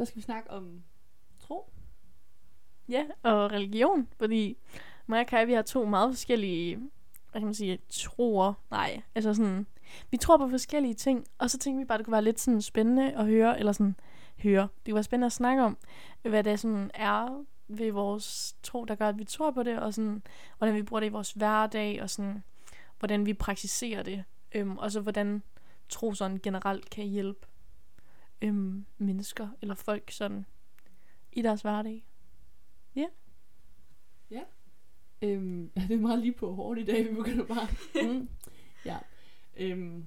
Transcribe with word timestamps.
der 0.00 0.06
skal 0.06 0.16
vi 0.16 0.22
snakke 0.22 0.50
om 0.50 0.82
tro. 1.40 1.72
Ja, 2.88 3.04
og 3.22 3.52
religion, 3.52 4.08
fordi 4.18 4.56
mig 5.06 5.20
og 5.20 5.26
Kai, 5.26 5.46
vi 5.46 5.52
har 5.52 5.62
to 5.62 5.84
meget 5.84 6.10
forskellige, 6.10 6.76
hvad 7.30 7.40
kan 7.40 7.44
man 7.44 7.54
sige, 7.54 7.78
troer. 7.88 8.52
Nej, 8.70 9.02
altså 9.14 9.34
sådan, 9.34 9.66
vi 10.10 10.16
tror 10.16 10.36
på 10.36 10.48
forskellige 10.48 10.94
ting, 10.94 11.26
og 11.38 11.50
så 11.50 11.58
tænkte 11.58 11.78
vi 11.78 11.84
bare, 11.84 11.98
det 11.98 12.06
kunne 12.06 12.12
være 12.12 12.24
lidt 12.24 12.40
sådan 12.40 12.62
spændende 12.62 13.12
at 13.12 13.26
høre, 13.26 13.58
eller 13.58 13.72
sådan, 13.72 13.96
høre. 14.42 14.62
Det 14.62 14.92
kunne 14.92 14.94
være 14.94 15.04
spændende 15.04 15.26
at 15.26 15.32
snakke 15.32 15.62
om, 15.62 15.78
hvad 16.22 16.44
det 16.44 16.60
sådan 16.60 16.90
er 16.94 17.44
ved 17.68 17.92
vores 17.92 18.56
tro, 18.62 18.84
der 18.84 18.94
gør, 18.94 19.08
at 19.08 19.18
vi 19.18 19.24
tror 19.24 19.50
på 19.50 19.62
det, 19.62 19.78
og 19.78 19.94
sådan, 19.94 20.22
hvordan 20.58 20.74
vi 20.74 20.82
bruger 20.82 21.00
det 21.00 21.06
i 21.06 21.12
vores 21.12 21.32
hverdag, 21.32 22.02
og 22.02 22.10
sådan, 22.10 22.42
hvordan 22.98 23.26
vi 23.26 23.34
praktiserer 23.34 24.02
det, 24.02 24.24
øhm, 24.52 24.78
og 24.78 24.92
så 24.92 25.00
hvordan 25.00 25.42
tro 25.88 26.14
sådan 26.14 26.40
generelt 26.42 26.90
kan 26.90 27.04
hjælpe 27.04 27.46
øhm, 28.42 28.86
mennesker 28.98 29.48
eller 29.62 29.74
folk 29.74 30.10
sådan 30.10 30.46
i 31.32 31.42
deres 31.42 31.62
hverdag. 31.62 32.04
Øhm, 35.22 35.70
ja, 35.76 35.80
det 35.88 35.94
er 35.94 36.00
meget 36.00 36.18
lige 36.18 36.32
på 36.32 36.52
hårdt 36.52 36.80
i 36.80 36.84
dag, 36.84 37.10
vi 37.10 37.14
begynder 37.14 37.44
bare. 37.44 37.68
Mm. 38.06 38.28
Ja. 38.84 38.98
Øhm, 39.56 40.06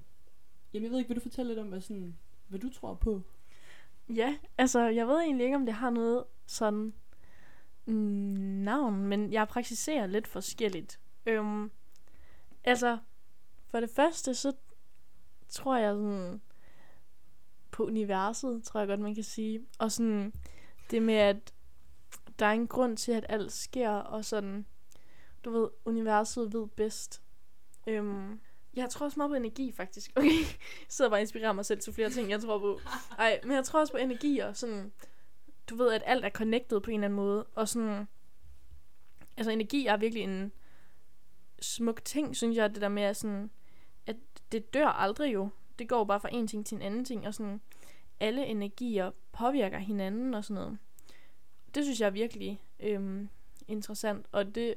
jamen, 0.72 0.84
jeg 0.84 0.90
ved 0.90 0.98
ikke, 0.98 1.08
vil 1.08 1.16
du 1.16 1.22
fortælle 1.22 1.50
lidt 1.50 1.58
om, 1.58 1.68
hvad, 1.68 1.80
sådan, 1.80 2.16
hvad 2.48 2.58
du 2.58 2.70
tror 2.72 2.94
på? 2.94 3.22
Ja, 4.08 4.36
altså 4.58 4.80
jeg 4.80 5.08
ved 5.08 5.20
egentlig 5.20 5.44
ikke, 5.44 5.56
om 5.56 5.66
det 5.66 5.74
har 5.74 5.90
noget 5.90 6.24
sådan 6.46 6.92
mm, 7.86 7.94
navn, 8.64 9.06
men 9.06 9.32
jeg 9.32 9.48
praktiserer 9.48 10.06
lidt 10.06 10.26
forskelligt. 10.26 11.00
Øhm, 11.26 11.70
altså, 12.64 12.98
for 13.66 13.80
det 13.80 13.90
første, 13.90 14.34
så 14.34 14.52
tror 15.48 15.76
jeg 15.76 15.94
sådan 15.94 16.40
på 17.74 17.84
universet, 17.84 18.64
tror 18.64 18.80
jeg 18.80 18.88
godt, 18.88 19.00
man 19.00 19.14
kan 19.14 19.24
sige. 19.24 19.66
Og 19.78 19.92
sådan 19.92 20.32
det 20.90 21.02
med, 21.02 21.14
at 21.14 21.54
der 22.38 22.46
er 22.46 22.52
en 22.52 22.66
grund 22.66 22.96
til, 22.96 23.12
at 23.12 23.26
alt 23.28 23.52
sker, 23.52 23.90
og 23.90 24.24
sådan, 24.24 24.66
du 25.44 25.50
ved, 25.50 25.68
universet 25.84 26.52
ved 26.52 26.66
bedst. 26.66 27.22
Øhm, 27.86 28.40
jeg 28.74 28.90
tror 28.90 29.06
også 29.06 29.18
meget 29.18 29.30
på 29.30 29.34
energi, 29.34 29.72
faktisk. 29.72 30.12
Okay, 30.16 30.28
jeg 30.28 30.56
sidder 30.88 31.10
bare 31.10 31.18
og 31.18 31.20
inspirerer 31.20 31.52
mig 31.52 31.66
selv 31.66 31.80
til 31.80 31.92
flere 31.92 32.10
ting, 32.10 32.30
jeg 32.30 32.40
tror 32.40 32.58
på. 32.58 32.80
Ej, 33.18 33.40
men 33.44 33.52
jeg 33.52 33.64
tror 33.64 33.80
også 33.80 33.92
på 33.92 33.98
energi, 33.98 34.38
og 34.38 34.56
sådan, 34.56 34.92
du 35.70 35.76
ved, 35.76 35.92
at 35.92 36.02
alt 36.06 36.24
er 36.24 36.30
connected 36.30 36.80
på 36.80 36.90
en 36.90 36.94
eller 36.94 37.04
anden 37.04 37.16
måde, 37.16 37.44
og 37.54 37.68
sådan, 37.68 38.08
altså 39.36 39.50
energi 39.50 39.86
er 39.86 39.96
virkelig 39.96 40.22
en 40.22 40.52
smuk 41.60 42.04
ting, 42.04 42.36
synes 42.36 42.56
jeg, 42.56 42.74
det 42.74 42.80
der 42.80 42.88
med, 42.88 43.02
at 43.02 43.16
sådan, 43.16 43.50
at 44.06 44.16
det 44.52 44.74
dør 44.74 44.86
aldrig 44.86 45.34
jo. 45.34 45.48
Det 45.78 45.88
går 45.88 46.04
bare 46.04 46.20
fra 46.20 46.28
en 46.32 46.46
ting 46.46 46.66
til 46.66 46.76
en 46.76 46.82
anden 46.82 47.04
ting, 47.04 47.26
og 47.26 47.34
sådan, 47.34 47.60
alle 48.20 48.46
energier 48.46 49.10
påvirker 49.32 49.78
hinanden 49.78 50.34
og 50.34 50.44
sådan 50.44 50.54
noget. 50.62 50.78
Det 51.74 51.84
synes 51.84 52.00
jeg 52.00 52.06
er 52.06 52.10
virkelig 52.10 52.60
øhm, 52.80 53.28
interessant, 53.68 54.26
og 54.32 54.54
det, 54.54 54.74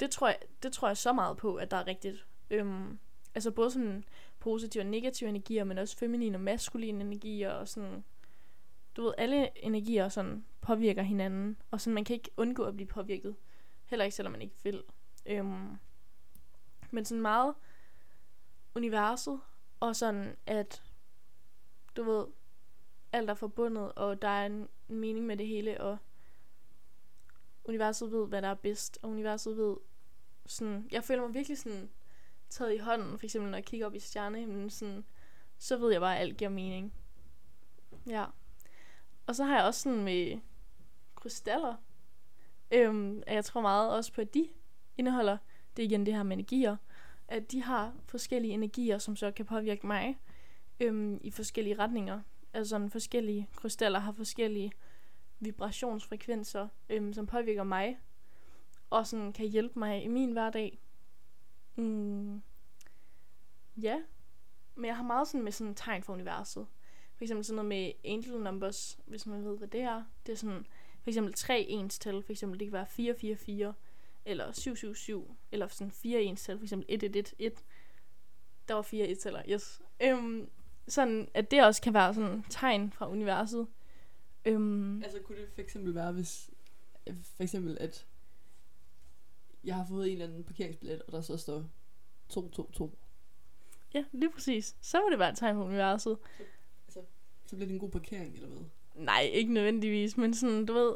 det, 0.00 0.10
tror 0.10 0.26
jeg, 0.26 0.38
det 0.62 0.72
tror 0.72 0.88
jeg 0.88 0.96
så 0.96 1.12
meget 1.12 1.36
på, 1.36 1.54
at 1.54 1.70
der 1.70 1.76
er 1.76 1.86
rigtigt. 1.86 2.26
Øhm, 2.50 2.98
altså 3.34 3.50
både 3.50 3.70
sådan 3.70 4.04
positive 4.38 4.82
og 4.82 4.86
negative 4.86 5.28
energier, 5.28 5.64
men 5.64 5.78
også 5.78 5.96
feminine 5.96 6.36
og 6.36 6.40
maskuline 6.40 7.00
energier, 7.00 7.50
og 7.50 7.68
sådan, 7.68 8.04
du 8.96 9.02
ved, 9.02 9.14
alle 9.18 9.64
energier 9.64 10.08
sådan 10.08 10.44
påvirker 10.60 11.02
hinanden, 11.02 11.56
og 11.70 11.80
sådan, 11.80 11.94
man 11.94 12.04
kan 12.04 12.14
ikke 12.14 12.30
undgå 12.36 12.62
at 12.62 12.74
blive 12.74 12.86
påvirket, 12.86 13.36
heller 13.86 14.04
ikke 14.04 14.16
selvom 14.16 14.32
man 14.32 14.42
ikke 14.42 14.56
vil. 14.62 14.82
Øhm, 15.26 15.78
men 16.90 17.04
sådan 17.04 17.22
meget 17.22 17.54
universet, 18.74 19.40
og 19.80 19.96
sådan, 19.96 20.36
at 20.46 20.82
du 21.96 22.02
ved, 22.02 22.26
alt 23.12 23.30
er 23.30 23.34
forbundet, 23.34 23.92
og 23.92 24.22
der 24.22 24.28
er 24.28 24.46
en, 24.46 24.68
mening 24.88 25.26
med 25.26 25.36
det 25.36 25.46
hele, 25.46 25.80
og 25.80 25.98
universet 27.64 28.12
ved, 28.12 28.26
hvad 28.26 28.42
der 28.42 28.48
er 28.48 28.54
bedst, 28.54 28.98
og 29.02 29.10
universet 29.10 29.56
ved, 29.56 29.76
sådan, 30.46 30.88
jeg 30.92 31.04
føler 31.04 31.22
mig 31.22 31.34
virkelig 31.34 31.58
sådan 31.58 31.90
taget 32.48 32.74
i 32.74 32.78
hånden, 32.78 33.18
for 33.18 33.26
eksempel 33.26 33.50
når 33.50 33.58
jeg 33.58 33.64
kigger 33.64 33.86
op 33.86 33.94
i 33.94 33.98
stjernehimlen, 33.98 34.70
sådan, 34.70 35.04
så 35.58 35.76
ved 35.76 35.92
jeg 35.92 36.00
bare, 36.00 36.16
at 36.16 36.20
alt 36.20 36.36
giver 36.36 36.50
mening. 36.50 36.94
Ja. 38.06 38.24
Og 39.26 39.36
så 39.36 39.44
har 39.44 39.56
jeg 39.56 39.64
også 39.64 39.80
sådan 39.80 40.04
med 40.04 40.40
krystaller, 41.14 41.76
øhm, 42.70 43.22
at 43.26 43.34
jeg 43.34 43.44
tror 43.44 43.60
meget 43.60 43.90
også 43.90 44.12
på, 44.12 44.20
at 44.20 44.34
de 44.34 44.48
indeholder, 44.96 45.38
det 45.76 45.82
er 45.82 45.86
igen 45.86 46.06
det 46.06 46.14
her 46.14 46.22
med 46.22 46.36
energier, 46.36 46.76
at 47.28 47.52
de 47.52 47.62
har 47.62 47.94
forskellige 48.06 48.54
energier, 48.54 48.98
som 48.98 49.16
så 49.16 49.30
kan 49.30 49.46
påvirke 49.46 49.86
mig 49.86 50.18
øhm, 50.80 51.20
i 51.22 51.30
forskellige 51.30 51.78
retninger. 51.78 52.20
Altså 52.52 52.70
sådan 52.70 52.90
forskellige 52.90 53.48
krystaller 53.56 53.98
har 53.98 54.12
forskellige 54.12 54.72
vibrationsfrekvenser, 55.40 56.68
øhm, 56.88 57.12
som 57.12 57.26
påvirker 57.26 57.64
mig, 57.64 57.98
og 58.90 59.06
sådan 59.06 59.32
kan 59.32 59.46
hjælpe 59.48 59.78
mig 59.78 60.04
i 60.04 60.08
min 60.08 60.32
hverdag. 60.32 60.78
Mm, 61.76 62.42
ja, 63.76 64.02
men 64.74 64.84
jeg 64.84 64.96
har 64.96 65.04
meget 65.04 65.28
sådan 65.28 65.44
med 65.44 65.52
sådan 65.52 65.74
tegn 65.74 66.02
for 66.02 66.12
universet. 66.12 66.66
For 67.16 67.24
eksempel 67.24 67.44
sådan 67.44 67.56
noget 67.56 67.68
med 67.68 67.92
angel 68.04 68.40
numbers, 68.40 68.98
hvis 69.06 69.26
man 69.26 69.44
ved, 69.44 69.58
hvad 69.58 69.68
det 69.68 69.80
er. 69.80 70.02
Det 70.26 70.32
er 70.32 70.36
sådan, 70.36 70.66
for 71.02 71.10
eksempel 71.10 71.34
tre 71.34 71.60
ens 71.68 71.98
tal, 71.98 72.22
for 72.22 72.32
eksempel 72.32 72.60
det 72.60 72.66
kan 72.66 72.72
være 72.72 72.86
444, 72.86 73.74
eller 74.28 74.52
777, 74.52 75.36
eller 75.52 75.68
sådan 75.68 75.90
fire 75.90 76.22
ens 76.22 76.42
tal, 76.44 76.58
for 76.58 76.64
eksempel 76.64 76.86
1111. 76.88 77.56
Der 78.68 78.74
var 78.74 78.82
fire 78.82 79.06
et 79.08 79.18
taler, 79.18 79.42
yes. 79.48 79.82
Øhm, 80.02 80.50
sådan, 80.88 81.28
at 81.34 81.50
det 81.50 81.64
også 81.64 81.82
kan 81.82 81.94
være 81.94 82.14
sådan 82.14 82.44
tegn 82.50 82.92
fra 82.92 83.10
universet. 83.10 83.66
Øhm, 84.44 85.02
Altså, 85.02 85.18
kunne 85.20 85.38
det 85.38 85.48
for 85.54 85.60
eksempel 85.60 85.94
være, 85.94 86.12
hvis 86.12 86.50
for 87.36 87.42
eksempel, 87.42 87.78
at 87.80 88.06
jeg 89.64 89.74
har 89.74 89.86
fået 89.86 90.06
en 90.06 90.12
eller 90.12 90.26
anden 90.26 90.44
parkeringsbillet, 90.44 91.02
og 91.02 91.12
der 91.12 91.20
så 91.20 91.36
står 91.36 91.64
222. 92.28 92.90
ja, 93.94 94.04
lige 94.12 94.30
præcis. 94.30 94.76
Så 94.80 95.00
må 95.00 95.10
det 95.10 95.18
være 95.18 95.30
et 95.30 95.38
tegn 95.38 95.56
fra 95.56 95.64
universet. 95.64 96.18
Så 97.46 97.56
bliver 97.56 97.66
det 97.66 97.74
en 97.74 97.80
god 97.80 97.90
parkering, 97.90 98.34
eller 98.34 98.48
hvad? 98.48 98.64
Nej, 98.94 99.20
ikke 99.32 99.52
nødvendigvis, 99.52 100.16
men 100.16 100.34
sådan, 100.34 100.66
du 100.66 100.72
ved, 100.72 100.94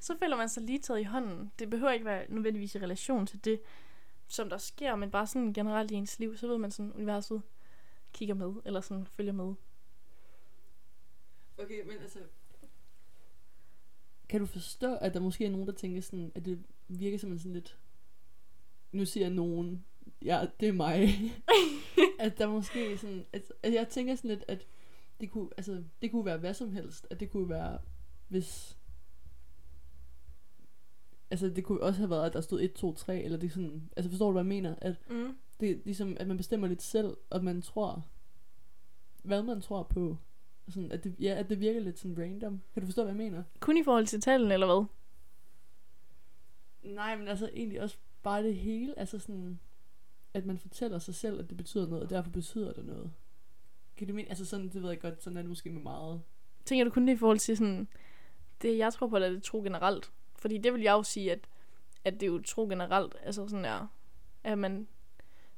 så 0.00 0.16
føler 0.18 0.36
man 0.36 0.48
sig 0.48 0.62
lige 0.62 0.78
taget 0.78 1.00
i 1.00 1.04
hånden. 1.04 1.52
Det 1.58 1.70
behøver 1.70 1.92
ikke 1.92 2.04
være 2.04 2.26
nødvendigvis 2.28 2.74
i 2.74 2.78
relation 2.78 3.26
til 3.26 3.44
det, 3.44 3.60
som 4.28 4.50
der 4.50 4.58
sker, 4.58 4.96
men 4.96 5.10
bare 5.10 5.26
sådan 5.26 5.52
generelt 5.52 5.90
i 5.90 5.94
ens 5.94 6.18
liv, 6.18 6.36
så 6.36 6.46
ved 6.46 6.58
man 6.58 6.70
sådan, 6.70 6.92
universet 6.92 7.42
kigger 8.12 8.34
med, 8.34 8.54
eller 8.64 8.80
sådan 8.80 9.06
følger 9.06 9.32
med. 9.32 9.54
Okay, 11.58 11.82
men 11.86 11.98
altså... 12.02 12.18
Kan 14.28 14.40
du 14.40 14.46
forstå, 14.46 14.94
at 14.94 15.14
der 15.14 15.20
måske 15.20 15.46
er 15.46 15.50
nogen, 15.50 15.66
der 15.66 15.72
tænker 15.72 16.00
sådan, 16.00 16.32
at 16.34 16.44
det 16.44 16.64
virker 16.88 17.18
som 17.18 17.38
sådan 17.38 17.52
lidt... 17.52 17.78
Nu 18.92 19.04
siger 19.06 19.28
nogen. 19.28 19.84
Ja, 20.24 20.46
det 20.60 20.68
er 20.68 20.72
mig. 20.72 21.08
at 22.18 22.38
der 22.38 22.46
måske 22.48 22.98
sådan... 22.98 23.26
At, 23.32 23.52
at 23.62 23.72
jeg 23.72 23.88
tænker 23.88 24.14
sådan 24.14 24.30
lidt, 24.30 24.44
at 24.48 24.66
det 25.20 25.30
kunne, 25.30 25.48
altså, 25.56 25.84
det 26.02 26.10
kunne 26.10 26.24
være 26.24 26.38
hvad 26.38 26.54
som 26.54 26.72
helst. 26.72 27.06
At 27.10 27.20
det 27.20 27.30
kunne 27.30 27.48
være, 27.48 27.78
hvis... 28.28 28.77
Altså, 31.30 31.48
det 31.48 31.64
kunne 31.64 31.80
også 31.82 31.98
have 32.00 32.10
været, 32.10 32.26
at 32.26 32.32
der 32.32 32.40
stod 32.40 32.60
1, 32.60 32.72
2, 32.72 32.94
3, 32.94 33.22
eller 33.22 33.38
det 33.38 33.46
er 33.46 33.50
sådan... 33.50 33.90
Altså, 33.96 34.10
forstår 34.10 34.26
du, 34.26 34.32
hvad 34.32 34.42
jeg 34.42 34.48
mener? 34.48 34.74
At 34.80 35.10
Mm. 35.10 35.36
det 35.60 35.70
er 35.70 35.76
ligesom, 35.84 36.16
at 36.20 36.28
man 36.28 36.36
bestemmer 36.36 36.68
lidt 36.68 36.82
selv, 36.82 37.16
og 37.30 37.44
man 37.44 37.62
tror, 37.62 38.04
hvad 39.22 39.42
man 39.42 39.60
tror 39.60 39.82
på. 39.82 40.16
Sådan, 40.68 40.92
at 40.92 41.04
det, 41.04 41.14
ja, 41.20 41.34
at 41.34 41.48
det 41.48 41.60
virker 41.60 41.80
lidt 41.80 41.98
sådan 41.98 42.18
random. 42.18 42.60
Kan 42.74 42.80
du 42.82 42.86
forstå, 42.86 43.02
hvad 43.02 43.12
jeg 43.14 43.16
mener? 43.30 43.42
Kun 43.60 43.76
i 43.78 43.82
forhold 43.82 44.06
til 44.06 44.20
tallene, 44.20 44.54
eller 44.54 44.66
hvad? 44.66 44.84
Nej, 46.94 47.16
men 47.16 47.28
altså 47.28 47.50
egentlig 47.54 47.82
også 47.82 47.96
bare 48.22 48.42
det 48.42 48.56
hele. 48.56 48.98
Altså 48.98 49.18
sådan, 49.18 49.58
at 50.34 50.46
man 50.46 50.58
fortæller 50.58 50.98
sig 50.98 51.14
selv, 51.14 51.40
at 51.40 51.48
det 51.48 51.56
betyder 51.56 51.86
noget, 51.86 52.04
og 52.04 52.10
derfor 52.10 52.30
betyder 52.30 52.72
det 52.72 52.84
noget. 52.84 53.10
Kan 53.96 54.08
du 54.08 54.14
mene? 54.14 54.28
Altså 54.28 54.44
sådan, 54.44 54.68
det 54.68 54.82
ved 54.82 54.90
jeg 54.90 55.00
godt, 55.00 55.22
sådan 55.22 55.36
er 55.36 55.42
det 55.42 55.48
måske 55.48 55.70
med 55.70 55.82
meget. 55.82 56.22
Tænker 56.64 56.84
du 56.84 56.90
kun 56.90 57.06
det 57.06 57.12
i 57.12 57.16
forhold 57.16 57.38
til 57.38 57.56
sådan, 57.56 57.88
det 58.62 58.78
jeg 58.78 58.92
tror 58.92 59.06
på, 59.06 59.16
eller 59.16 59.30
det 59.30 59.42
tro 59.42 59.62
generelt? 59.62 60.12
Fordi 60.38 60.58
det 60.58 60.72
vil 60.72 60.82
jeg 60.82 60.92
jo 60.92 61.02
sige, 61.02 61.32
at, 61.32 61.48
at 62.04 62.14
det 62.14 62.22
er 62.22 62.26
jo 62.26 62.42
tro 62.42 62.66
generelt, 62.68 63.16
altså 63.22 63.48
sådan 63.48 63.64
der, 63.64 63.86
at 64.44 64.58
man 64.58 64.88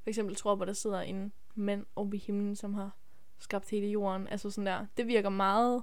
for 0.03 0.11
eksempel 0.11 0.37
tror 0.37 0.57
på, 0.57 0.63
at 0.63 0.69
der 0.69 0.75
sidder 0.75 1.01
en 1.01 1.33
mand 1.55 1.87
oppe 1.97 2.17
i 2.17 2.21
himlen, 2.21 2.57
som 2.57 2.75
har 2.75 2.97
skabt 3.39 3.71
hele 3.71 3.87
jorden. 3.87 4.29
Altså 4.29 4.51
sådan 4.51 4.67
der, 4.67 4.87
det 4.97 5.07
virker 5.07 5.29
meget 5.29 5.83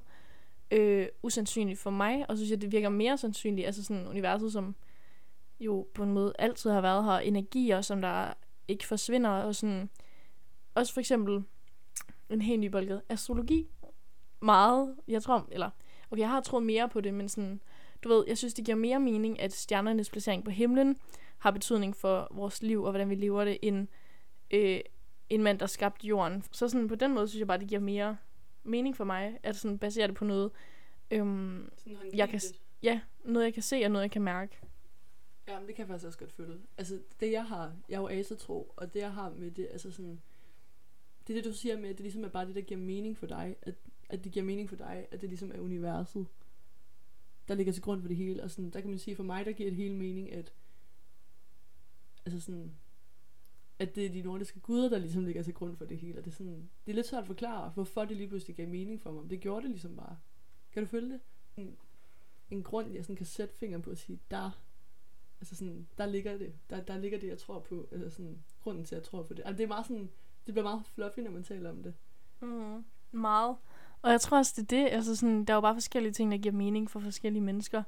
øh, 0.71 1.07
usandsynligt 1.23 1.79
for 1.79 1.89
mig, 1.89 2.25
og 2.29 2.37
så 2.37 2.39
synes 2.39 2.51
jeg, 2.51 2.61
det 2.61 2.71
virker 2.71 2.89
mere 2.89 3.17
sandsynligt, 3.17 3.65
altså 3.65 3.83
sådan 3.83 4.07
universet, 4.07 4.51
som 4.51 4.75
jo 5.59 5.87
på 5.93 6.03
en 6.03 6.11
måde 6.11 6.33
altid 6.39 6.69
har 6.69 6.81
været 6.81 7.03
her, 7.05 7.19
energier, 7.19 7.81
som 7.81 8.01
der 8.01 8.33
ikke 8.67 8.87
forsvinder, 8.87 9.29
og 9.29 9.55
sådan, 9.55 9.89
også 10.75 10.93
for 10.93 10.99
eksempel 10.99 11.43
en 12.29 12.41
helt 12.41 12.59
nybolket 12.59 13.01
astrologi, 13.09 13.67
meget, 14.39 14.95
jeg 15.07 15.23
tror, 15.23 15.47
eller, 15.51 15.69
okay, 16.11 16.19
jeg 16.19 16.29
har 16.29 16.41
troet 16.41 16.63
mere 16.63 16.89
på 16.89 17.01
det, 17.01 17.13
men 17.13 17.29
sådan, 17.29 17.61
du 18.03 18.09
ved, 18.09 18.23
jeg 18.27 18.37
synes, 18.37 18.53
det 18.53 18.65
giver 18.65 18.77
mere 18.77 18.99
mening, 18.99 19.39
at 19.39 19.53
stjernernes 19.53 20.09
placering 20.09 20.43
på 20.43 20.51
himlen 20.51 20.97
har 21.37 21.51
betydning 21.51 21.95
for 21.95 22.27
vores 22.31 22.61
liv, 22.61 22.83
og 22.83 22.91
hvordan 22.91 23.09
vi 23.09 23.15
lever 23.15 23.45
det, 23.45 23.57
end 23.61 23.87
øh, 24.51 24.79
en 25.29 25.43
mand, 25.43 25.59
der 25.59 25.65
skabte 25.65 26.07
jorden. 26.07 26.43
Så 26.51 26.69
sådan 26.69 26.87
på 26.87 26.95
den 26.95 27.13
måde 27.13 27.27
synes 27.27 27.39
jeg 27.39 27.47
bare, 27.47 27.59
det 27.59 27.67
giver 27.67 27.81
mere 27.81 28.17
mening 28.63 28.97
for 28.97 29.03
mig, 29.03 29.39
at 29.43 29.55
sådan 29.55 29.77
basere 29.77 30.07
det 30.07 30.15
på 30.15 30.25
noget, 30.25 30.51
øhm, 31.11 31.69
Sådan 31.77 31.97
Jeg 32.13 32.29
kan 32.29 32.41
ja, 32.83 32.99
noget 33.23 33.45
jeg 33.45 33.53
kan 33.53 33.63
se 33.63 33.81
og 33.85 33.91
noget 33.91 34.03
jeg 34.03 34.11
kan 34.11 34.21
mærke. 34.21 34.59
Ja, 35.47 35.59
men 35.59 35.67
det 35.67 35.75
kan 35.75 35.81
jeg 35.81 35.87
faktisk 35.87 36.05
også 36.07 36.19
godt 36.19 36.31
føle. 36.31 36.59
Altså, 36.77 36.99
det 37.19 37.31
jeg 37.31 37.45
har, 37.45 37.73
jeg 37.89 37.95
er 37.95 37.99
jo 37.99 38.07
asetro, 38.07 38.73
og 38.75 38.93
det 38.93 38.99
jeg 38.99 39.13
har 39.13 39.29
med 39.29 39.51
det, 39.51 39.67
altså 39.71 39.91
sådan, 39.91 40.21
det 41.27 41.33
er 41.33 41.37
det, 41.41 41.45
du 41.45 41.53
siger 41.53 41.77
med, 41.77 41.89
at 41.89 41.97
det 41.97 42.03
ligesom 42.03 42.23
er 42.23 42.29
bare 42.29 42.47
det, 42.47 42.55
der 42.55 42.61
giver 42.61 42.79
mening 42.79 43.17
for 43.17 43.25
dig, 43.25 43.55
at, 43.61 43.75
at 44.09 44.23
det 44.23 44.31
giver 44.31 44.45
mening 44.45 44.69
for 44.69 44.75
dig, 44.75 45.07
at 45.11 45.21
det 45.21 45.29
ligesom 45.29 45.51
er 45.51 45.59
universet, 45.59 46.27
der 47.47 47.55
ligger 47.55 47.73
til 47.73 47.83
grund 47.83 48.01
for 48.01 48.07
det 48.07 48.17
hele, 48.17 48.43
og 48.43 48.51
sådan, 48.51 48.71
der 48.71 48.81
kan 48.81 48.89
man 48.89 48.99
sige, 48.99 49.15
for 49.15 49.23
mig, 49.23 49.45
der 49.45 49.51
giver 49.51 49.69
det 49.69 49.77
hele 49.77 49.95
mening, 49.95 50.31
at, 50.31 50.53
altså 52.25 52.39
sådan, 52.39 52.75
at 53.79 53.95
det 53.95 54.05
er 54.05 54.09
de 54.09 54.21
nordiske 54.21 54.59
guder, 54.59 54.89
der 54.89 54.97
ligesom 54.97 55.25
ligger 55.25 55.43
til 55.43 55.53
grund 55.53 55.77
for 55.77 55.85
det 55.85 55.97
hele, 55.97 56.17
og 56.19 56.25
det 56.25 56.31
er 56.31 56.35
sådan, 56.35 56.69
det 56.85 56.91
er 56.91 56.95
lidt 56.95 57.07
svært 57.07 57.21
at 57.21 57.27
forklare, 57.27 57.69
hvorfor 57.69 58.05
det 58.05 58.17
lige 58.17 58.29
pludselig 58.29 58.55
gav 58.55 58.67
mening 58.67 59.01
for 59.01 59.11
mig, 59.11 59.21
men 59.21 59.29
det 59.29 59.39
gjorde 59.39 59.61
det 59.61 59.69
ligesom 59.69 59.95
bare. 59.95 60.17
Kan 60.71 60.83
du 60.83 60.89
følge 60.89 61.09
det? 61.13 61.19
En, 61.57 61.77
en 62.49 62.63
grund, 62.63 62.93
jeg 62.93 63.03
sådan 63.03 63.15
kan 63.15 63.25
sætte 63.25 63.55
fingeren 63.55 63.81
på 63.81 63.89
og 63.89 63.97
sige, 63.97 64.19
der 64.31 64.51
Altså 65.39 65.55
sådan, 65.55 65.87
der 65.97 66.05
ligger 66.05 66.37
det. 66.37 66.53
Der, 66.69 66.81
der 66.81 66.97
ligger 66.97 67.19
det, 67.19 67.27
jeg 67.27 67.37
tror 67.37 67.59
på. 67.59 67.87
Altså 67.91 68.09
sådan, 68.09 68.43
grunden 68.61 68.85
til, 68.85 68.95
at 68.95 68.99
jeg 68.99 69.05
tror 69.05 69.23
på 69.23 69.33
det. 69.33 69.43
Altså 69.45 69.57
det 69.57 69.63
er 69.63 69.67
meget 69.67 69.85
sådan, 69.85 70.09
det 70.45 70.53
bliver 70.53 70.63
meget 70.63 70.85
fluffy, 70.85 71.19
når 71.19 71.31
man 71.31 71.43
taler 71.43 71.69
om 71.69 71.83
det. 71.83 71.93
Mm, 72.39 72.85
meget. 73.11 73.55
Og 74.01 74.11
jeg 74.11 74.21
tror 74.21 74.37
også, 74.37 74.53
det 74.55 74.61
er 74.61 74.83
det. 74.83 74.89
Altså 74.91 75.15
sådan, 75.15 75.45
der 75.45 75.53
er 75.53 75.57
jo 75.57 75.61
bare 75.61 75.75
forskellige 75.75 76.13
ting, 76.13 76.31
der 76.31 76.37
giver 76.37 76.55
mening 76.55 76.89
for 76.89 76.99
forskellige 76.99 77.43
mennesker. 77.43 77.83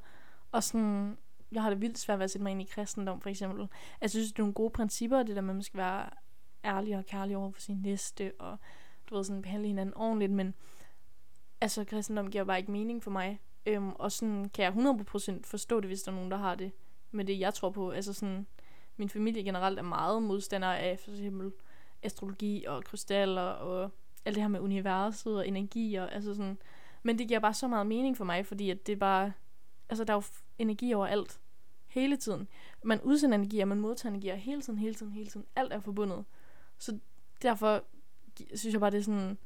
Og 0.51 0.63
sådan, 0.63 1.17
jeg 1.51 1.63
har 1.63 1.69
det 1.69 1.81
vildt 1.81 1.97
svært 1.97 2.19
ved 2.19 2.23
at 2.23 2.31
sætte 2.31 2.43
mig 2.43 2.51
ind 2.51 2.61
i 2.61 2.65
kristendom, 2.65 3.21
for 3.21 3.29
eksempel. 3.29 3.67
Jeg 4.01 4.09
synes, 4.09 4.27
det 4.27 4.39
er 4.39 4.43
nogle 4.43 4.53
gode 4.53 4.69
principper, 4.69 5.23
det 5.23 5.35
der 5.35 5.41
med, 5.41 5.49
at 5.49 5.55
man 5.55 5.63
skal 5.63 5.77
være 5.77 6.09
ærlig 6.65 6.97
og 6.97 7.05
kærlig 7.05 7.37
over 7.37 7.51
for 7.51 7.61
sin 7.61 7.81
næste, 7.81 8.31
og 8.39 8.57
du 9.09 9.15
ved, 9.15 9.23
sådan 9.23 9.41
behandle 9.41 9.67
hinanden 9.67 9.97
ordentligt, 9.97 10.31
men 10.31 10.53
altså, 11.61 11.83
kristendom 11.83 12.31
giver 12.31 12.43
bare 12.43 12.59
ikke 12.59 12.71
mening 12.71 13.03
for 13.03 13.11
mig. 13.11 13.39
Øhm, 13.65 13.91
og 13.91 14.11
sådan 14.11 14.49
kan 14.49 14.63
jeg 14.63 14.73
100% 14.73 15.39
forstå 15.43 15.79
det, 15.79 15.89
hvis 15.89 16.01
der 16.01 16.11
er 16.11 16.15
nogen, 16.15 16.31
der 16.31 16.37
har 16.37 16.55
det 16.55 16.71
med 17.11 17.25
det, 17.25 17.39
jeg 17.39 17.53
tror 17.53 17.69
på. 17.69 17.89
Altså 17.89 18.13
sådan, 18.13 18.47
min 18.97 19.09
familie 19.09 19.43
generelt 19.43 19.79
er 19.79 19.83
meget 19.83 20.23
modstander 20.23 20.67
af 20.67 20.99
for 20.99 21.11
eksempel 21.11 21.51
astrologi 22.03 22.65
og 22.67 22.83
krystaller 22.83 23.41
og 23.41 23.91
alt 24.25 24.35
det 24.35 24.43
her 24.43 24.47
med 24.47 24.59
universet 24.59 25.37
og 25.37 25.47
energier. 25.47 26.07
Altså 26.07 26.35
sådan, 26.35 26.57
men 27.03 27.19
det 27.19 27.27
giver 27.27 27.39
bare 27.39 27.53
så 27.53 27.67
meget 27.67 27.87
mening 27.87 28.17
for 28.17 28.25
mig, 28.25 28.45
fordi 28.45 28.69
at 28.69 28.87
det 28.87 28.93
er 28.93 28.97
bare, 28.97 29.33
altså 29.89 30.03
der 30.03 30.13
er 30.13 30.17
jo 30.17 30.23
energi 30.57 30.93
over 30.93 31.07
alt. 31.07 31.39
Hele 31.87 32.17
tiden. 32.17 32.47
Man 32.83 33.01
udsender 33.01 33.37
energi, 33.37 33.59
og 33.59 33.67
man 33.67 33.79
modtager 33.79 34.13
energi, 34.13 34.29
hele 34.29 34.61
tiden, 34.61 34.79
hele 34.79 34.93
tiden, 34.93 35.11
hele 35.11 35.29
tiden. 35.29 35.45
Alt 35.55 35.73
er 35.73 35.79
forbundet. 35.79 36.25
Så 36.77 36.99
derfor 37.41 37.83
synes 38.55 38.73
jeg 38.73 38.79
bare, 38.79 38.91
det 38.91 38.97
er 38.97 39.03
sådan... 39.03 39.37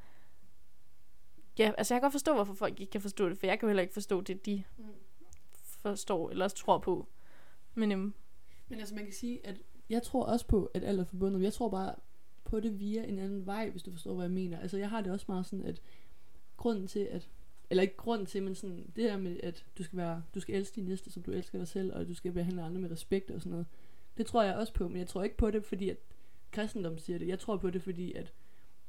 Ja, 1.57 1.71
altså 1.77 1.93
jeg 1.93 2.01
kan 2.01 2.05
godt 2.05 2.13
forstå, 2.13 2.33
hvorfor 2.33 2.53
folk 2.53 2.79
ikke 2.79 2.91
kan 2.91 3.01
forstå 3.01 3.29
det, 3.29 3.37
for 3.37 3.45
jeg 3.45 3.59
kan 3.59 3.69
heller 3.69 3.81
ikke 3.81 3.93
forstå 3.93 4.21
det, 4.21 4.45
de 4.45 4.63
mm. 4.77 4.85
forstår 5.61 6.29
eller 6.29 6.47
tror 6.47 6.77
på. 6.77 7.07
Men, 7.73 7.91
øhm, 7.91 8.13
Men 8.67 8.79
altså 8.79 8.95
man 8.95 9.03
kan 9.03 9.13
sige, 9.13 9.47
at 9.47 9.61
jeg 9.89 10.03
tror 10.03 10.23
også 10.23 10.47
på, 10.47 10.71
at 10.73 10.83
alt 10.83 10.99
er 10.99 11.05
forbundet. 11.05 11.41
Jeg 11.41 11.53
tror 11.53 11.69
bare 11.69 11.95
på 12.53 12.59
det 12.59 12.79
via 12.79 13.03
en 13.03 13.19
anden 13.19 13.45
vej, 13.45 13.69
hvis 13.69 13.83
du 13.83 13.91
forstår, 13.91 14.13
hvad 14.13 14.25
jeg 14.25 14.31
mener. 14.31 14.59
Altså 14.59 14.77
jeg 14.77 14.89
har 14.89 15.01
det 15.01 15.11
også 15.11 15.25
meget 15.27 15.45
sådan, 15.45 15.65
at 15.65 15.81
grunden 16.57 16.88
til, 16.88 17.00
at 17.00 17.29
eller 17.69 17.81
ikke 17.81 17.95
grund 17.95 18.27
til, 18.27 18.44
men 18.44 18.55
sådan 18.55 18.91
det 18.95 19.03
her 19.03 19.17
med, 19.17 19.39
at 19.44 19.65
du 19.77 19.83
skal 19.83 19.97
være, 19.97 20.23
du 20.35 20.39
skal 20.39 20.55
elske 20.55 20.75
din 20.75 20.85
næste, 20.85 21.11
som 21.11 21.23
du 21.23 21.31
elsker 21.31 21.57
dig 21.57 21.67
selv, 21.67 21.94
og 21.94 22.07
du 22.07 22.13
skal 22.13 22.31
behandle 22.31 22.61
andre 22.61 22.81
med 22.81 22.91
respekt 22.91 23.31
og 23.31 23.41
sådan 23.41 23.51
noget. 23.51 23.65
Det 24.17 24.25
tror 24.25 24.44
jeg 24.44 24.55
også 24.55 24.73
på, 24.73 24.88
men 24.88 24.97
jeg 24.97 25.07
tror 25.07 25.23
ikke 25.23 25.38
på 25.38 25.51
det, 25.51 25.63
fordi 25.63 25.89
at 25.89 25.97
kristendom 26.51 26.97
siger 26.97 27.19
det. 27.19 27.27
Jeg 27.27 27.39
tror 27.39 27.57
på 27.57 27.69
det, 27.69 27.81
fordi 27.81 28.13
at 28.13 28.33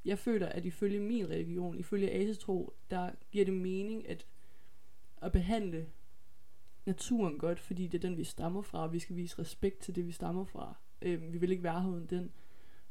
jeg 0.04 0.18
føler, 0.18 0.46
at 0.46 0.64
ifølge 0.64 1.00
min 1.00 1.30
religion, 1.30 1.78
ifølge 1.78 2.10
Asetro, 2.10 2.72
der 2.90 3.10
giver 3.32 3.44
det 3.44 3.54
mening 3.54 4.08
at, 4.08 4.26
at 5.22 5.32
behandle 5.32 5.86
naturen 6.86 7.38
godt, 7.38 7.60
fordi 7.60 7.86
det 7.86 7.98
er 7.98 8.08
den, 8.08 8.16
vi 8.16 8.24
stammer 8.24 8.62
fra, 8.62 8.82
og 8.82 8.92
vi 8.92 8.98
skal 8.98 9.16
vise 9.16 9.38
respekt 9.38 9.78
til 9.78 9.94
det, 9.94 10.06
vi 10.06 10.12
stammer 10.12 10.44
fra. 10.44 10.76
Øhm, 11.02 11.32
vi 11.32 11.38
vil 11.38 11.50
ikke 11.50 11.62
være 11.62 11.82
her 11.82 11.88
uden 11.88 12.06
den. 12.06 12.32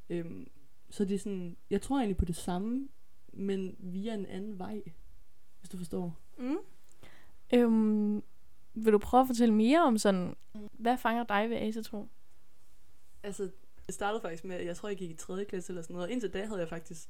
Øhm, 0.09 0.47
så 0.93 1.05
det 1.05 1.15
er 1.15 1.19
sådan, 1.19 1.57
jeg 1.69 1.81
tror 1.81 1.97
egentlig 1.97 2.17
på 2.17 2.25
det 2.25 2.35
samme, 2.35 2.89
men 3.27 3.75
via 3.79 4.13
en 4.13 4.25
anden 4.25 4.59
vej, 4.59 4.83
hvis 5.59 5.69
du 5.69 5.77
forstår. 5.77 6.19
Mm. 6.37 6.57
Øhm, 7.53 8.23
vil 8.73 8.93
du 8.93 8.97
prøve 8.97 9.21
at 9.21 9.27
fortælle 9.27 9.53
mere 9.53 9.83
om 9.83 9.97
sådan, 9.97 10.35
hvad 10.71 10.97
fanger 10.97 11.23
dig 11.23 11.49
ved 11.49 11.57
asetro? 11.57 12.07
Altså, 13.23 13.49
det 13.85 13.95
startede 13.95 14.21
faktisk 14.21 14.43
med, 14.43 14.55
at 14.55 14.65
jeg 14.65 14.75
tror, 14.75 14.89
jeg 14.89 14.97
gik 14.97 15.09
i 15.09 15.13
3. 15.13 15.45
klasse 15.45 15.71
eller 15.71 15.81
sådan 15.81 15.93
noget. 15.93 16.09
Indtil 16.09 16.33
da 16.33 16.45
havde 16.45 16.59
jeg 16.59 16.69
faktisk 16.69 17.09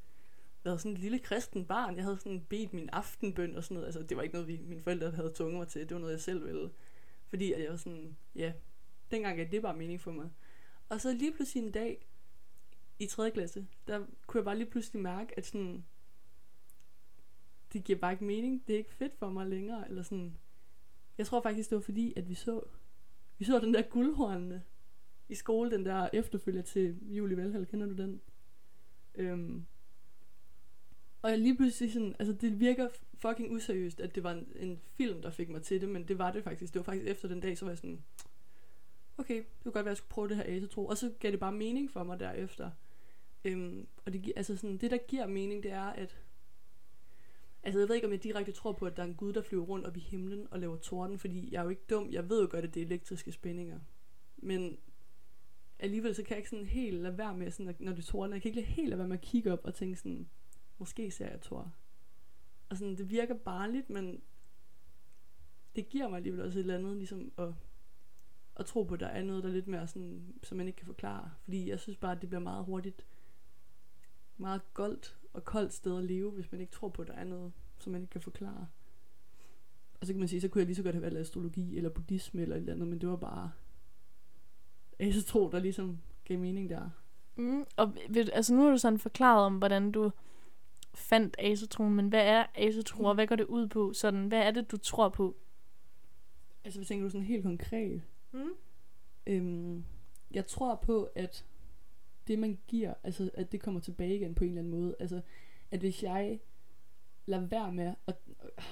været 0.64 0.80
sådan 0.82 0.92
et 0.92 1.00
lille 1.00 1.20
kristen 1.20 1.66
barn. 1.66 1.96
Jeg 1.96 2.04
havde 2.04 2.18
sådan 2.18 2.46
bedt 2.50 2.74
min 2.74 2.90
aftenbøn 2.90 3.56
og 3.56 3.64
sådan 3.64 3.76
noget. 3.76 3.86
Altså, 3.86 4.04
det 4.04 4.18
var 4.18 4.24
ikke 4.24 4.36
noget, 4.36 4.48
vi, 4.48 4.60
mine 4.64 4.82
forældre 4.82 5.12
havde 5.12 5.34
tvunget 5.36 5.58
mig 5.58 5.68
til. 5.68 5.82
Det 5.82 5.94
var 5.96 6.00
noget, 6.00 6.14
jeg 6.14 6.22
selv 6.22 6.46
ville. 6.46 6.70
Fordi 7.30 7.54
at 7.54 7.62
jeg 7.62 7.72
var 7.72 7.78
sådan, 7.78 8.18
ja, 8.36 8.54
dengang 9.12 9.38
gav 9.38 9.48
det 9.52 9.62
bare 9.62 9.78
mening 9.78 10.02
for 10.02 10.12
mig. 10.12 10.30
Og 10.90 11.02
så 11.02 11.14
lige 11.14 11.34
pludselig 11.34 11.64
en 11.64 11.72
dag, 11.72 12.08
i 13.00 13.06
3. 13.06 13.32
klasse, 13.32 13.68
der 13.88 14.06
kunne 14.28 14.40
jeg 14.40 14.46
bare 14.46 14.58
lige 14.58 14.70
pludselig 14.70 15.02
mærke, 15.02 15.38
at 15.38 15.46
sådan, 15.46 15.86
det 17.74 17.84
giver 17.84 18.00
bare 18.00 18.12
ikke 18.12 18.24
mening. 18.24 18.68
Det 18.68 18.74
er 18.74 18.78
ikke 18.78 18.94
fedt 18.94 19.16
for 19.16 19.30
mig 19.30 19.48
længere. 19.48 19.90
Eller 19.90 20.04
sådan, 20.04 20.38
jeg 21.18 21.28
tror 21.28 21.42
faktisk, 21.42 21.70
det 21.70 21.76
var 21.76 21.82
fordi, 21.82 22.14
at 22.16 22.30
vi 22.30 22.34
så, 22.34 22.62
vi 23.38 23.46
så 23.46 23.60
den 23.60 23.74
der 23.74 23.82
guldhornene 23.82 24.64
i 25.30 25.36
skole, 25.36 25.72
den 25.72 25.86
der 25.86 26.10
efterfølger 26.14 26.62
til 26.62 26.98
Julie 27.02 27.38
Valhall. 27.38 27.66
Kender 27.66 27.88
du 27.88 27.94
den? 27.94 28.22
Øhm, 29.16 29.66
og 31.22 31.30
jeg 31.30 31.40
lige 31.40 31.56
pludselig 31.56 31.94
sådan, 31.94 32.16
altså 32.20 32.34
det 32.34 32.60
virker 32.60 32.90
fucking 33.16 33.56
useriøst, 33.56 34.00
at 34.00 34.16
det 34.16 34.24
var 34.24 34.32
en, 34.32 34.48
en 34.56 34.80
film, 34.94 35.22
der 35.22 35.30
fik 35.30 35.50
mig 35.50 35.64
til 35.64 35.82
det, 35.82 35.90
men 35.90 36.08
det 36.08 36.18
var 36.18 36.32
det 36.32 36.44
faktisk. 36.44 36.74
Det 36.74 36.80
var 36.80 36.84
faktisk 36.84 37.08
efter 37.08 37.28
den 37.28 37.40
dag, 37.40 37.58
så 37.58 37.66
var 37.66 37.72
jeg 37.72 37.78
sådan, 37.78 38.04
okay, 39.18 39.36
det 39.36 39.64
kunne 39.64 39.72
godt 39.72 39.86
være, 39.86 39.92
at 39.92 39.96
jeg 39.96 39.98
skulle 39.98 40.10
prøve 40.10 40.30
det 40.30 40.38
her 40.38 40.58
asetro. 40.58 40.86
Og 40.86 40.98
så 40.98 41.12
gav 41.20 41.32
det 41.32 41.40
bare 41.40 41.52
mening 41.52 41.92
for 41.92 42.04
mig 42.04 42.20
derefter. 42.20 42.72
Øhm, 43.46 43.88
og 44.06 44.14
det, 44.14 44.34
altså 44.36 44.58
sådan, 44.58 44.78
det, 44.78 44.92
der 44.92 44.98
giver 45.08 45.28
mening, 45.28 45.64
det 45.64 45.72
er, 45.72 45.84
at 45.84 46.24
Altså 47.66 47.80
jeg 47.80 47.88
ved 47.88 47.96
ikke, 47.96 48.08
om 48.08 48.14
jeg 48.14 48.24
direkte 48.24 48.52
tror 48.52 48.72
på, 48.72 48.86
at 48.86 48.98
der 48.98 49.04
er 49.04 49.08
en 49.08 49.16
gud, 49.16 49.34
der 49.34 49.42
flyver 49.42 49.64
rundt 49.64 49.86
op 49.86 49.98
i 49.98 50.00
himlen 50.00 50.48
og 50.52 50.60
laver 50.60 50.78
torden, 50.78 51.20
fordi 51.20 51.54
jeg 51.54 51.60
er 51.60 51.64
jo 51.64 51.70
ikke 51.70 51.86
dum. 51.90 52.12
Jeg 52.12 52.30
ved 52.30 52.42
jo 52.42 52.48
godt, 52.52 52.66
at 52.66 52.74
det 52.74 52.82
er 52.82 52.86
elektriske 52.86 53.32
spændinger. 53.32 53.80
Men 54.38 54.78
alligevel 55.80 56.16
så 56.16 56.24
kan 56.24 56.30
jeg 56.30 56.38
ikke 56.38 56.50
sådan 56.50 56.66
helt 56.66 57.02
lade 57.02 57.18
være 57.18 57.38
med, 57.38 57.52
sådan, 57.52 57.76
når 57.80 57.94
det 57.94 58.06
tordner, 58.06 58.36
jeg 58.36 58.42
kan 58.42 58.50
ikke 58.50 58.62
helt 58.62 58.90
lade 58.90 59.00
være 59.00 59.08
med 59.08 59.18
at 59.18 59.24
kigge 59.24 59.54
op 59.54 59.62
og 59.64 59.74
tænke 59.74 59.96
sådan, 59.96 60.30
måske 60.78 61.12
ser 61.12 61.30
jeg 61.30 61.42
Thor. 61.42 61.74
Og 62.70 62.78
sådan, 62.78 62.98
det 62.98 63.10
virker 63.10 63.36
barnligt, 63.36 63.90
men 63.90 64.22
det 65.76 65.90
giver 65.90 66.10
mig 66.10 66.18
alligevel 66.18 66.42
også 66.42 66.60
et 66.60 66.64
eller 66.64 66.78
andet, 66.78 66.98
ligesom 66.98 67.32
at, 67.38 67.50
at 68.56 68.66
tro 68.66 68.84
på, 68.84 68.94
at 68.94 69.00
der 69.00 69.08
er 69.08 69.24
noget, 69.24 69.44
der 69.44 69.50
er 69.50 69.54
lidt 69.54 69.68
mere 69.68 69.88
sådan, 69.88 70.34
som 70.44 70.58
man 70.58 70.68
ikke 70.68 70.78
kan 70.78 70.86
forklare. 70.86 71.32
Fordi 71.44 71.70
jeg 71.70 71.80
synes 71.80 71.98
bare, 71.98 72.12
at 72.12 72.22
det 72.22 72.30
bliver 72.30 72.42
meget 72.42 72.66
hurtigt, 72.66 73.06
meget 74.44 74.74
goldt 74.74 75.18
og 75.34 75.46
koldt 75.46 75.74
sted 75.74 75.98
at 75.98 76.04
leve, 76.04 76.32
hvis 76.32 76.52
man 76.52 76.62
ikke 76.62 76.74
tror 76.74 76.90
på, 76.90 77.02
at 77.02 77.08
der 77.08 77.14
er 77.14 77.24
noget, 77.24 77.52
som 77.80 77.92
man 77.92 78.02
ikke 78.02 78.12
kan 78.12 78.22
forklare. 78.22 78.68
Og 80.02 80.08
så 80.08 80.14
kan 80.14 80.20
man 80.20 80.28
sige, 80.28 80.42
så 80.42 80.48
kunne 80.48 80.60
jeg 80.60 80.66
lige 80.66 80.76
så 80.76 80.84
godt 80.84 80.96
have 80.96 81.02
valgt 81.02 81.18
astrologi 81.18 81.78
eller 81.78 81.90
buddhisme 81.90 82.42
eller 82.42 82.56
et 82.56 82.60
eller 82.60 82.74
andet, 82.74 82.88
men 82.88 83.02
det 83.02 83.10
var 83.10 83.16
bare 83.16 83.52
tro, 85.28 85.50
der 85.52 85.60
ligesom 85.60 86.00
gav 86.26 86.40
mening 86.40 86.70
der. 86.70 86.90
Mm, 87.36 87.66
og 87.78 87.96
ved, 88.10 88.30
altså 88.34 88.54
nu 88.54 88.64
har 88.64 88.72
du 88.72 88.78
sådan 88.78 89.00
forklaret 89.00 89.46
om, 89.46 89.58
hvordan 89.58 89.92
du 89.92 90.12
fandt 90.94 91.36
asetroen, 91.40 91.96
men 91.96 92.08
hvad 92.08 92.28
er 92.28 92.46
asetro, 92.56 93.04
og 93.04 93.16
hvad 93.16 93.28
går 93.28 93.36
det 93.36 93.46
ud 93.46 93.68
på? 93.68 93.94
Sådan, 93.94 94.28
hvad 94.28 94.40
er 94.40 94.52
det, 94.52 94.72
du 94.72 94.78
tror 94.78 95.10
på? 95.10 95.36
Altså, 96.64 96.80
hvad 96.80 96.86
tænker 96.86 97.06
du 97.06 97.10
sådan 97.10 97.28
helt 97.28 97.44
konkret? 97.44 98.02
Mm. 98.32 98.50
Øhm, 99.28 99.86
jeg 100.32 100.48
tror 100.48 100.76
på, 100.76 101.10
at 101.16 101.46
det, 102.28 102.40
man 102.40 102.60
giver, 102.68 102.94
altså, 103.04 103.30
at 103.34 103.52
det 103.52 103.62
kommer 103.62 103.80
tilbage 103.80 104.16
igen 104.16 104.36
på 104.36 104.44
en 104.44 104.50
eller 104.50 104.62
anden 104.62 104.80
måde. 104.80 104.96
Altså, 105.00 105.22
at 105.72 105.80
hvis 105.80 106.04
jeg 106.04 106.40
lader 107.26 107.48
være 107.48 107.72
med, 107.72 107.94
og 108.06 108.14
øh, 108.44 108.64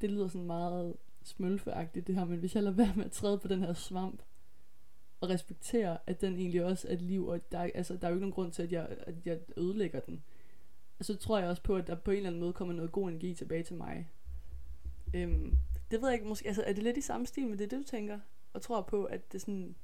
det 0.00 0.10
lyder 0.10 0.28
sådan 0.28 0.46
meget 0.46 0.96
smølfeagtigt 1.22 2.06
det 2.06 2.14
her, 2.14 2.24
men 2.24 2.38
hvis 2.38 2.54
jeg 2.54 2.62
lader 2.62 2.76
være 2.76 2.92
med 2.96 3.04
at 3.04 3.12
træde 3.12 3.38
på 3.38 3.48
den 3.48 3.60
her 3.60 3.72
svamp, 3.72 4.22
og 5.22 5.28
respektere, 5.28 5.98
at 6.06 6.20
den 6.20 6.36
egentlig 6.36 6.64
også 6.64 6.88
er 6.88 6.92
et 6.92 7.02
liv, 7.02 7.26
og 7.26 7.52
der, 7.52 7.70
altså, 7.74 7.96
der 7.96 8.06
er 8.06 8.08
jo 8.08 8.14
ikke 8.14 8.20
nogen 8.20 8.32
grund 8.32 8.52
til, 8.52 8.62
at 8.62 8.72
jeg, 8.72 8.96
at 9.06 9.14
jeg 9.24 9.40
ødelægger 9.56 10.00
den. 10.00 10.22
Så 11.00 11.16
tror 11.16 11.38
jeg 11.38 11.48
også 11.48 11.62
på, 11.62 11.76
at 11.76 11.86
der 11.86 11.94
på 11.94 12.10
en 12.10 12.16
eller 12.16 12.28
anden 12.28 12.40
måde 12.40 12.52
kommer 12.52 12.74
noget 12.74 12.92
god 12.92 13.08
energi 13.08 13.34
tilbage 13.34 13.62
til 13.62 13.76
mig. 13.76 14.10
Øhm, 15.14 15.56
det 15.90 16.02
ved 16.02 16.08
jeg 16.08 16.14
ikke, 16.14 16.28
måske, 16.28 16.46
altså 16.48 16.64
er 16.66 16.72
det 16.72 16.82
lidt 16.82 16.96
i 16.96 17.00
samme 17.00 17.26
stil 17.26 17.46
med 17.46 17.58
det, 17.58 17.70
det 17.70 17.78
du 17.78 17.84
tænker? 17.84 18.20
Og 18.52 18.62
tror 18.62 18.82
på, 18.82 19.04
at 19.04 19.32
det 19.32 19.38
er 19.38 19.40
sådan, 19.40 19.74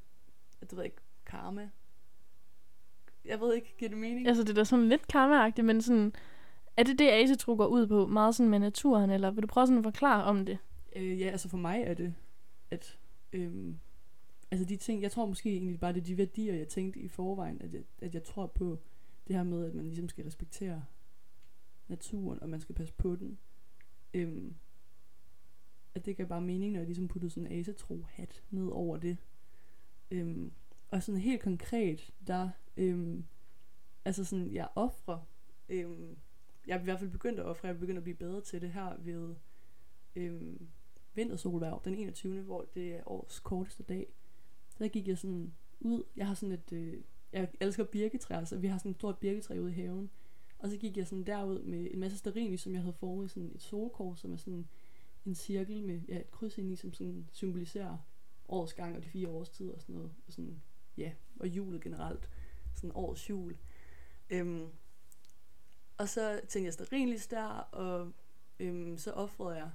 at 0.61 0.71
det 0.71 0.76
ved 0.76 0.85
jeg 0.85 0.93
ikke, 0.93 1.02
karma? 1.26 1.71
Jeg 3.28 3.40
ved 3.40 3.54
ikke, 3.54 3.75
giver 3.78 3.88
det 3.88 3.99
mening? 3.99 4.28
Altså 4.28 4.42
det 4.42 4.50
er 4.50 4.54
da 4.54 4.64
sådan 4.64 4.88
lidt 4.88 5.08
karma 5.08 5.62
men 5.62 5.82
sådan, 5.82 6.12
er 6.76 6.82
det 6.82 6.99
det, 6.99 7.08
asetro 7.08 7.56
går 7.56 7.66
ud 7.66 7.87
på? 7.87 8.06
Meget 8.06 8.35
sådan 8.35 8.50
med 8.50 8.58
naturen, 8.58 9.11
eller 9.11 9.30
vil 9.30 9.42
du 9.42 9.47
prøve 9.47 9.66
sådan 9.66 9.78
at 9.78 9.85
forklare 9.85 10.25
om 10.25 10.47
det? 10.47 10.58
Øh, 10.97 11.20
ja, 11.20 11.26
altså 11.26 11.49
for 11.49 11.56
mig 11.56 11.82
er 11.82 11.94
det, 11.94 12.14
at 12.70 12.99
øhm, 13.32 13.78
altså 14.50 14.64
de 14.64 14.76
ting, 14.76 15.02
jeg 15.02 15.12
tror 15.12 15.26
måske 15.26 15.50
egentlig 15.50 15.80
bare, 15.80 15.92
det 15.92 16.00
er 16.00 16.04
de 16.04 16.18
værdier, 16.18 16.54
jeg 16.54 16.68
tænkte 16.68 17.00
i 17.00 17.08
forvejen, 17.08 17.62
at 17.62 17.75
jeg, 17.75 17.82
at 18.02 18.14
jeg 18.14 18.23
tror 18.23 18.47
på, 18.47 18.78
det 19.28 19.37
her 19.37 19.42
med, 19.42 19.66
at 19.66 19.75
man 19.75 19.85
ligesom 19.85 20.08
skal 20.08 20.25
respektere 20.25 20.85
naturen, 21.88 22.42
og 22.42 22.49
man 22.49 22.61
skal 22.61 22.75
passe 22.75 22.94
på 22.94 23.16
den. 23.16 23.38
Øhm, 24.14 24.54
at 25.94 26.06
det 26.06 26.16
gav 26.16 26.26
bare 26.26 26.40
mening, 26.40 26.73
når 26.73 26.80
jeg 26.80 26.87
ligesom 26.87 27.08
puttede 27.08 27.30
sådan 27.30 27.52
en 27.52 27.61
asetro 27.61 28.04
hat 28.08 28.42
ned 28.50 28.68
over 28.68 28.97
det. 28.97 29.16
Øhm, 30.11 30.52
og 30.90 31.02
sådan 31.02 31.20
helt 31.20 31.42
konkret, 31.42 32.11
der, 32.26 32.50
øhm, 32.78 33.25
altså 34.04 34.25
sådan, 34.25 34.52
jeg 34.52 34.68
offrer, 34.75 35.18
øhm, 35.68 36.16
jeg 36.66 36.76
er 36.76 36.80
i 36.80 36.85
hvert 36.85 36.99
fald 36.99 37.11
begyndt 37.11 37.40
at 37.40 37.47
ofre, 37.47 37.68
jeg 37.68 37.75
er 37.75 37.78
begyndt 37.78 37.99
at 37.99 38.02
blive 38.02 38.16
bedre 38.16 38.40
til 38.40 38.61
det 38.61 38.73
her 38.73 38.97
ved 38.99 39.35
øhm, 40.16 40.68
vintersolværv 41.14 41.80
den 41.85 41.94
21. 41.94 42.42
hvor 42.42 42.66
det 42.75 42.94
er 42.94 43.02
årets 43.06 43.40
korteste 43.40 43.82
dag. 43.82 44.06
Der 44.78 44.88
gik 44.88 45.08
jeg 45.08 45.18
sådan 45.18 45.54
ud, 45.80 46.02
jeg 46.16 46.26
har 46.26 46.35
sådan 46.35 46.52
et, 46.52 46.73
øh, 46.73 47.02
jeg 47.32 47.49
elsker 47.61 47.85
birketræer, 47.85 48.44
så 48.44 48.56
vi 48.56 48.66
har 48.66 48.78
sådan 48.78 48.90
et 48.90 48.97
stort 48.97 49.18
birketræ 49.18 49.58
ude 49.58 49.70
i 49.70 49.75
haven. 49.75 50.11
Og 50.58 50.70
så 50.70 50.76
gik 50.76 50.97
jeg 50.97 51.06
sådan 51.06 51.25
derud 51.25 51.62
med 51.62 51.88
en 51.90 52.00
masse 52.00 52.18
stearinlys, 52.18 52.61
som 52.61 52.73
jeg 52.73 52.80
havde 52.80 52.92
formet 52.92 53.25
i 53.25 53.28
sådan 53.28 53.52
et 53.54 53.62
solkors, 53.62 54.20
som 54.20 54.32
er 54.32 54.37
sådan 54.37 54.68
en 55.26 55.35
cirkel 55.35 55.82
med 55.82 56.00
ja, 56.08 56.20
et 56.20 56.30
kryds 56.30 56.58
ind 56.58 56.73
i, 56.73 56.76
som 56.76 56.92
sådan 56.92 57.28
symboliserer 57.32 57.99
årets 58.49 58.75
gang 58.75 58.97
og 58.97 59.02
de 59.02 59.08
fire 59.08 59.28
årstider 59.28 59.75
og 59.75 59.80
sådan 59.80 59.94
noget. 59.94 60.11
Og 60.26 60.32
sådan, 60.32 60.62
ja, 60.97 61.12
og 61.40 61.49
julet 61.49 61.82
generelt. 61.82 62.30
Sådan 62.78 62.92
årets 62.94 63.30
jul. 63.30 63.56
Øhm, 64.30 64.66
og 65.97 66.08
så 66.08 66.40
tænkte 66.49 66.64
jeg 66.64 66.73
stearinlys 66.73 67.26
der, 67.26 67.47
og 67.58 68.12
øhm, 68.61 68.99
så 68.99 69.12
offrede 69.12 69.56
jeg 69.56 69.70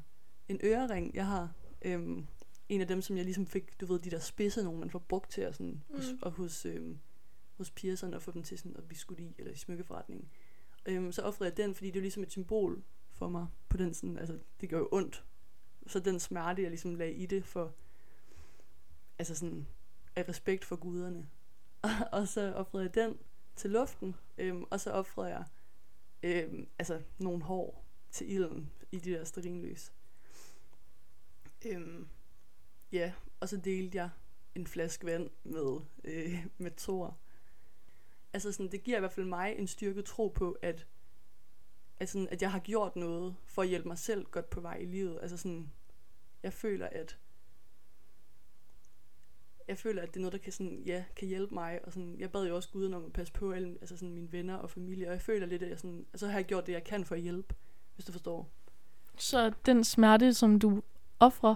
en 0.48 0.60
ørering, 0.64 1.16
jeg 1.16 1.28
har. 1.28 1.54
Øhm, 1.82 2.28
en 2.70 2.82
af 2.82 2.88
dem, 2.88 3.02
som 3.02 3.18
jeg 3.18 3.26
ligesom 3.26 3.48
fik, 3.48 3.82
du 3.82 3.86
ved, 3.86 4.00
de 4.00 4.12
der 4.12 4.20
spidse 4.20 4.64
nogen, 4.64 4.80
man 4.80 4.90
får 4.90 5.00
brugt 5.00 5.32
til 5.32 5.42
at 5.42 5.56
sådan, 5.56 5.84
mm. 5.90 5.96
hos, 5.96 6.06
og 6.22 6.32
hos, 6.32 6.66
øhm, 6.66 7.00
hos 7.58 7.72
Pearson 7.72 8.14
og 8.14 8.22
få 8.22 8.32
dem 8.32 8.44
til 8.44 8.58
sådan 8.58 8.78
at 8.78 8.88
blive 8.88 9.00
skudt 9.00 9.20
i, 9.20 9.36
eller 9.38 9.52
i 9.52 9.56
smykkeforretningen. 9.56 10.30
Øhm, 10.86 11.12
så 11.12 11.22
offrede 11.22 11.50
jeg 11.50 11.58
den, 11.58 11.76
fordi 11.76 11.92
det 11.92 11.98
er 11.98 12.02
ligesom 12.02 12.24
et 12.24 12.32
symbol 12.32 12.84
for 13.12 13.30
mig 13.30 13.48
på 13.70 13.78
den 13.78 13.94
sådan, 13.94 14.18
altså 14.18 14.40
det 14.62 14.70
gør 14.70 14.78
jo 14.78 14.90
ondt. 14.92 15.26
Så 15.88 16.00
den 16.00 16.20
smerte, 16.20 16.62
jeg 16.62 16.70
ligesom 16.70 16.96
lagde 16.96 17.14
i 17.14 17.26
det 17.26 17.46
for, 17.46 17.74
altså 19.20 19.36
sådan, 19.36 19.68
af 20.16 20.30
respekt 20.30 20.66
for 20.66 20.76
guderne. 20.76 21.28
og 22.12 22.28
så 22.28 22.54
offrede 22.54 22.84
jeg 22.84 22.96
den 22.96 23.18
til 23.56 23.70
luften, 23.70 24.16
øhm, 24.38 24.64
og 24.70 24.80
så 24.80 24.92
offrede 24.92 25.28
jeg 25.28 25.46
øhm, 26.24 26.68
altså 26.80 27.02
nogle 27.18 27.44
hår 27.44 27.86
til 28.12 28.32
ilden 28.32 28.72
i 28.92 29.00
de 29.00 29.12
der 29.12 29.24
sterinlys. 29.24 29.94
Øhm, 31.66 32.08
ja, 32.92 33.14
og 33.40 33.50
så 33.50 33.58
delte 33.58 33.98
jeg 33.98 34.10
en 34.56 34.68
flaske 34.68 35.06
vand 35.06 35.30
med, 35.44 35.80
øh, 36.04 36.46
med 36.58 36.72
Thor. 36.78 37.18
Altså 38.34 38.52
sådan, 38.52 38.72
det 38.72 38.84
giver 38.84 38.98
i 38.98 39.00
hvert 39.00 39.12
fald 39.12 39.26
mig 39.26 39.56
en 39.58 39.68
styrke 39.68 40.02
tro 40.02 40.28
på, 40.28 40.58
at, 40.62 40.88
at, 42.00 42.10
sådan, 42.10 42.28
at 42.32 42.42
jeg 42.42 42.52
har 42.52 42.60
gjort 42.60 42.96
noget 42.96 43.36
for 43.46 43.62
at 43.62 43.68
hjælpe 43.68 43.88
mig 43.88 43.98
selv 43.98 44.26
godt 44.26 44.50
på 44.50 44.62
vej 44.62 44.78
i 44.78 44.86
livet. 44.86 45.20
Altså 45.22 45.38
sådan, 45.38 45.72
jeg 46.44 46.54
føler, 46.54 46.88
at 46.88 47.18
jeg 49.68 49.78
føler, 49.78 50.02
at 50.02 50.08
det 50.08 50.16
er 50.16 50.20
noget, 50.20 50.34
der 50.34 50.40
kan, 50.40 50.52
sådan, 50.52 50.82
ja, 50.86 51.04
kan 51.16 51.28
hjælpe 51.28 51.54
mig. 51.54 51.80
Og 51.84 51.94
sådan, 51.94 52.16
jeg 52.20 52.32
bad 52.32 52.48
jo 52.48 52.56
også 52.56 52.70
Gud 52.70 52.94
om 52.94 53.06
at 53.06 53.14
passe 53.14 53.34
på 53.34 53.52
alle 53.52 53.78
altså 53.82 53.98
sådan, 53.98 54.14
mine 54.14 54.32
venner 54.32 54.56
og 54.56 54.70
familie. 54.70 55.08
Og 55.08 55.14
jeg 55.14 55.22
føler 55.22 55.46
lidt, 55.46 55.64
at 55.64 55.70
jeg 55.70 55.80
sådan, 55.80 56.06
altså, 56.14 56.28
har 56.28 56.38
jeg 56.38 56.46
gjort 56.46 56.68
det, 56.68 56.74
jeg 56.74 56.84
kan 56.84 57.06
for 57.06 57.16
at 57.16 57.22
hjælpe, 57.22 57.56
hvis 57.96 58.06
du 58.06 58.12
forstår. 58.12 58.52
Så 59.18 59.54
den 59.66 59.84
smerte, 59.84 60.34
som 60.34 60.60
du 60.60 60.82
offrer, 61.20 61.56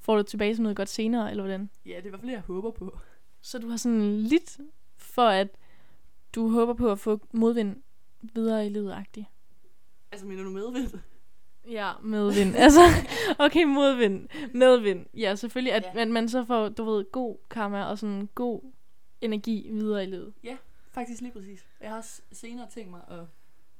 får 0.00 0.16
du 0.16 0.22
tilbage 0.22 0.56
som 0.56 0.62
noget 0.62 0.76
godt 0.76 0.88
senere, 0.88 1.30
eller 1.30 1.42
hvordan? 1.42 1.70
Ja, 1.86 1.90
det 1.90 2.02
er 2.02 2.06
i 2.06 2.08
hvert 2.08 2.20
fald 2.20 2.30
det, 2.30 2.34
jeg 2.34 2.42
håber 2.42 2.70
på. 2.70 2.98
Så 3.40 3.58
du 3.58 3.68
har 3.68 3.76
sådan 3.76 4.16
lidt 4.16 4.60
for, 4.96 5.28
at 5.28 5.48
du 6.34 6.48
håber 6.48 6.74
på 6.74 6.92
at 6.92 6.98
få 6.98 7.20
modvind 7.32 7.82
videre 8.20 8.66
i 8.66 8.68
livet 8.68 8.92
-agtigt. 8.92 9.24
Altså, 10.12 10.26
mener 10.26 10.42
du 10.42 10.50
medvind? 10.50 11.00
Ja, 11.70 11.92
medvind. 12.02 12.56
altså, 12.64 12.80
okay, 13.38 13.64
modvind. 13.64 14.28
Medvind. 14.54 15.06
Ja, 15.14 15.34
selvfølgelig. 15.34 15.72
At 15.74 15.82
Ja. 15.82 15.94
man, 15.94 16.12
man 16.12 16.28
så 16.28 16.44
får, 16.44 16.68
du 16.68 16.84
ved, 16.84 17.04
god 17.12 17.36
karma 17.50 17.84
og 17.84 17.98
sådan 17.98 18.28
god 18.34 18.72
energi 19.20 19.68
videre 19.70 20.02
i 20.02 20.06
livet. 20.06 20.34
Ja, 20.44 20.56
faktisk 20.90 21.20
lige 21.22 21.32
præcis. 21.32 21.66
Jeg 21.80 21.90
har 21.90 21.96
også 21.96 22.22
senere 22.32 22.70
tænkt 22.70 22.90
mig 22.90 23.00
at 23.08 23.24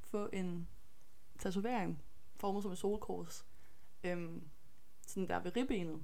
få 0.00 0.28
en 0.32 0.68
tatovering 1.38 2.02
formet 2.36 2.62
som 2.62 2.72
et 2.72 2.78
solkors. 2.78 3.46
Øhm, 4.04 4.42
sådan 5.06 5.28
der 5.28 5.40
ved 5.40 5.56
ribbenet. 5.56 6.00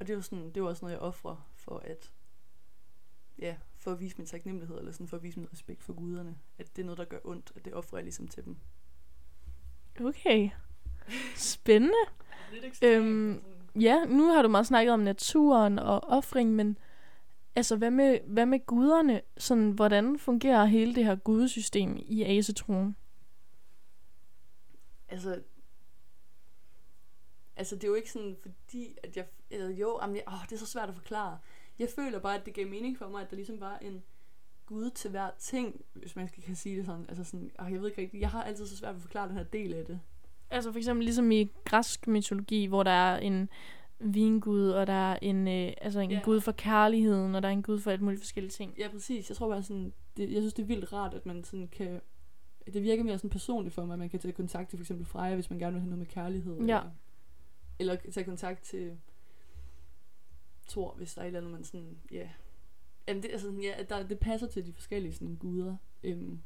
Og 0.00 0.06
det 0.06 0.10
er 0.12 0.16
jo 0.16 0.22
sådan, 0.22 0.44
det 0.44 0.56
er 0.56 0.60
jo 0.60 0.68
også 0.68 0.84
noget, 0.84 0.92
jeg 0.94 1.00
offrer 1.00 1.48
for 1.54 1.78
at, 1.78 2.12
ja, 3.38 3.56
for 3.76 3.92
at 3.92 4.00
vise 4.00 4.16
min 4.18 4.26
taknemmelighed, 4.26 4.78
eller 4.78 4.92
sådan 4.92 5.08
for 5.08 5.16
at 5.16 5.22
vise 5.22 5.38
min 5.38 5.48
respekt 5.52 5.82
for 5.82 5.92
guderne. 5.92 6.38
At 6.58 6.76
det 6.76 6.82
er 6.82 6.86
noget, 6.86 6.98
der 6.98 7.04
gør 7.04 7.18
ondt, 7.24 7.52
at 7.56 7.64
det 7.64 7.74
offrer 7.74 7.98
jeg 7.98 8.04
ligesom 8.04 8.28
til 8.28 8.44
dem. 8.44 8.56
Okay. 10.00 10.50
Spændende. 11.36 11.94
Lidt 12.52 12.84
Øhm, 12.84 13.42
Ja, 13.80 14.04
nu 14.04 14.32
har 14.32 14.42
du 14.42 14.48
meget 14.48 14.66
snakket 14.66 14.92
om 14.94 15.00
naturen 15.00 15.78
og 15.78 16.04
offring, 16.04 16.54
men 16.54 16.78
altså, 17.56 17.76
hvad 17.76 17.90
med, 17.90 18.18
hvad 18.26 18.46
med 18.46 18.66
guderne? 18.66 19.20
Sådan, 19.36 19.70
hvordan 19.70 20.18
fungerer 20.18 20.64
hele 20.64 20.94
det 20.94 21.04
her 21.04 21.16
gudesystem 21.16 21.96
i 21.96 22.22
asetroen? 22.22 22.96
Altså, 25.08 25.42
altså 27.56 27.74
det 27.74 27.84
er 27.84 27.88
jo 27.88 27.94
ikke 27.94 28.12
sådan, 28.12 28.36
fordi 28.40 28.96
at 29.02 29.16
jeg, 29.16 29.26
eller 29.50 29.68
jo, 29.68 29.98
jamen, 30.02 30.16
jeg, 30.16 30.24
åh, 30.28 30.44
det 30.44 30.52
er 30.52 30.58
så 30.58 30.66
svært 30.66 30.88
at 30.88 30.94
forklare. 30.94 31.38
Jeg 31.78 31.88
føler 31.96 32.18
bare, 32.18 32.38
at 32.38 32.46
det 32.46 32.54
gav 32.54 32.66
mening 32.66 32.98
for 32.98 33.08
mig, 33.08 33.22
at 33.22 33.30
der 33.30 33.36
ligesom 33.36 33.60
var 33.60 33.78
en 33.78 34.02
gud 34.66 34.90
til 34.90 35.10
hver 35.10 35.30
ting, 35.38 35.84
hvis 35.92 36.16
man 36.16 36.28
skal 36.28 36.42
kan 36.42 36.56
sige 36.56 36.76
det 36.76 36.86
sådan. 36.86 37.06
Altså 37.08 37.24
sådan, 37.24 37.50
åh, 37.60 37.72
jeg 37.72 37.80
ved 37.80 37.88
ikke 37.88 38.02
rigtigt, 38.02 38.20
jeg 38.20 38.30
har 38.30 38.42
altid 38.42 38.66
så 38.66 38.76
svært 38.76 38.94
ved 38.94 38.98
at 38.98 39.02
forklare 39.02 39.28
den 39.28 39.36
her 39.36 39.44
del 39.44 39.74
af 39.74 39.84
det. 39.84 40.00
Altså 40.50 40.72
for 40.72 40.78
eksempel 40.78 41.04
ligesom 41.04 41.30
i 41.32 41.50
græsk 41.64 42.06
mytologi, 42.08 42.66
hvor 42.66 42.82
der 42.82 42.90
er 42.90 43.18
en 43.18 43.48
vingud, 43.98 44.68
og 44.70 44.86
der 44.86 44.92
er 44.92 45.18
en, 45.22 45.48
øh, 45.48 45.72
altså 45.80 46.00
en 46.00 46.10
Ja. 46.10 46.20
gud 46.24 46.40
for 46.40 46.52
kærligheden, 46.52 47.34
og 47.34 47.42
der 47.42 47.48
er 47.48 47.52
en 47.52 47.62
gud 47.62 47.78
for 47.78 47.90
alt 47.90 48.02
muligt 48.02 48.20
forskellige 48.20 48.50
ting. 48.50 48.74
Ja, 48.78 48.88
præcis. 48.88 49.28
Jeg 49.28 49.36
tror 49.36 49.48
bare 49.48 49.62
sådan, 49.62 49.92
det, 50.16 50.32
jeg 50.32 50.42
synes, 50.42 50.54
det 50.54 50.62
er 50.62 50.66
vildt 50.66 50.92
rart, 50.92 51.14
at 51.14 51.26
man 51.26 51.44
sådan 51.44 51.68
kan, 51.68 52.00
det 52.74 52.82
virker 52.82 53.04
mere 53.04 53.18
sådan 53.18 53.30
personligt 53.30 53.74
for 53.74 53.84
mig, 53.84 53.92
at 53.92 53.98
man 53.98 54.08
kan 54.10 54.20
tage 54.20 54.32
kontakt 54.32 54.68
til 54.70 54.78
for 54.78 54.82
eksempel 54.82 55.06
Freja, 55.06 55.34
hvis 55.34 55.50
man 55.50 55.58
gerne 55.58 55.72
vil 55.72 55.80
have 55.80 55.90
noget 55.90 55.98
med 55.98 56.06
kærlighed. 56.06 56.54
Ja. 56.54 56.80
Eller, 57.78 57.92
eller 57.96 58.12
tage 58.12 58.24
kontakt 58.24 58.62
til 58.62 58.98
Thor, 60.68 60.94
hvis 60.96 61.14
der 61.14 61.20
er 61.20 61.24
et 61.24 61.26
eller 61.26 61.40
andet, 61.40 61.52
man 61.52 61.64
sådan, 61.64 61.98
ja. 62.12 62.28
Jamen, 63.08 63.22
det, 63.22 63.30
altså, 63.32 63.52
ja, 63.62 63.82
der, 63.88 64.02
det 64.06 64.18
passer 64.18 64.46
til 64.46 64.66
de 64.66 64.72
forskellige 64.72 65.12
sådan, 65.12 65.36
guder. 65.36 65.76
Øhm, 66.02 66.40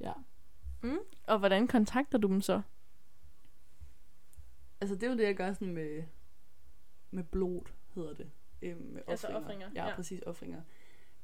ja. 0.00 0.12
Mm. 0.82 0.98
Og 1.26 1.38
hvordan 1.38 1.66
kontakter 1.68 2.18
du 2.18 2.28
dem 2.28 2.40
så? 2.40 2.60
Altså, 4.80 4.94
det 4.94 5.02
er 5.02 5.10
jo 5.10 5.16
det, 5.18 5.24
jeg 5.24 5.36
gør 5.36 5.52
sådan 5.52 5.74
med, 5.74 6.02
med 7.10 7.24
blod, 7.24 7.60
hedder 7.94 8.14
det. 8.14 8.30
Øhm, 8.62 8.80
med 8.82 9.02
Altså 9.06 9.26
offringer. 9.26 9.44
ofringer, 9.44 9.70
Ja, 9.74 9.88
ja. 9.88 9.94
præcis, 9.96 10.22
offringer. 10.26 10.62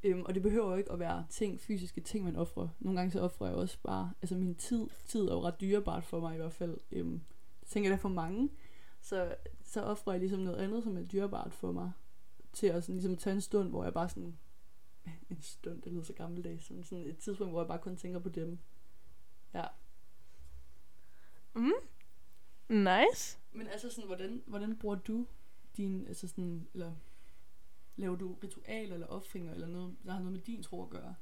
Øhm, 0.03 0.23
og 0.23 0.35
det 0.35 0.43
behøver 0.43 0.71
jo 0.71 0.77
ikke 0.77 0.93
at 0.93 0.99
være 0.99 1.27
ting, 1.31 1.61
fysiske 1.61 2.01
ting, 2.01 2.25
man 2.25 2.37
offrer. 2.37 2.69
Nogle 2.81 2.99
gange 2.99 3.13
så 3.13 3.21
offrer 3.21 3.47
jeg 3.47 3.57
også 3.57 3.79
bare, 3.83 4.13
altså 4.23 4.35
min 4.35 4.55
tid, 4.55 4.87
tid 5.07 5.21
er 5.29 5.33
jo 5.35 5.41
ret 5.43 5.61
dyrebart 5.61 6.05
for 6.05 6.21
mig 6.21 6.35
i 6.35 6.37
hvert 6.37 6.53
fald. 6.53 6.79
Øhm, 6.93 7.21
det 7.61 7.69
tænker 7.69 7.89
jeg, 7.91 7.93
det 7.93 7.99
er 7.99 8.03
for 8.03 8.09
mange. 8.09 8.51
Så, 9.01 9.35
så 9.63 9.83
offrer 9.83 10.13
jeg 10.13 10.21
ligesom 10.21 10.41
noget 10.41 10.57
andet, 10.59 10.83
som 10.83 10.97
er 10.97 11.03
dyrebart 11.05 11.53
for 11.55 11.73
mig. 11.73 11.93
Til 12.53 12.67
at 12.67 12.83
sådan, 12.85 12.95
ligesom 12.95 13.17
tage 13.17 13.35
en 13.35 13.41
stund, 13.41 13.69
hvor 13.71 13.85
jeg 13.85 13.93
bare 13.95 14.09
sådan, 14.09 14.39
en 15.31 15.43
stund, 15.43 15.83
det 15.83 15.93
lyder 15.93 16.03
så 16.03 16.13
gammeldags, 16.13 16.71
men 16.71 16.85
sådan 16.85 17.07
et 17.07 17.19
tidspunkt, 17.19 17.53
hvor 17.53 17.61
jeg 17.61 17.69
bare 17.69 17.79
kun 17.79 17.97
tænker 17.97 18.19
på 18.19 18.29
dem. 18.29 18.59
Ja. 19.55 19.65
Mm. 21.55 21.73
Nice. 22.69 23.39
Men 23.53 23.67
altså 23.67 23.91
sådan, 23.91 24.07
hvordan, 24.07 24.43
hvordan 24.47 24.77
bruger 24.77 24.95
du 24.95 25.27
din, 25.77 26.07
altså 26.07 26.29
sådan, 26.29 26.69
eller 26.75 26.93
laver 27.97 28.17
du 28.17 28.35
ritualer 28.45 28.95
eller 28.95 29.07
offringer, 29.07 29.55
eller 29.55 29.67
noget, 29.67 29.97
der 30.05 30.13
har 30.13 30.19
noget 30.19 30.33
med 30.33 30.41
din 30.41 30.63
tro 30.63 30.83
at 30.83 30.91
gøre? 30.91 31.15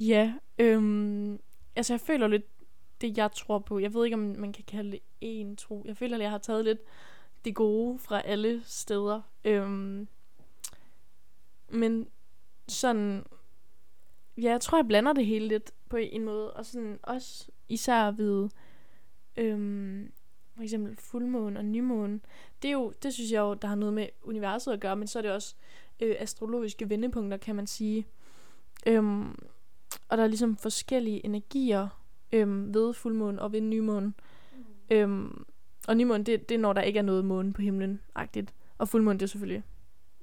Ja, 0.00 0.34
øhm, 0.58 1.40
altså 1.76 1.92
jeg 1.92 2.00
føler 2.00 2.28
lidt 2.28 2.44
det, 3.00 3.18
jeg 3.18 3.32
tror 3.32 3.58
på. 3.58 3.78
Jeg 3.78 3.94
ved 3.94 4.04
ikke, 4.04 4.14
om 4.14 4.34
man 4.38 4.52
kan 4.52 4.64
kalde 4.64 4.90
det 4.90 5.00
en 5.20 5.56
tro. 5.56 5.82
Jeg 5.84 5.96
føler, 5.96 6.16
at 6.16 6.22
jeg 6.22 6.30
har 6.30 6.38
taget 6.38 6.64
lidt 6.64 6.78
det 7.44 7.54
gode 7.54 7.98
fra 7.98 8.20
alle 8.20 8.62
steder. 8.64 9.22
Øhm, 9.44 10.08
men 11.68 12.08
sådan, 12.68 13.24
ja, 14.36 14.50
jeg 14.50 14.60
tror, 14.60 14.78
jeg 14.78 14.86
blander 14.86 15.12
det 15.12 15.26
hele 15.26 15.48
lidt 15.48 15.72
på 15.88 15.96
en 15.96 16.24
måde. 16.24 16.52
Og 16.52 16.66
sådan 16.66 16.98
også 17.02 17.50
især 17.68 18.10
ved, 18.10 18.48
øhm, 19.36 20.12
for 20.56 20.62
eksempel 20.62 20.96
fuldmåne 20.96 21.58
og 21.58 21.64
nymåne. 21.64 22.20
Det, 22.62 22.68
er 22.68 22.72
jo, 22.72 22.92
det 23.02 23.14
synes 23.14 23.32
jeg 23.32 23.40
jo, 23.40 23.54
der 23.54 23.68
har 23.68 23.74
noget 23.74 23.94
med 23.94 24.06
universet 24.22 24.72
at 24.72 24.80
gøre, 24.80 24.96
men 24.96 25.08
så 25.08 25.18
er 25.18 25.22
det 25.22 25.30
også 25.30 25.54
øh, 26.00 26.16
astrologiske 26.18 26.88
vendepunkter, 26.88 27.36
kan 27.36 27.56
man 27.56 27.66
sige. 27.66 28.06
Øhm, 28.86 29.38
og 30.08 30.16
der 30.16 30.22
er 30.22 30.26
ligesom 30.26 30.56
forskellige 30.56 31.26
energier 31.26 31.88
øhm, 32.32 32.74
ved 32.74 32.94
fuldmåne 32.94 33.42
og 33.42 33.52
ved 33.52 33.60
nymåne. 33.60 34.06
Mm. 34.06 34.64
Øhm, 34.90 35.44
og 35.88 35.96
nymåne, 35.96 36.24
det, 36.24 36.48
det 36.48 36.54
er, 36.54 36.58
når 36.58 36.72
der 36.72 36.82
ikke 36.82 36.98
er 36.98 37.02
noget 37.02 37.24
måne 37.24 37.52
på 37.52 37.62
himlen, 37.62 38.00
agtigt. 38.14 38.54
Og 38.78 38.88
fuldmåne, 38.88 39.18
det 39.18 39.22
er 39.24 39.28
selvfølgelig, 39.28 39.62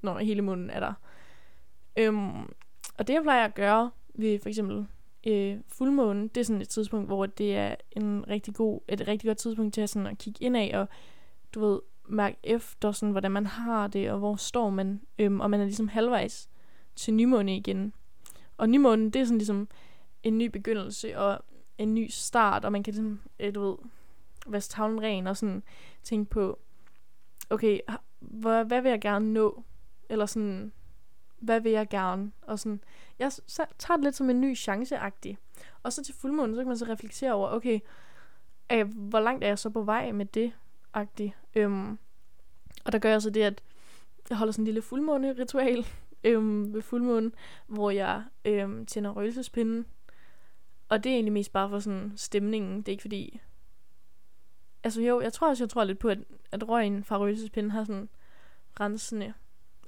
når 0.02 0.18
hele 0.18 0.42
månen 0.42 0.70
er 0.70 0.80
der. 0.80 0.92
Øhm, 1.96 2.42
og 2.98 3.06
det, 3.06 3.14
jeg 3.14 3.22
plejer 3.22 3.44
at 3.44 3.54
gøre 3.54 3.90
ved 4.14 4.38
for 4.38 4.48
eksempel 4.48 4.86
øh, 5.26 5.58
fuldmånen, 5.68 6.28
det 6.28 6.40
er 6.40 6.44
sådan 6.44 6.62
et 6.62 6.68
tidspunkt, 6.68 7.08
hvor 7.08 7.26
det 7.26 7.56
er 7.56 7.74
en 7.90 8.24
rigtig 8.28 8.54
god, 8.54 8.80
et 8.88 9.08
rigtig 9.08 9.28
godt 9.28 9.38
tidspunkt 9.38 9.74
til 9.74 9.80
at, 9.80 9.90
sådan 9.90 10.06
at 10.06 10.18
kigge 10.18 10.44
ind 10.44 10.56
af 10.56 10.70
og 10.74 10.88
du 11.54 11.60
ved, 11.60 11.80
mærke 12.08 12.36
efter, 12.42 12.92
sådan, 12.92 13.10
hvordan 13.10 13.30
man 13.30 13.46
har 13.46 13.86
det, 13.86 14.10
og 14.10 14.18
hvor 14.18 14.36
står 14.36 14.70
man, 14.70 15.00
øhm, 15.18 15.40
og 15.40 15.50
man 15.50 15.60
er 15.60 15.64
ligesom 15.64 15.88
halvvejs 15.88 16.48
til 16.96 17.14
nymåne 17.14 17.56
igen. 17.56 17.92
Og 18.56 18.68
nymånen, 18.68 19.10
det 19.10 19.20
er 19.20 19.24
sådan 19.24 19.38
ligesom 19.38 19.68
en 20.22 20.38
ny 20.38 20.46
begyndelse, 20.46 21.18
og 21.18 21.40
en 21.78 21.94
ny 21.94 22.08
start, 22.10 22.64
og 22.64 22.72
man 22.72 22.82
kan 22.82 22.94
ligesom, 22.94 23.20
øh, 23.40 23.54
du 23.54 23.60
ved, 23.60 23.76
vaske 24.46 24.72
tavlen 24.72 25.02
ren, 25.02 25.26
og 25.26 25.36
sådan 25.36 25.62
tænke 26.02 26.30
på, 26.30 26.58
okay, 27.50 27.80
hvad, 28.20 28.64
hvad 28.64 28.82
vil 28.82 28.90
jeg 28.90 29.00
gerne 29.00 29.32
nå? 29.32 29.64
Eller 30.08 30.26
sådan, 30.26 30.72
hvad 31.40 31.60
vil 31.60 31.72
jeg 31.72 31.88
gerne? 31.88 32.32
Og 32.42 32.58
sådan, 32.58 32.80
jeg 33.18 33.32
så, 33.32 33.64
tager 33.78 33.96
det 33.96 34.04
lidt 34.04 34.16
som 34.16 34.30
en 34.30 34.40
ny 34.40 34.56
chance 34.56 34.96
-agtig. 34.96 35.34
Og 35.82 35.92
så 35.92 36.04
til 36.04 36.14
fuldmånen, 36.14 36.54
så 36.54 36.60
kan 36.60 36.68
man 36.68 36.78
så 36.78 36.84
reflektere 36.84 37.32
over, 37.32 37.50
okay, 37.50 37.80
øh, 38.72 38.94
hvor 38.94 39.20
langt 39.20 39.44
er 39.44 39.48
jeg 39.48 39.58
så 39.58 39.70
på 39.70 39.82
vej 39.82 40.12
med 40.12 40.26
det? 40.26 40.52
-agtig. 40.96 41.30
Øhm, 41.54 41.98
og 42.84 42.92
der 42.92 42.98
gør 42.98 43.10
jeg 43.10 43.22
så 43.22 43.30
det, 43.30 43.42
at 43.42 43.62
jeg 44.30 44.38
holder 44.38 44.52
sådan 44.52 44.62
en 44.62 44.66
lille 44.66 44.82
fuldmåne-ritual 44.82 45.86
øhm, 46.24 46.72
ved 46.72 46.82
fuldmånen, 46.82 47.32
hvor 47.66 47.90
jeg 47.90 48.24
øhm, 48.44 48.86
tænder 48.86 49.10
røgelsespinden. 49.10 49.86
Og 50.88 51.04
det 51.04 51.10
er 51.10 51.14
egentlig 51.14 51.32
mest 51.32 51.52
bare 51.52 51.68
for 51.68 51.78
sådan 51.78 52.12
stemningen. 52.16 52.76
Det 52.78 52.88
er 52.88 52.92
ikke 52.92 53.02
fordi... 53.02 53.40
Altså 54.84 55.02
jo, 55.02 55.20
jeg 55.20 55.32
tror 55.32 55.48
også, 55.48 55.64
jeg 55.64 55.70
tror 55.70 55.84
lidt 55.84 55.98
på, 55.98 56.08
at, 56.08 56.18
at 56.50 56.68
røgen 56.68 57.04
fra 57.04 57.18
røgelsespinden 57.18 57.70
har 57.70 57.84
sådan 57.84 58.08
rensende. 58.80 59.34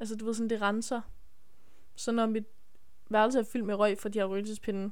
Altså 0.00 0.16
du 0.16 0.24
ved 0.24 0.34
sådan, 0.34 0.50
det 0.50 0.62
renser. 0.62 1.00
Så 1.94 2.12
når 2.12 2.26
mit 2.26 2.44
værelse 3.08 3.38
er 3.38 3.44
fyldt 3.52 3.66
med 3.66 3.74
røg 3.74 3.98
fra 3.98 4.08
de 4.08 4.18
her 4.18 4.26
røgelsespinde, 4.26 4.90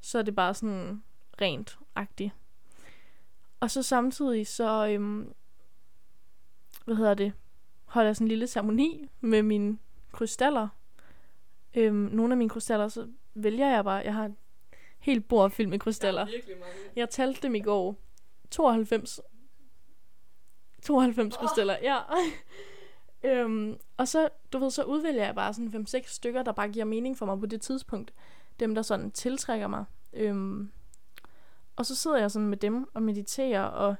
så 0.00 0.18
er 0.18 0.22
det 0.22 0.34
bare 0.34 0.54
sådan 0.54 1.02
rent-agtigt. 1.42 2.30
Og 3.60 3.70
så 3.70 3.82
samtidig 3.82 4.46
så, 4.46 4.86
øhm, 4.86 5.32
hvad 6.84 6.96
hedder 6.96 7.14
det, 7.14 7.32
holder 7.84 8.08
jeg 8.08 8.16
sådan 8.16 8.24
en 8.24 8.28
lille 8.28 8.46
ceremoni 8.46 9.08
med 9.20 9.42
mine 9.42 9.78
krystaller. 10.12 10.68
Øhm, 11.74 11.94
nogle 11.94 12.32
af 12.32 12.36
mine 12.36 12.50
krystaller, 12.50 12.88
så 12.88 13.08
vælger 13.34 13.68
jeg 13.68 13.84
bare, 13.84 14.02
jeg 14.04 14.14
har 14.14 14.24
et 14.24 14.34
helt 14.98 15.28
bord 15.28 15.50
fyldt 15.50 15.70
med 15.70 15.78
krystaller. 15.78 16.26
Jeg 16.96 17.10
talte 17.10 17.42
dem 17.42 17.54
i 17.54 17.60
går. 17.60 17.96
92. 18.50 19.20
92 20.82 21.34
Åh. 21.34 21.40
krystaller, 21.40 21.76
ja 21.82 21.98
øhm, 23.22 23.78
og 23.96 24.08
så, 24.08 24.28
du 24.52 24.58
ved, 24.58 24.70
så 24.70 24.82
udvælger 24.82 25.24
jeg 25.24 25.34
bare 25.34 25.54
sådan 25.54 25.86
5-6 25.88 26.14
stykker, 26.14 26.42
der 26.42 26.52
bare 26.52 26.68
giver 26.68 26.84
mening 26.84 27.18
for 27.18 27.26
mig 27.26 27.40
på 27.40 27.46
det 27.46 27.60
tidspunkt. 27.60 28.14
Dem, 28.60 28.74
der 28.74 28.82
sådan 28.82 29.10
tiltrækker 29.10 29.66
mig. 29.66 29.84
Øhm, 30.12 30.70
og 31.76 31.86
så 31.86 31.96
sidder 31.96 32.18
jeg 32.18 32.30
sådan 32.30 32.48
med 32.48 32.56
dem 32.56 32.88
og 32.94 33.02
mediterer 33.02 33.62
og 33.62 33.94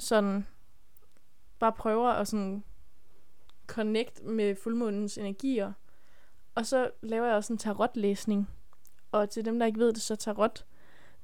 sådan 0.00 0.46
bare 1.58 1.72
prøver 1.72 2.08
at 2.08 2.28
sådan 2.28 2.64
connect 3.66 4.24
med 4.24 4.56
fuldmånens 4.56 5.18
energier. 5.18 5.72
Og 6.54 6.66
så 6.66 6.90
laver 7.00 7.26
jeg 7.26 7.36
også 7.36 7.52
en 7.52 7.58
tarotlæsning. 7.58 8.48
Og 9.12 9.30
til 9.30 9.44
dem, 9.44 9.58
der 9.58 9.66
ikke 9.66 9.78
ved 9.78 9.92
det, 9.92 10.02
så 10.02 10.16
tarot, 10.16 10.64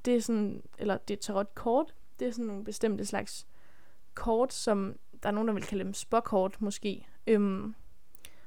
det 0.04 0.16
er 0.16 0.20
sådan, 0.20 0.62
eller 0.78 0.96
det 0.96 1.14
er 1.14 1.20
tarotkort, 1.20 1.94
det 2.18 2.28
er 2.28 2.32
sådan 2.32 2.44
nogle 2.44 2.64
bestemte 2.64 3.06
slags 3.06 3.46
kort, 4.14 4.52
som 4.52 4.98
der 5.24 5.30
er 5.30 5.34
nogen, 5.34 5.48
der 5.48 5.54
vil 5.54 5.62
kalde 5.62 5.84
dem 5.84 5.94
spåkort 5.94 6.60
måske, 6.60 7.06
øhm, 7.26 7.74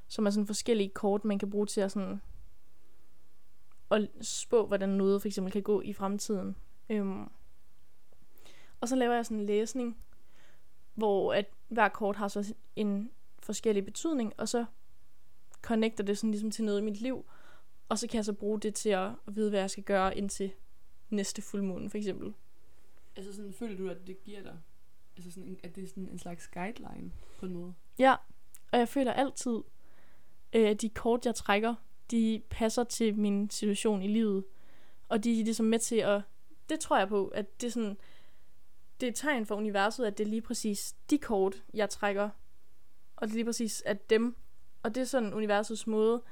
som 0.07 0.25
er 0.25 0.29
sådan 0.29 0.47
forskellige 0.47 0.89
kort, 0.89 1.25
man 1.25 1.39
kan 1.39 1.49
bruge 1.49 1.65
til 1.65 1.81
at 1.81 1.91
sådan 1.91 2.21
at 3.91 4.09
spå, 4.21 4.67
hvordan 4.67 4.89
noget 4.89 5.21
for 5.21 5.27
eksempel 5.27 5.53
kan 5.53 5.63
gå 5.63 5.81
i 5.81 5.93
fremtiden. 5.93 6.55
Øhm. 6.89 7.29
Og 8.81 8.87
så 8.87 8.95
laver 8.95 9.13
jeg 9.13 9.25
sådan 9.25 9.39
en 9.39 9.45
læsning, 9.45 9.97
hvor 10.93 11.33
at 11.33 11.45
hver 11.67 11.89
kort 11.89 12.15
har 12.15 12.27
så 12.27 12.55
en 12.75 13.11
forskellig 13.39 13.85
betydning, 13.85 14.33
og 14.37 14.49
så 14.49 14.65
connecter 15.61 16.03
det 16.03 16.17
sådan 16.17 16.31
ligesom 16.31 16.51
til 16.51 16.65
noget 16.65 16.81
i 16.81 16.83
mit 16.83 17.01
liv, 17.01 17.25
og 17.89 17.99
så 17.99 18.07
kan 18.07 18.15
jeg 18.15 18.25
så 18.25 18.33
bruge 18.33 18.59
det 18.59 18.75
til 18.75 18.89
at 18.89 19.11
vide, 19.25 19.49
hvad 19.49 19.59
jeg 19.59 19.69
skal 19.69 19.83
gøre 19.83 20.17
indtil 20.17 20.51
næste 21.09 21.41
fuldmåne, 21.41 21.89
for 21.89 21.97
eksempel. 21.97 22.33
Altså 23.15 23.35
sådan, 23.35 23.53
føler 23.53 23.77
du, 23.77 23.89
at 23.89 24.07
det 24.07 24.23
giver 24.23 24.41
dig, 24.41 24.57
altså 25.17 25.31
sådan, 25.31 25.59
at 25.63 25.75
det 25.75 25.83
er 25.83 25.87
sådan 25.87 26.09
en 26.09 26.19
slags 26.19 26.47
guideline 26.47 27.11
på 27.39 27.45
en 27.45 27.53
måde? 27.53 27.73
Ja, 27.99 28.15
og 28.71 28.79
jeg 28.79 28.89
føler 28.89 29.13
altid, 29.13 29.57
øh, 30.53 30.69
at 30.69 30.81
de 30.81 30.89
kort, 30.89 31.25
jeg 31.25 31.35
trækker, 31.35 31.75
de 32.11 32.41
passer 32.49 32.83
til 32.83 33.15
min 33.15 33.49
situation 33.49 34.01
i 34.01 34.07
livet. 34.07 34.43
Og 35.09 35.23
de 35.23 35.39
er 35.39 35.43
ligesom 35.43 35.65
med 35.65 35.79
til 35.79 35.95
at... 35.95 36.21
Det 36.69 36.79
tror 36.79 36.97
jeg 36.97 37.07
på, 37.07 37.27
at 37.27 37.61
det 37.61 37.67
er 37.67 37.71
sådan... 37.71 37.97
Det 38.99 39.07
er 39.07 39.11
et 39.11 39.15
tegn 39.15 39.45
for 39.45 39.55
universet, 39.55 40.05
at 40.05 40.17
det 40.17 40.23
er 40.23 40.29
lige 40.29 40.41
præcis 40.41 40.95
de 41.09 41.17
kort, 41.17 41.63
jeg 41.73 41.89
trækker. 41.89 42.29
Og 43.15 43.27
det 43.27 43.33
er 43.33 43.35
lige 43.35 43.45
præcis 43.45 43.83
at 43.85 44.09
dem. 44.09 44.35
Og 44.83 44.95
det 44.95 45.01
er 45.01 45.05
sådan 45.05 45.33
universets 45.33 45.87
måde 45.87 46.23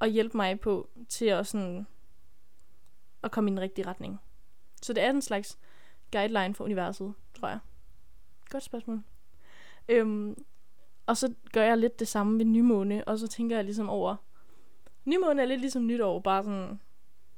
at 0.00 0.10
hjælpe 0.10 0.36
mig 0.36 0.60
på 0.60 0.90
til 1.08 1.26
at 1.26 1.46
sådan... 1.46 1.86
At 3.22 3.30
komme 3.30 3.50
i 3.50 3.52
den 3.52 3.60
rigtige 3.60 3.86
retning. 3.86 4.20
Så 4.82 4.92
det 4.92 5.02
er 5.02 5.10
en 5.10 5.22
slags 5.22 5.58
guideline 6.12 6.54
for 6.54 6.64
universet, 6.64 7.14
tror 7.34 7.48
jeg. 7.48 7.58
Godt 8.50 8.62
spørgsmål. 8.62 9.02
Øhm, 9.88 10.44
og 11.06 11.16
så 11.16 11.34
gør 11.52 11.62
jeg 11.62 11.78
lidt 11.78 11.98
det 11.98 12.08
samme 12.08 12.38
ved 12.38 12.44
nymåne, 12.44 13.08
og 13.08 13.18
så 13.18 13.28
tænker 13.28 13.56
jeg 13.56 13.64
ligesom 13.64 13.88
over... 13.88 14.16
Nymåne 15.04 15.42
er 15.42 15.46
lidt 15.46 15.60
ligesom 15.60 15.86
nytår, 15.86 16.20
bare 16.20 16.44
sådan 16.44 16.80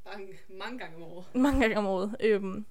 Mange, 0.05 0.29
mange 0.59 0.79
gange 0.79 0.97
om 0.97 1.03
året. 1.03 1.25
mange 1.45 1.61
gange 1.61 1.79
om 1.79 1.87
året. 1.87 2.17
Øhm, 2.21 2.67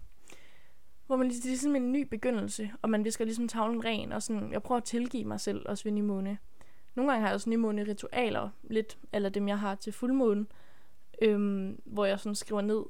hvor 1.08 1.16
man 1.16 1.28
ligesom, 1.28 1.42
det 1.42 1.48
er 1.48 1.52
ligesom 1.52 1.76
en 1.76 1.92
ny 1.92 2.02
begyndelse, 2.02 2.72
og 2.82 2.90
man 2.90 3.04
visker 3.04 3.26
ligesom 3.26 3.48
tavlen 3.48 3.86
ren, 3.86 4.12
og 4.12 4.24
sådan, 4.24 4.52
jeg 4.52 4.64
prøver 4.64 4.78
at 4.78 4.84
tilgive 4.84 5.26
mig 5.26 5.40
selv 5.40 5.66
også 5.70 5.84
ved 5.84 5.92
nymåne. 5.92 6.38
Nogle 6.96 7.12
gange 7.12 7.22
har 7.22 7.28
jeg 7.28 7.36
også 7.36 7.50
nymåne 7.50 7.84
ritualer, 7.84 8.50
lidt 8.64 8.98
eller 9.14 9.30
dem 9.30 9.48
jeg 9.48 9.60
har 9.60 9.76
til 9.76 9.94
fuldmåne, 9.94 10.46
øhm, 11.22 11.82
hvor 11.86 12.06
jeg 12.06 12.20
sådan 12.20 12.36
skriver 12.36 12.62
ned 12.62 12.84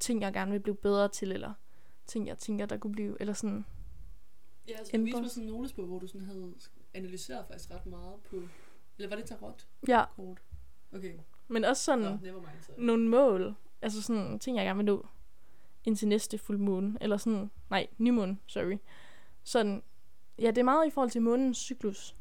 ting, 0.00 0.20
jeg 0.22 0.32
gerne 0.32 0.52
vil 0.52 0.60
blive 0.60 0.76
bedre 0.76 1.08
til, 1.08 1.32
eller 1.32 1.52
ting, 2.06 2.26
jeg 2.26 2.38
tænker, 2.38 2.66
der 2.66 2.76
kunne 2.76 2.92
blive, 2.92 3.16
eller 3.20 3.32
sådan, 3.32 3.64
Ja, 4.70 4.78
altså 4.78 4.96
du 4.96 5.02
viste 5.02 5.08
Ændre. 5.16 5.20
mig 5.22 5.30
sådan 5.30 5.48
en 5.48 5.54
notesbog, 5.54 5.86
hvor 5.86 5.98
du 5.98 6.06
sådan 6.06 6.26
havde 6.26 6.54
analyseret 6.94 7.46
faktisk 7.46 7.70
ret 7.70 7.86
meget 7.86 8.14
på... 8.30 8.36
Eller 8.98 9.08
var 9.08 9.16
det 9.16 9.24
tarot-kort? 9.24 9.68
ja, 9.88 10.04
Okay. 10.92 11.14
men 11.48 11.64
også 11.64 11.84
sådan, 11.84 12.04
Nå, 12.04 12.18
mind. 12.40 12.46
Så. 12.66 12.72
nogle 12.78 13.08
mål, 13.08 13.54
altså 13.82 14.02
sådan 14.02 14.38
ting, 14.38 14.56
jeg 14.56 14.64
gerne 14.66 14.76
vil 14.76 14.86
nå 14.86 15.06
indtil 15.84 16.08
næste 16.08 16.38
fuldmåne, 16.38 16.98
eller 17.00 17.16
sådan, 17.16 17.50
nej, 17.70 17.86
nymåne, 17.98 18.38
sorry. 18.46 18.78
Sådan, 19.42 19.82
ja, 20.38 20.46
det 20.46 20.58
er 20.58 20.62
meget 20.62 20.86
i 20.86 20.90
forhold 20.90 21.10
til 21.10 21.22
månens 21.22 21.58
cyklus, 21.58 22.16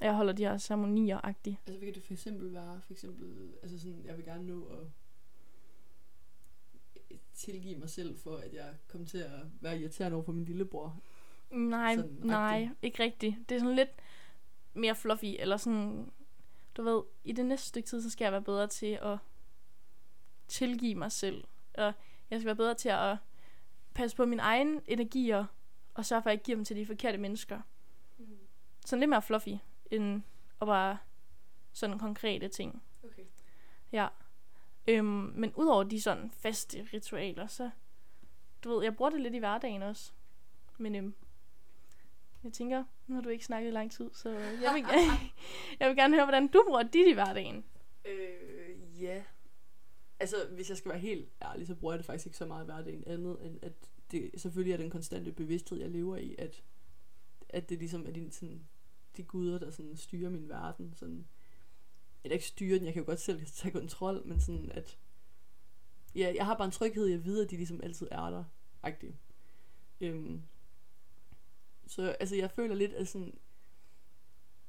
jeg 0.00 0.14
holder 0.14 0.32
de 0.32 0.44
her 0.44 0.58
ceremonier-agtige. 0.58 1.58
Altså, 1.66 1.78
hvad 1.78 1.86
kan 1.86 1.94
det 1.94 2.02
for 2.02 2.12
eksempel 2.12 2.52
være? 2.54 2.80
For 2.86 2.92
eksempel, 2.92 3.52
altså 3.62 3.78
sådan, 3.78 4.02
jeg 4.04 4.16
vil 4.16 4.24
gerne 4.24 4.46
nå 4.46 4.64
at 4.66 4.86
tilgive 7.34 7.78
mig 7.78 7.90
selv 7.90 8.18
for, 8.18 8.36
at 8.36 8.54
jeg 8.54 8.74
kom 8.88 9.06
til 9.06 9.18
at 9.18 9.40
være 9.60 9.78
irriterende 9.80 10.14
over 10.14 10.24
for 10.24 10.32
min 10.32 10.44
lillebror. 10.44 11.00
Nej, 11.50 11.96
Sådan 11.96 12.18
nej, 12.22 12.68
ikke 12.82 13.02
rigtigt. 13.02 13.36
Det 13.48 13.54
er 13.54 13.58
sådan 13.58 13.74
lidt 13.74 13.90
mere 14.74 14.94
fluffy, 14.94 15.36
eller 15.38 15.56
sådan, 15.56 16.12
du 16.76 16.82
ved, 16.82 17.02
i 17.24 17.32
det 17.32 17.46
næste 17.46 17.68
stykke 17.68 17.88
tid, 17.88 18.02
så 18.02 18.10
skal 18.10 18.24
jeg 18.24 18.32
være 18.32 18.42
bedre 18.42 18.66
til 18.66 18.98
at 19.02 19.18
tilgive 20.48 20.94
mig 20.94 21.12
selv. 21.12 21.44
Og 21.74 21.92
jeg 22.30 22.40
skal 22.40 22.46
være 22.46 22.56
bedre 22.56 22.74
til 22.74 22.88
at 22.88 23.16
passe 23.94 24.16
på 24.16 24.26
mine 24.26 24.42
egne 24.42 24.80
energier, 24.86 25.44
og 25.94 26.06
sørge 26.06 26.22
for, 26.22 26.30
at 26.30 26.32
jeg 26.32 26.34
ikke 26.34 26.44
giver 26.44 26.56
dem 26.56 26.64
til 26.64 26.76
de 26.76 26.86
forkerte 26.86 27.18
mennesker. 27.18 27.60
Mm. 28.18 28.38
Sådan 28.86 29.00
lidt 29.00 29.08
mere 29.08 29.22
fluffy, 29.22 29.54
end 29.90 30.22
at 30.60 30.66
bare 30.66 30.98
sådan 31.72 31.98
konkrete 31.98 32.48
ting. 32.48 32.82
Okay. 33.04 33.22
Ja. 33.92 34.08
Øhm, 34.88 35.32
men 35.34 35.52
udover 35.56 35.84
de 35.84 36.00
sådan 36.00 36.30
faste 36.30 36.88
ritualer, 36.92 37.46
så... 37.46 37.70
Du 38.64 38.70
ved, 38.74 38.82
jeg 38.82 38.96
bruger 38.96 39.10
det 39.10 39.20
lidt 39.20 39.34
i 39.34 39.38
hverdagen 39.38 39.82
også. 39.82 40.12
Men 40.78 40.94
øhm, 40.94 41.14
jeg 42.44 42.52
tænker, 42.52 42.84
nu 43.06 43.14
har 43.14 43.22
du 43.22 43.28
ikke 43.28 43.44
snakket 43.44 43.68
i 43.68 43.72
lang 43.72 43.92
tid, 43.92 44.10
så 44.12 44.30
jeg 44.38 44.74
vil, 44.74 44.84
jeg 45.80 45.88
vil 45.88 45.96
gerne 45.96 46.14
høre, 46.14 46.24
hvordan 46.24 46.48
du 46.48 46.64
bruger 46.66 46.82
dit 46.82 47.06
i 47.06 47.12
hverdagen. 47.12 47.64
Øh, 48.04 49.02
ja. 49.02 49.22
Altså, 50.20 50.36
hvis 50.54 50.68
jeg 50.68 50.76
skal 50.76 50.90
være 50.90 51.00
helt 51.00 51.28
ærlig, 51.42 51.66
så 51.66 51.74
bruger 51.74 51.94
jeg 51.94 51.98
det 51.98 52.06
faktisk 52.06 52.26
ikke 52.26 52.38
så 52.38 52.46
meget 52.46 52.64
i 52.64 52.66
hverdagen 52.66 53.04
andet, 53.06 53.46
end 53.46 53.58
at 53.62 53.72
det 54.10 54.30
selvfølgelig 54.36 54.72
er 54.72 54.76
den 54.76 54.90
konstante 54.90 55.32
bevidsthed, 55.32 55.78
jeg 55.78 55.90
lever 55.90 56.16
i, 56.16 56.34
at, 56.38 56.62
at 57.48 57.68
det 57.68 57.78
ligesom 57.78 58.06
er 58.06 58.10
din, 58.10 58.30
sådan, 58.30 58.68
de 59.16 59.22
guder, 59.22 59.58
der 59.58 59.70
sådan 59.70 59.96
styrer 59.96 60.30
min 60.30 60.48
verden. 60.48 60.94
Sådan, 60.96 61.26
eller 62.24 62.34
ikke 62.34 62.46
styrer 62.46 62.78
den, 62.78 62.86
jeg 62.86 62.94
kan 62.94 63.02
jo 63.02 63.06
godt 63.06 63.20
selv 63.20 63.46
tage 63.46 63.72
kontrol, 63.72 64.26
men 64.26 64.40
sådan 64.40 64.70
at, 64.72 64.98
ja, 66.14 66.32
jeg 66.36 66.46
har 66.46 66.56
bare 66.56 66.64
en 66.64 66.70
tryghed 66.72 67.06
i 67.06 67.12
at 67.12 67.24
vide, 67.24 67.44
at 67.44 67.50
de 67.50 67.56
ligesom 67.56 67.80
altid 67.82 68.08
er 68.10 68.30
der, 68.30 68.44
agtigt. 68.82 69.14
Øhm, 70.00 70.42
så 71.88 72.16
altså, 72.20 72.36
jeg 72.36 72.50
føler 72.50 72.74
lidt, 72.74 72.92
at 72.92 73.08
sådan, 73.08 73.38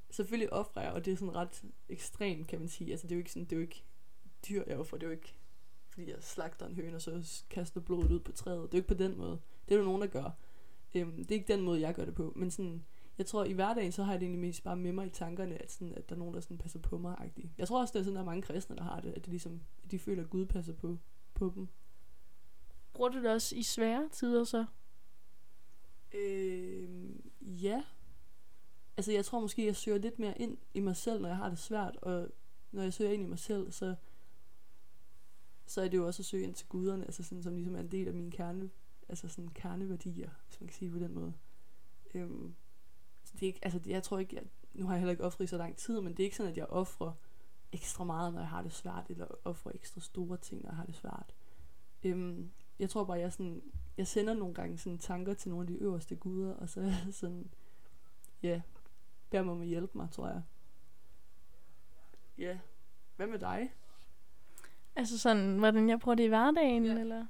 selvfølgelig 0.09 0.53
offrer 0.53 0.81
jeg, 0.81 0.91
og 0.91 1.05
det 1.05 1.13
er 1.13 1.17
sådan 1.17 1.35
ret 1.35 1.63
ekstremt, 1.89 2.47
kan 2.47 2.59
man 2.59 2.69
sige. 2.69 2.91
Altså, 2.91 3.07
det 3.07 3.11
er 3.11 3.15
jo 3.15 3.19
ikke 3.19 3.31
sådan, 3.31 3.45
det 3.45 3.51
er 3.51 3.57
jo 3.57 3.61
ikke 3.61 3.83
dyr, 4.49 4.63
jeg 4.67 4.77
offrer, 4.77 4.97
det 4.97 5.05
er 5.05 5.09
jo 5.09 5.15
ikke 5.15 5.39
fordi 5.99 6.11
jeg 6.11 6.23
slagter 6.23 6.65
en 6.65 6.75
høne, 6.75 6.95
og 6.95 7.01
så 7.01 7.43
kaster 7.49 7.81
blodet 7.81 8.11
ud 8.11 8.19
på 8.19 8.31
træet. 8.31 8.61
Det 8.61 8.73
er 8.73 8.77
jo 8.77 8.79
ikke 8.79 8.87
på 8.87 9.03
den 9.03 9.17
måde. 9.17 9.39
Det 9.69 9.75
er 9.75 9.79
jo 9.79 9.85
nogen, 9.85 10.01
der 10.01 10.07
gør. 10.07 10.31
Øhm, 10.95 11.15
det 11.15 11.31
er 11.31 11.35
ikke 11.35 11.53
den 11.53 11.61
måde, 11.61 11.81
jeg 11.81 11.93
gør 11.93 12.05
det 12.05 12.15
på. 12.15 12.33
Men 12.35 12.51
sådan, 12.51 12.85
jeg 13.17 13.25
tror, 13.25 13.43
i 13.43 13.53
hverdagen, 13.53 13.91
så 13.91 14.03
har 14.03 14.11
jeg 14.11 14.19
det 14.19 14.25
egentlig 14.25 14.41
mest 14.41 14.63
bare 14.63 14.75
med 14.75 14.91
mig 14.91 15.07
i 15.07 15.09
tankerne, 15.09 15.61
at, 15.61 15.71
sådan, 15.71 15.93
at 15.93 16.09
der 16.09 16.15
er 16.15 16.19
nogen, 16.19 16.33
der 16.33 16.41
sådan 16.41 16.57
passer 16.57 16.79
på 16.79 16.97
mig. 16.97 17.15
-agtig. 17.19 17.47
Jeg 17.57 17.67
tror 17.67 17.81
også, 17.81 17.91
det 17.91 17.99
er 17.99 18.03
sådan, 18.03 18.15
der 18.15 18.21
er 18.21 18.25
mange 18.25 18.41
kristne, 18.41 18.75
der 18.75 18.83
har 18.83 18.99
det, 18.99 19.13
at 19.13 19.25
de, 19.25 19.29
ligesom, 19.29 19.61
at 19.83 19.91
de 19.91 19.99
føler, 19.99 20.23
at 20.23 20.29
Gud 20.29 20.45
passer 20.45 20.73
på, 20.73 20.97
på 21.33 21.51
dem. 21.55 21.67
Bruger 22.93 23.09
du 23.09 23.17
det 23.17 23.31
også 23.31 23.55
i 23.55 23.63
svære 23.63 24.09
tider 24.11 24.43
så? 24.43 24.65
Øhm, 26.13 27.31
ja. 27.41 27.83
Altså, 28.97 29.11
jeg 29.11 29.25
tror 29.25 29.39
måske, 29.39 29.65
jeg 29.65 29.75
søger 29.75 29.97
lidt 29.97 30.19
mere 30.19 30.37
ind 30.41 30.57
i 30.73 30.79
mig 30.79 30.95
selv, 30.95 31.21
når 31.21 31.27
jeg 31.27 31.37
har 31.37 31.49
det 31.49 31.59
svært, 31.59 31.95
og 31.95 32.27
når 32.71 32.83
jeg 32.83 32.93
søger 32.93 33.11
ind 33.11 33.23
i 33.23 33.25
mig 33.25 33.39
selv, 33.39 33.71
så, 33.71 33.95
så 35.65 35.81
er 35.81 35.87
det 35.87 35.97
jo 35.97 36.07
også 36.07 36.21
at 36.21 36.25
søge 36.25 36.43
ind 36.43 36.53
til 36.53 36.67
guderne, 36.67 37.05
altså 37.05 37.23
sådan, 37.23 37.43
som 37.43 37.55
ligesom 37.55 37.75
er 37.75 37.79
en 37.79 37.91
del 37.91 38.07
af 38.07 38.13
mine 38.13 38.31
kerne, 38.31 38.69
altså 39.09 39.27
sådan 39.27 39.49
kerneværdier, 39.49 40.29
hvis 40.47 40.61
man 40.61 40.67
kan 40.67 40.75
sige 40.75 40.91
det 40.91 40.99
på 40.99 41.05
den 41.05 41.13
måde. 41.13 41.33
Øhm, 42.13 42.55
så 43.23 43.33
det 43.33 43.43
er 43.43 43.47
ikke, 43.47 43.59
altså, 43.65 43.79
jeg 43.85 44.03
tror 44.03 44.19
ikke, 44.19 44.35
jeg, 44.35 44.43
nu 44.73 44.85
har 44.85 44.93
jeg 44.93 44.99
heller 44.99 45.11
ikke 45.11 45.23
offret 45.23 45.45
i 45.45 45.47
så 45.47 45.57
lang 45.57 45.77
tid, 45.77 46.01
men 46.01 46.11
det 46.11 46.19
er 46.19 46.25
ikke 46.25 46.37
sådan, 46.37 46.51
at 46.51 46.57
jeg 46.57 46.65
offrer 46.65 47.13
ekstra 47.71 48.03
meget, 48.03 48.33
når 48.33 48.39
jeg 48.39 48.49
har 48.49 48.61
det 48.61 48.73
svært, 48.73 49.05
eller 49.09 49.27
offrer 49.45 49.71
ekstra 49.75 50.01
store 50.01 50.37
ting, 50.37 50.61
når 50.61 50.69
jeg 50.69 50.77
har 50.77 50.85
det 50.85 50.95
svært. 50.95 51.33
Øhm, 52.03 52.51
jeg 52.79 52.89
tror 52.89 53.03
bare, 53.03 53.19
jeg 53.19 53.33
sådan, 53.33 53.61
jeg 53.97 54.07
sender 54.07 54.33
nogle 54.33 54.53
gange 54.53 54.77
sådan 54.77 54.97
tanker 54.99 55.33
til 55.33 55.49
nogle 55.51 55.63
af 55.63 55.67
de 55.67 55.73
øverste 55.73 56.15
guder, 56.15 56.53
og 56.53 56.69
så 56.69 56.93
sådan, 57.11 57.49
ja, 58.43 58.61
beder 59.29 59.43
mig 59.43 59.51
om 59.53 59.61
at 59.61 59.67
hjælpe 59.67 59.97
mig, 59.97 60.07
tror 60.11 60.27
jeg. 60.27 60.41
Ja. 62.37 62.59
Hvad 63.15 63.27
med 63.27 63.39
dig? 63.39 63.73
Altså 64.95 65.17
sådan, 65.19 65.57
hvordan 65.57 65.89
jeg 65.89 65.99
bruger 65.99 66.15
det 66.15 66.23
i 66.23 66.27
hverdagen, 66.27 66.85
Ja. 66.85 66.99
eller? 66.99 67.25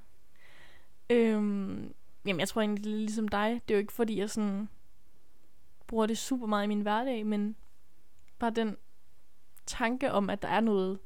Øhm, 1.10 1.94
jamen, 2.26 2.40
jeg 2.40 2.48
tror 2.48 2.60
egentlig, 2.60 2.84
det 2.84 2.92
er 2.92 2.96
ligesom 2.96 3.28
dig. 3.28 3.60
Det 3.68 3.74
er 3.74 3.78
jo 3.78 3.80
ikke, 3.80 3.92
fordi 3.92 4.18
jeg 4.18 4.30
sådan 4.30 4.68
bruger 5.86 6.06
det 6.06 6.18
super 6.18 6.46
meget 6.46 6.64
i 6.64 6.68
min 6.68 6.80
hverdag, 6.80 7.26
men 7.26 7.56
bare 8.38 8.50
den 8.50 8.76
tanke 9.66 10.12
om, 10.12 10.30
at 10.30 10.42
der 10.42 10.48
er 10.48 10.60
noget, 10.60 10.98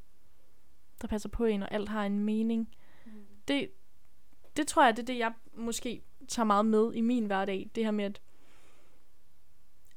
der 1.02 1.08
passer 1.08 1.28
på 1.28 1.44
en, 1.44 1.62
og 1.62 1.72
alt 1.72 1.88
har 1.88 2.04
en 2.06 2.18
mening. 2.24 2.68
Det, 3.48 3.70
det 4.56 4.66
tror 4.66 4.84
jeg, 4.84 4.96
det 4.96 5.02
er 5.02 5.06
det, 5.06 5.18
jeg 5.18 5.32
måske 5.54 6.02
tager 6.28 6.46
meget 6.46 6.66
med 6.66 6.92
i 6.94 7.00
min 7.00 7.26
hverdag. 7.26 7.70
Det 7.74 7.84
her 7.84 7.90
med, 7.90 8.04
at 8.04 8.20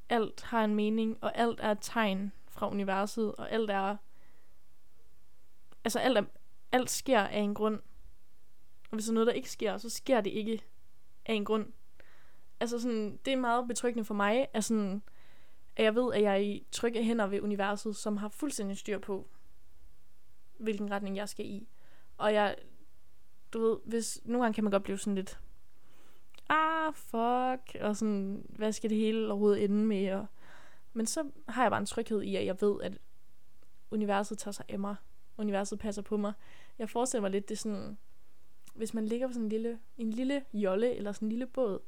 alt 0.09 0.41
har 0.41 0.63
en 0.63 0.75
mening, 0.75 1.17
og 1.21 1.37
alt 1.37 1.59
er 1.59 1.71
et 1.71 1.77
tegn 1.81 2.31
fra 2.47 2.69
universet, 2.69 3.35
og 3.35 3.51
alt 3.51 3.69
er... 3.69 3.97
Altså, 5.83 5.99
alt, 5.99 6.17
er, 6.17 6.23
alt 6.71 6.89
sker 6.89 7.19
af 7.19 7.39
en 7.39 7.53
grund. 7.53 7.79
Og 8.89 8.95
hvis 8.95 9.05
der 9.05 9.11
er 9.11 9.13
noget, 9.13 9.27
der 9.27 9.33
ikke 9.33 9.51
sker, 9.51 9.77
så 9.77 9.89
sker 9.89 10.21
det 10.21 10.29
ikke 10.29 10.63
af 11.25 11.33
en 11.33 11.45
grund. 11.45 11.73
Altså 12.59 12.79
sådan, 12.79 13.19
det 13.25 13.33
er 13.33 13.37
meget 13.37 13.67
betryggende 13.67 14.05
for 14.05 14.13
mig, 14.13 14.47
at, 14.53 14.63
sådan, 14.63 15.03
at 15.75 15.83
jeg 15.83 15.95
ved, 15.95 16.13
at 16.13 16.21
jeg 16.21 16.33
er 16.33 16.37
i 16.37 16.65
trygge 16.71 17.03
hænder 17.03 17.27
ved 17.27 17.41
universet, 17.41 17.95
som 17.95 18.17
har 18.17 18.29
fuldstændig 18.29 18.77
styr 18.77 18.99
på, 18.99 19.29
hvilken 20.57 20.91
retning 20.91 21.15
jeg 21.15 21.29
skal 21.29 21.45
i. 21.45 21.67
Og 22.17 22.33
jeg, 22.33 22.55
du 23.53 23.60
ved, 23.60 23.77
hvis, 23.86 24.21
nogle 24.25 24.43
gange 24.43 24.55
kan 24.55 24.63
man 24.63 24.71
godt 24.71 24.83
blive 24.83 24.97
sådan 24.97 25.15
lidt, 25.15 25.39
ah, 26.49 26.93
fuck, 26.93 27.81
og 27.81 27.95
sådan, 27.95 28.45
hvad 28.49 28.71
skal 28.71 28.89
det 28.89 28.97
hele 28.97 29.27
overhovedet 29.31 29.63
ende 29.63 29.86
med? 29.86 30.12
Og, 30.12 30.25
men 30.93 31.05
så 31.05 31.31
har 31.47 31.62
jeg 31.62 31.71
bare 31.71 31.79
en 31.79 31.86
tryghed 31.86 32.21
i, 32.21 32.36
at 32.36 32.45
jeg 32.45 32.62
ved, 32.62 32.81
at 32.81 32.97
universet 33.91 34.38
tager 34.38 34.51
sig 34.51 34.65
af 34.69 34.79
mig. 34.79 34.95
Universet 35.38 35.79
passer 35.79 36.01
på 36.01 36.17
mig. 36.17 36.33
Jeg 36.79 36.89
forestiller 36.89 37.21
mig 37.21 37.31
lidt, 37.31 37.49
det 37.49 37.55
er 37.55 37.60
sådan, 37.60 37.97
hvis 38.73 38.93
man 38.93 39.05
ligger 39.05 39.27
på 39.27 39.33
sådan 39.33 39.45
en 39.45 39.49
lille, 39.49 39.79
en 39.97 40.10
lille 40.10 40.45
jolle, 40.53 40.95
eller 40.95 41.12
sådan 41.12 41.25
en 41.25 41.29
lille 41.29 41.47
båd, 41.47 41.79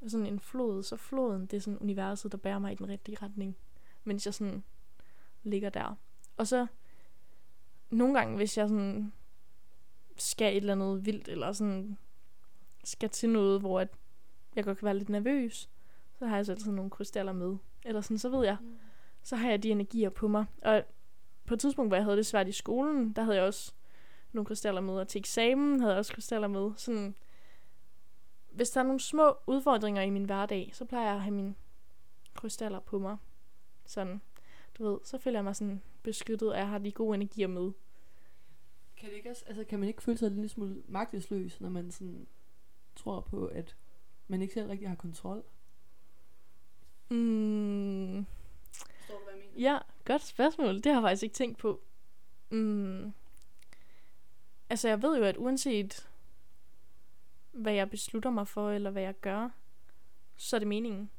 og 0.00 0.10
sådan 0.10 0.26
en 0.26 0.40
flod, 0.40 0.82
så 0.82 0.96
floden, 0.96 1.46
det 1.46 1.56
er 1.56 1.60
sådan 1.60 1.78
universet, 1.78 2.32
der 2.32 2.38
bærer 2.38 2.58
mig 2.58 2.72
i 2.72 2.74
den 2.74 2.88
rigtige 2.88 3.18
retning, 3.22 3.56
mens 4.04 4.26
jeg 4.26 4.34
sådan 4.34 4.64
ligger 5.42 5.70
der. 5.70 5.98
Og 6.36 6.46
så, 6.46 6.66
nogle 7.90 8.14
gange, 8.14 8.36
hvis 8.36 8.58
jeg 8.58 8.68
sådan 8.68 9.12
skal 10.18 10.52
et 10.52 10.56
eller 10.56 10.72
andet 10.72 11.06
vildt, 11.06 11.28
eller 11.28 11.52
sådan 11.52 11.98
skal 12.84 13.10
til 13.10 13.28
noget, 13.28 13.60
hvor 13.60 13.80
at 13.80 13.88
jeg 14.56 14.64
godt 14.64 14.78
kan 14.78 14.86
være 14.86 14.98
lidt 14.98 15.08
nervøs, 15.08 15.68
så 16.18 16.26
har 16.26 16.36
jeg 16.36 16.46
så 16.46 16.52
altid 16.52 16.72
nogle 16.72 16.90
krystaller 16.90 17.32
med. 17.32 17.56
Eller 17.84 18.00
sådan, 18.00 18.18
så 18.18 18.28
ved 18.28 18.44
jeg, 18.44 18.56
så 19.22 19.36
har 19.36 19.50
jeg 19.50 19.62
de 19.62 19.70
energier 19.70 20.10
på 20.10 20.28
mig. 20.28 20.44
Og 20.62 20.82
på 21.46 21.54
et 21.54 21.60
tidspunkt, 21.60 21.90
hvor 21.90 21.96
jeg 21.96 22.04
havde 22.04 22.16
det 22.16 22.26
svært 22.26 22.48
i 22.48 22.52
skolen, 22.52 23.12
der 23.12 23.22
havde 23.22 23.36
jeg 23.36 23.44
også 23.44 23.72
nogle 24.32 24.46
krystaller 24.46 24.80
med, 24.80 24.94
og 24.94 25.08
til 25.08 25.18
eksamen 25.18 25.80
havde 25.80 25.92
jeg 25.92 25.98
også 25.98 26.12
krystaller 26.12 26.48
med. 26.48 26.70
Sådan, 26.76 27.14
hvis 28.50 28.70
der 28.70 28.80
er 28.80 28.84
nogle 28.84 29.00
små 29.00 29.36
udfordringer 29.46 30.02
i 30.02 30.10
min 30.10 30.24
hverdag, 30.24 30.70
så 30.72 30.84
plejer 30.84 31.06
jeg 31.06 31.14
at 31.14 31.22
have 31.22 31.34
mine 31.34 31.54
krystaller 32.34 32.80
på 32.80 32.98
mig. 32.98 33.16
Sådan, 33.86 34.20
du 34.78 34.90
ved, 34.90 34.98
så 35.04 35.18
føler 35.18 35.38
jeg 35.38 35.44
mig 35.44 35.56
sådan 35.56 35.82
beskyttet, 36.02 36.52
og 36.52 36.58
jeg 36.58 36.68
har 36.68 36.78
de 36.78 36.92
gode 36.92 37.14
energier 37.14 37.46
med. 37.46 37.72
Kan, 39.00 39.08
det 39.08 39.16
ikke 39.16 39.30
også, 39.30 39.44
altså, 39.46 39.64
kan 39.64 39.78
man 39.78 39.88
ikke 39.88 40.02
føle 40.02 40.18
sig 40.18 40.26
en 40.26 40.34
lille 40.34 40.48
smule 40.48 40.82
magtesløs, 40.88 41.60
når 41.60 41.68
man 41.68 41.90
sådan 41.90 42.26
tror 42.96 43.20
på, 43.20 43.46
at 43.46 43.76
man 44.28 44.42
ikke 44.42 44.54
selv 44.54 44.68
rigtig 44.68 44.88
har 44.88 44.96
kontrol? 44.96 45.44
Mm, 47.08 48.26
Forstår 48.72 49.18
du, 49.18 49.24
hvad 49.24 49.34
jeg 49.34 49.42
mener? 49.54 49.70
ja, 49.72 49.78
godt 50.04 50.22
spørgsmål. 50.24 50.74
Det 50.74 50.86
har 50.86 50.92
jeg 50.92 51.02
faktisk 51.02 51.22
ikke 51.22 51.34
tænkt 51.34 51.58
på. 51.58 51.80
Mm, 52.50 53.12
altså, 54.70 54.88
jeg 54.88 55.02
ved 55.02 55.18
jo, 55.18 55.24
at 55.24 55.36
uanset 55.36 56.08
hvad 57.52 57.72
jeg 57.72 57.90
beslutter 57.90 58.30
mig 58.30 58.48
for, 58.48 58.70
eller 58.70 58.90
hvad 58.90 59.02
jeg 59.02 59.14
gør, 59.20 59.48
så 60.36 60.56
er 60.56 60.58
det 60.58 60.68
meningen. 60.68 61.10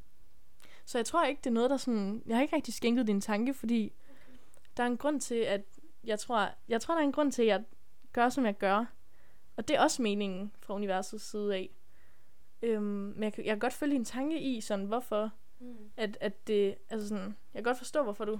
Så 0.85 0.97
jeg 0.97 1.05
tror 1.05 1.25
ikke, 1.25 1.39
det 1.39 1.49
er 1.49 1.53
noget, 1.53 1.69
der 1.69 1.77
sådan... 1.77 2.23
Jeg 2.25 2.35
har 2.37 2.41
ikke 2.41 2.55
rigtig 2.55 2.73
skænket 2.73 3.07
din 3.07 3.21
tanke, 3.21 3.53
fordi 3.53 3.93
der 4.77 4.83
er 4.83 4.87
en 4.87 4.97
grund 4.97 5.21
til, 5.21 5.35
at 5.35 5.61
jeg 6.03 6.19
tror, 6.19 6.49
jeg 6.67 6.81
tror, 6.81 6.93
der 6.93 7.01
er 7.01 7.05
en 7.05 7.11
grund 7.11 7.31
til, 7.31 7.41
at 7.41 7.47
jeg 7.47 7.63
gør, 8.13 8.29
som 8.29 8.45
jeg 8.45 8.57
gør. 8.57 8.85
Og 9.57 9.67
det 9.67 9.75
er 9.75 9.81
også 9.81 10.01
meningen 10.01 10.51
fra 10.59 10.73
universets 10.73 11.23
side 11.23 11.55
af. 11.55 11.69
Øhm, 12.61 12.83
men 12.83 13.23
jeg, 13.23 13.33
kan- 13.33 13.45
jeg 13.45 13.51
kan 13.51 13.59
godt 13.59 13.73
følge 13.73 13.93
din 13.95 14.05
tanke 14.05 14.39
i, 14.41 14.61
sådan, 14.61 14.85
hvorfor 14.85 15.31
Mm. 15.61 15.91
at, 15.97 16.17
at 16.21 16.47
det, 16.47 16.75
altså 16.89 17.07
sådan, 17.07 17.25
jeg 17.25 17.35
kan 17.53 17.63
godt 17.63 17.77
forstå, 17.77 18.03
hvorfor 18.03 18.25
du 18.25 18.39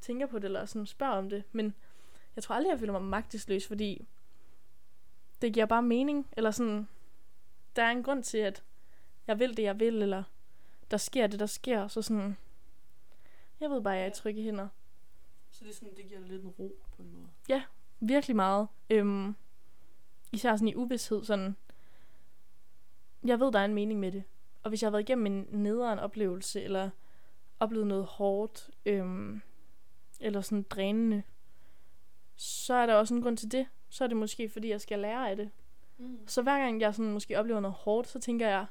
tænker 0.00 0.26
på 0.26 0.38
det, 0.38 0.44
eller 0.44 0.64
sådan 0.64 0.86
spørger 0.86 1.12
om 1.14 1.30
det, 1.30 1.44
men 1.52 1.74
jeg 2.36 2.42
tror 2.44 2.54
aldrig, 2.54 2.70
jeg 2.70 2.78
føler 2.78 2.92
mig 2.92 3.02
magtesløs, 3.02 3.66
fordi 3.66 4.06
det 5.42 5.54
giver 5.54 5.66
bare 5.66 5.82
mening, 5.82 6.28
eller 6.32 6.50
sådan, 6.50 6.88
der 7.76 7.82
er 7.82 7.90
en 7.90 8.02
grund 8.02 8.22
til, 8.22 8.38
at 8.38 8.62
jeg 9.26 9.38
vil 9.38 9.56
det, 9.56 9.62
jeg 9.62 9.80
vil, 9.80 10.02
eller 10.02 10.22
der 10.90 10.96
sker 10.96 11.26
det, 11.26 11.40
der 11.40 11.46
sker, 11.46 11.88
så 11.88 12.02
sådan, 12.02 12.36
jeg 13.60 13.70
ved 13.70 13.80
bare, 13.82 13.94
at 13.94 13.98
jeg 14.00 14.06
er 14.06 14.10
i 14.10 14.14
trygge 14.14 14.42
hænder. 14.42 14.68
Så 15.54 15.64
det, 15.64 15.70
er 15.70 15.74
sådan, 15.74 15.94
det 15.96 16.06
giver 16.08 16.20
dig 16.20 16.28
lidt 16.28 16.42
en 16.42 16.48
ro 16.48 16.76
på 16.96 17.02
en 17.02 17.12
måde. 17.12 17.28
Virkelig 18.00 18.36
meget. 18.36 18.68
Øhm, 18.90 19.34
især 20.32 20.56
sådan 20.56 20.68
i 20.68 20.74
uvidshed, 20.74 21.24
sådan, 21.24 21.56
jeg 23.24 23.40
ved, 23.40 23.52
der 23.52 23.58
er 23.58 23.64
en 23.64 23.74
mening 23.74 24.00
med 24.00 24.12
det. 24.12 24.24
Og 24.62 24.68
hvis 24.68 24.82
jeg 24.82 24.86
har 24.86 24.90
været 24.90 25.02
igennem 25.02 25.26
en 25.26 25.46
nederen 25.50 25.98
oplevelse, 25.98 26.62
eller 26.62 26.90
oplevet 27.60 27.86
noget 27.86 28.04
hårdt, 28.04 28.70
øhm, 28.86 29.42
eller 30.20 30.40
sådan 30.40 30.62
drænende, 30.62 31.22
så 32.36 32.74
er 32.74 32.86
der 32.86 32.94
også 32.94 33.14
en 33.14 33.22
grund 33.22 33.36
til 33.36 33.52
det. 33.52 33.66
Så 33.88 34.04
er 34.04 34.08
det 34.08 34.16
måske, 34.16 34.48
fordi 34.48 34.68
jeg 34.68 34.80
skal 34.80 34.98
lære 34.98 35.30
af 35.30 35.36
det. 35.36 35.50
Mm. 35.98 36.18
Så 36.26 36.42
hver 36.42 36.58
gang 36.58 36.80
jeg 36.80 36.94
sådan 36.94 37.12
måske 37.12 37.38
oplever 37.38 37.60
noget 37.60 37.76
hårdt, 37.76 38.08
så 38.08 38.20
tænker 38.20 38.48
jeg, 38.48 38.66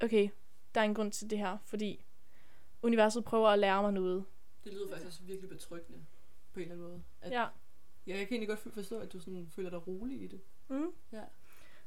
okay, 0.00 0.28
der 0.74 0.80
er 0.80 0.84
en 0.84 0.94
grund 0.94 1.12
til 1.12 1.30
det 1.30 1.38
her, 1.38 1.58
fordi 1.64 2.04
universet 2.82 3.24
prøver 3.24 3.48
at 3.48 3.58
lære 3.58 3.82
mig 3.82 3.92
noget. 3.92 4.24
Det 4.64 4.72
lyder 4.72 4.88
faktisk 4.88 5.06
også 5.06 5.22
virkelig 5.22 5.50
betryggende, 5.50 5.98
på 6.52 6.60
en 6.60 6.62
eller 6.62 6.74
anden 6.74 6.88
måde. 6.88 7.02
At, 7.20 7.32
Ja. 7.32 7.40
ja. 7.40 7.48
Jeg 8.06 8.16
kan 8.18 8.28
egentlig 8.30 8.48
godt 8.48 8.74
forstå, 8.74 8.98
at 8.98 9.12
du 9.12 9.20
sådan 9.20 9.48
føler 9.50 9.70
dig 9.70 9.86
rolig 9.88 10.22
i 10.22 10.26
det. 10.26 10.40
Mm. 10.68 10.86
Ja. 11.12 11.22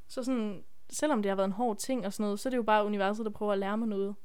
Så 0.08 0.24
sådan, 0.24 0.64
selvom 0.90 1.22
det 1.22 1.30
har 1.30 1.36
været 1.36 1.46
en 1.46 1.52
hård 1.52 1.78
ting 1.78 2.06
og 2.06 2.14
sådan 2.14 2.24
noget, 2.24 2.40
så 2.40 2.50
er 2.50 2.52
det 2.52 2.58
jo 2.58 2.64
bare 2.64 2.86
universet, 2.86 3.26
der 3.26 3.32
prøver 3.32 3.54
at 3.54 3.60
lære 3.60 3.78
mig 3.78 3.88
noget. 3.88 4.16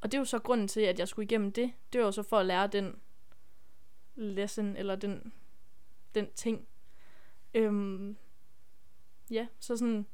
Og 0.00 0.12
det 0.12 0.14
er 0.14 0.20
jo 0.20 0.24
så 0.24 0.38
grunden 0.38 0.68
til, 0.68 0.80
at 0.80 0.98
jeg 0.98 1.08
skulle 1.08 1.24
igennem 1.26 1.52
det. 1.52 1.72
Det 1.92 2.00
var 2.00 2.06
jo 2.06 2.12
så 2.12 2.22
for 2.22 2.38
at 2.38 2.46
lære 2.46 2.66
den 2.66 3.00
lesson, 4.16 4.76
eller 4.76 4.96
den, 4.96 5.32
den 6.14 6.32
ting. 6.34 6.68
Øhm, 7.54 8.16
ja, 9.30 9.46
så 9.58 9.76
sådan, 9.76 10.06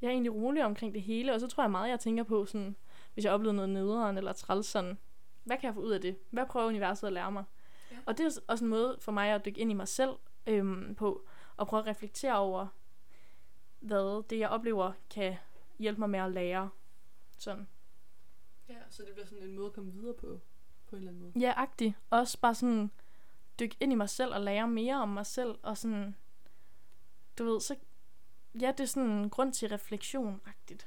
jeg 0.00 0.06
er 0.08 0.12
egentlig 0.12 0.34
rolig 0.34 0.64
omkring 0.64 0.94
det 0.94 1.02
hele, 1.02 1.34
og 1.34 1.40
så 1.40 1.48
tror 1.48 1.62
jeg 1.62 1.70
meget, 1.70 1.90
jeg 1.90 2.00
tænker 2.00 2.22
på, 2.22 2.46
sådan, 2.46 2.76
hvis 3.14 3.24
jeg 3.24 3.32
oplever 3.32 3.52
noget 3.52 3.70
nederen 3.70 4.18
eller 4.18 4.32
træls, 4.32 4.66
sådan, 4.66 4.98
hvad 5.44 5.56
kan 5.56 5.66
jeg 5.66 5.74
få 5.74 5.80
ud 5.80 5.90
af 5.90 6.00
det? 6.00 6.16
Hvad 6.30 6.46
prøver 6.46 6.66
universet 6.66 7.06
at 7.06 7.12
lære 7.12 7.32
mig? 7.32 7.44
Ja. 7.90 7.96
Og 8.06 8.18
det 8.18 8.26
er 8.26 8.40
også 8.48 8.64
en 8.64 8.70
måde 8.70 8.96
for 9.00 9.12
mig 9.12 9.28
at 9.28 9.44
dykke 9.44 9.60
ind 9.60 9.70
i 9.70 9.74
mig 9.74 9.88
selv 9.88 10.10
øhm, 10.46 10.94
på, 10.94 11.26
og 11.56 11.66
prøve 11.66 11.80
at 11.80 11.86
reflektere 11.86 12.38
over, 12.38 12.66
hvad 13.80 14.28
det, 14.30 14.38
jeg 14.38 14.48
oplever, 14.48 14.92
kan 15.10 15.36
hjælpe 15.78 16.00
mig 16.00 16.10
med 16.10 16.20
at 16.20 16.32
lære. 16.32 16.70
Sådan. 17.38 17.68
Ja, 18.68 18.74
så 18.90 19.02
det 19.02 19.12
bliver 19.12 19.26
sådan 19.26 19.44
en 19.44 19.54
måde 19.54 19.66
at 19.66 19.72
komme 19.72 19.92
videre 19.92 20.14
på, 20.14 20.40
på 20.86 20.96
en 20.96 20.98
eller 20.98 21.10
anden 21.10 21.22
måde. 21.22 21.32
Ja, 21.40 21.52
agtig. 21.56 21.96
Også 22.10 22.40
bare 22.40 22.54
sådan 22.54 22.90
dykke 23.58 23.76
ind 23.80 23.92
i 23.92 23.94
mig 23.94 24.08
selv 24.08 24.34
og 24.34 24.40
lære 24.40 24.68
mere 24.68 25.02
om 25.02 25.08
mig 25.08 25.26
selv, 25.26 25.58
og 25.62 25.78
sådan 25.78 26.14
du 27.38 27.44
ved, 27.44 27.60
så... 27.60 27.76
Ja, 28.60 28.72
det 28.78 28.80
er 28.80 28.86
sådan 28.86 29.10
en 29.10 29.30
grund 29.30 29.52
til 29.52 29.68
refleksion-agtigt. 29.68 30.86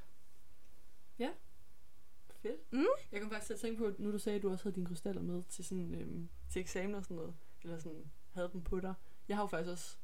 Fedt. 2.44 2.74
Mm. 2.74 2.86
Jeg 3.12 3.22
kom 3.22 3.30
faktisk 3.30 3.48
til 3.48 3.54
at 3.54 3.60
tænke 3.60 3.78
på, 3.78 3.92
nu 3.98 4.12
du 4.12 4.18
sagde, 4.18 4.36
at 4.36 4.44
du 4.44 4.50
også 4.52 4.64
havde 4.64 4.76
dine 4.76 4.86
krystaller 4.86 5.22
med 5.22 5.44
til, 5.50 5.66
sådan, 5.66 5.96
øhm, 5.96 6.30
til 6.50 6.60
eksamen 6.60 6.96
og 6.96 7.04
sådan 7.04 7.18
noget. 7.18 7.34
Eller 7.64 7.80
sådan, 7.80 8.12
havde 8.32 8.50
dem 8.54 8.62
på 8.64 8.80
dig. 8.80 8.94
Jeg 9.28 9.38
har 9.38 9.44
jo 9.44 9.48
faktisk 9.48 9.72
også... 9.72 9.98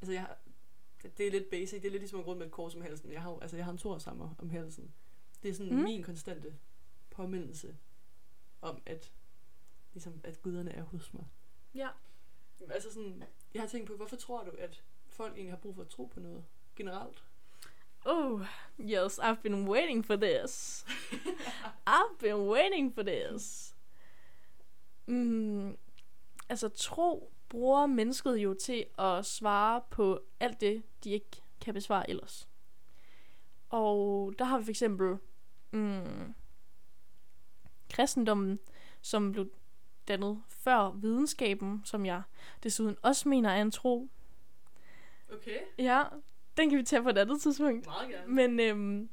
Altså, 0.00 0.12
jeg 0.12 0.20
har, 0.20 0.38
det, 1.02 1.26
er 1.26 1.30
lidt 1.30 1.50
basic. 1.50 1.82
Det 1.82 1.86
er 1.86 1.90
lidt 1.90 2.00
ligesom 2.02 2.18
at 2.18 2.24
gå 2.24 2.30
rundt 2.30 2.38
med 2.38 2.46
et 2.46 2.52
kors 2.52 2.74
om 2.74 2.82
halsen. 2.82 3.12
Jeg 3.12 3.22
har, 3.22 3.30
jo- 3.30 3.38
altså, 3.40 3.56
jeg 3.56 3.64
har 3.64 3.72
en 3.72 3.78
toersammer 3.78 4.34
om 4.38 4.50
halsen. 4.50 4.94
Det 5.42 5.48
er 5.48 5.54
sådan 5.54 5.76
mm. 5.76 5.82
min 5.82 6.02
konstante 6.02 6.58
påmindelse 7.10 7.76
om, 8.60 8.82
at, 8.86 9.12
ligesom, 9.92 10.20
at 10.24 10.42
guderne 10.42 10.70
er 10.72 10.82
hos 10.82 11.14
mig. 11.14 11.24
Ja. 11.74 11.88
Altså 12.70 12.92
sådan, 12.92 13.22
jeg 13.54 13.62
har 13.62 13.68
tænkt 13.68 13.86
på, 13.86 13.96
hvorfor 13.96 14.16
tror 14.16 14.44
du, 14.44 14.50
at 14.58 14.84
folk 15.06 15.32
egentlig 15.32 15.52
har 15.52 15.58
brug 15.58 15.74
for 15.74 15.82
at 15.82 15.88
tro 15.88 16.04
på 16.06 16.20
noget 16.20 16.44
generelt? 16.76 17.24
Oh, 18.04 18.46
yes, 18.78 19.18
I've 19.18 19.42
been 19.42 19.68
waiting 19.68 20.04
for 20.04 20.16
this. 20.16 20.84
I've 21.86 22.18
been 22.18 22.46
waiting 22.46 22.94
for 22.94 23.02
this. 23.02 23.74
Mm, 25.06 25.76
altså, 26.48 26.68
tro 26.68 27.30
bruger 27.48 27.86
mennesket 27.86 28.36
jo 28.36 28.54
til 28.54 28.84
at 28.98 29.26
svare 29.26 29.80
på 29.90 30.20
alt 30.40 30.60
det, 30.60 30.82
de 31.04 31.10
ikke 31.10 31.42
kan 31.60 31.74
besvare 31.74 32.10
ellers. 32.10 32.48
Og 33.68 34.34
der 34.38 34.44
har 34.44 34.58
vi 34.58 34.64
for 34.64 34.70
eksempel 34.70 35.16
mm, 35.70 36.34
kristendommen, 37.90 38.58
som 39.02 39.32
blev 39.32 39.50
dannet 40.08 40.42
før 40.48 40.90
videnskaben, 40.90 41.82
som 41.84 42.06
jeg 42.06 42.22
desuden 42.62 42.96
også 43.02 43.28
mener 43.28 43.50
er 43.50 43.62
en 43.62 43.70
tro. 43.70 44.08
Okay, 45.32 45.58
Ja, 45.78 46.04
den 46.58 46.70
kan 46.70 46.78
vi 46.78 46.82
tage 46.82 47.02
på 47.02 47.08
et 47.08 47.18
andet 47.18 47.40
tidspunkt. 47.40 47.86
meget 47.86 48.10
gerne. 48.10 48.34
Men 48.34 48.60
øhm, 48.60 49.08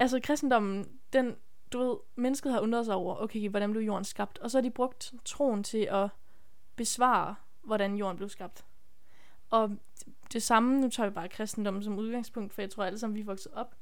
altså 0.00 0.20
kristendommen, 0.22 1.00
den, 1.12 1.36
du 1.72 1.78
ved, 1.78 1.96
mennesket 2.16 2.52
har 2.52 2.60
undret 2.60 2.86
sig 2.86 2.94
over, 2.94 3.16
okay, 3.16 3.48
hvordan 3.48 3.70
blev 3.70 3.82
jorden 3.82 4.04
skabt? 4.04 4.38
Og 4.38 4.50
så 4.50 4.58
har 4.58 4.62
de 4.62 4.70
brugt 4.70 5.12
troen 5.24 5.64
til 5.64 5.88
at 5.90 6.08
besvare, 6.76 7.34
hvordan 7.62 7.96
jorden 7.96 8.16
blev 8.16 8.28
skabt. 8.28 8.64
Og 9.50 9.76
det 10.32 10.42
samme, 10.42 10.80
nu 10.80 10.88
tager 10.88 11.08
vi 11.08 11.14
bare 11.14 11.28
kristendommen 11.28 11.82
som 11.82 11.98
udgangspunkt, 11.98 12.52
for 12.52 12.62
jeg 12.62 12.70
tror 12.70 12.84
alle 12.84 12.98
sammen, 12.98 13.14
vi 13.16 13.20
er 13.20 13.24
vokset 13.24 13.52
op 13.52 13.74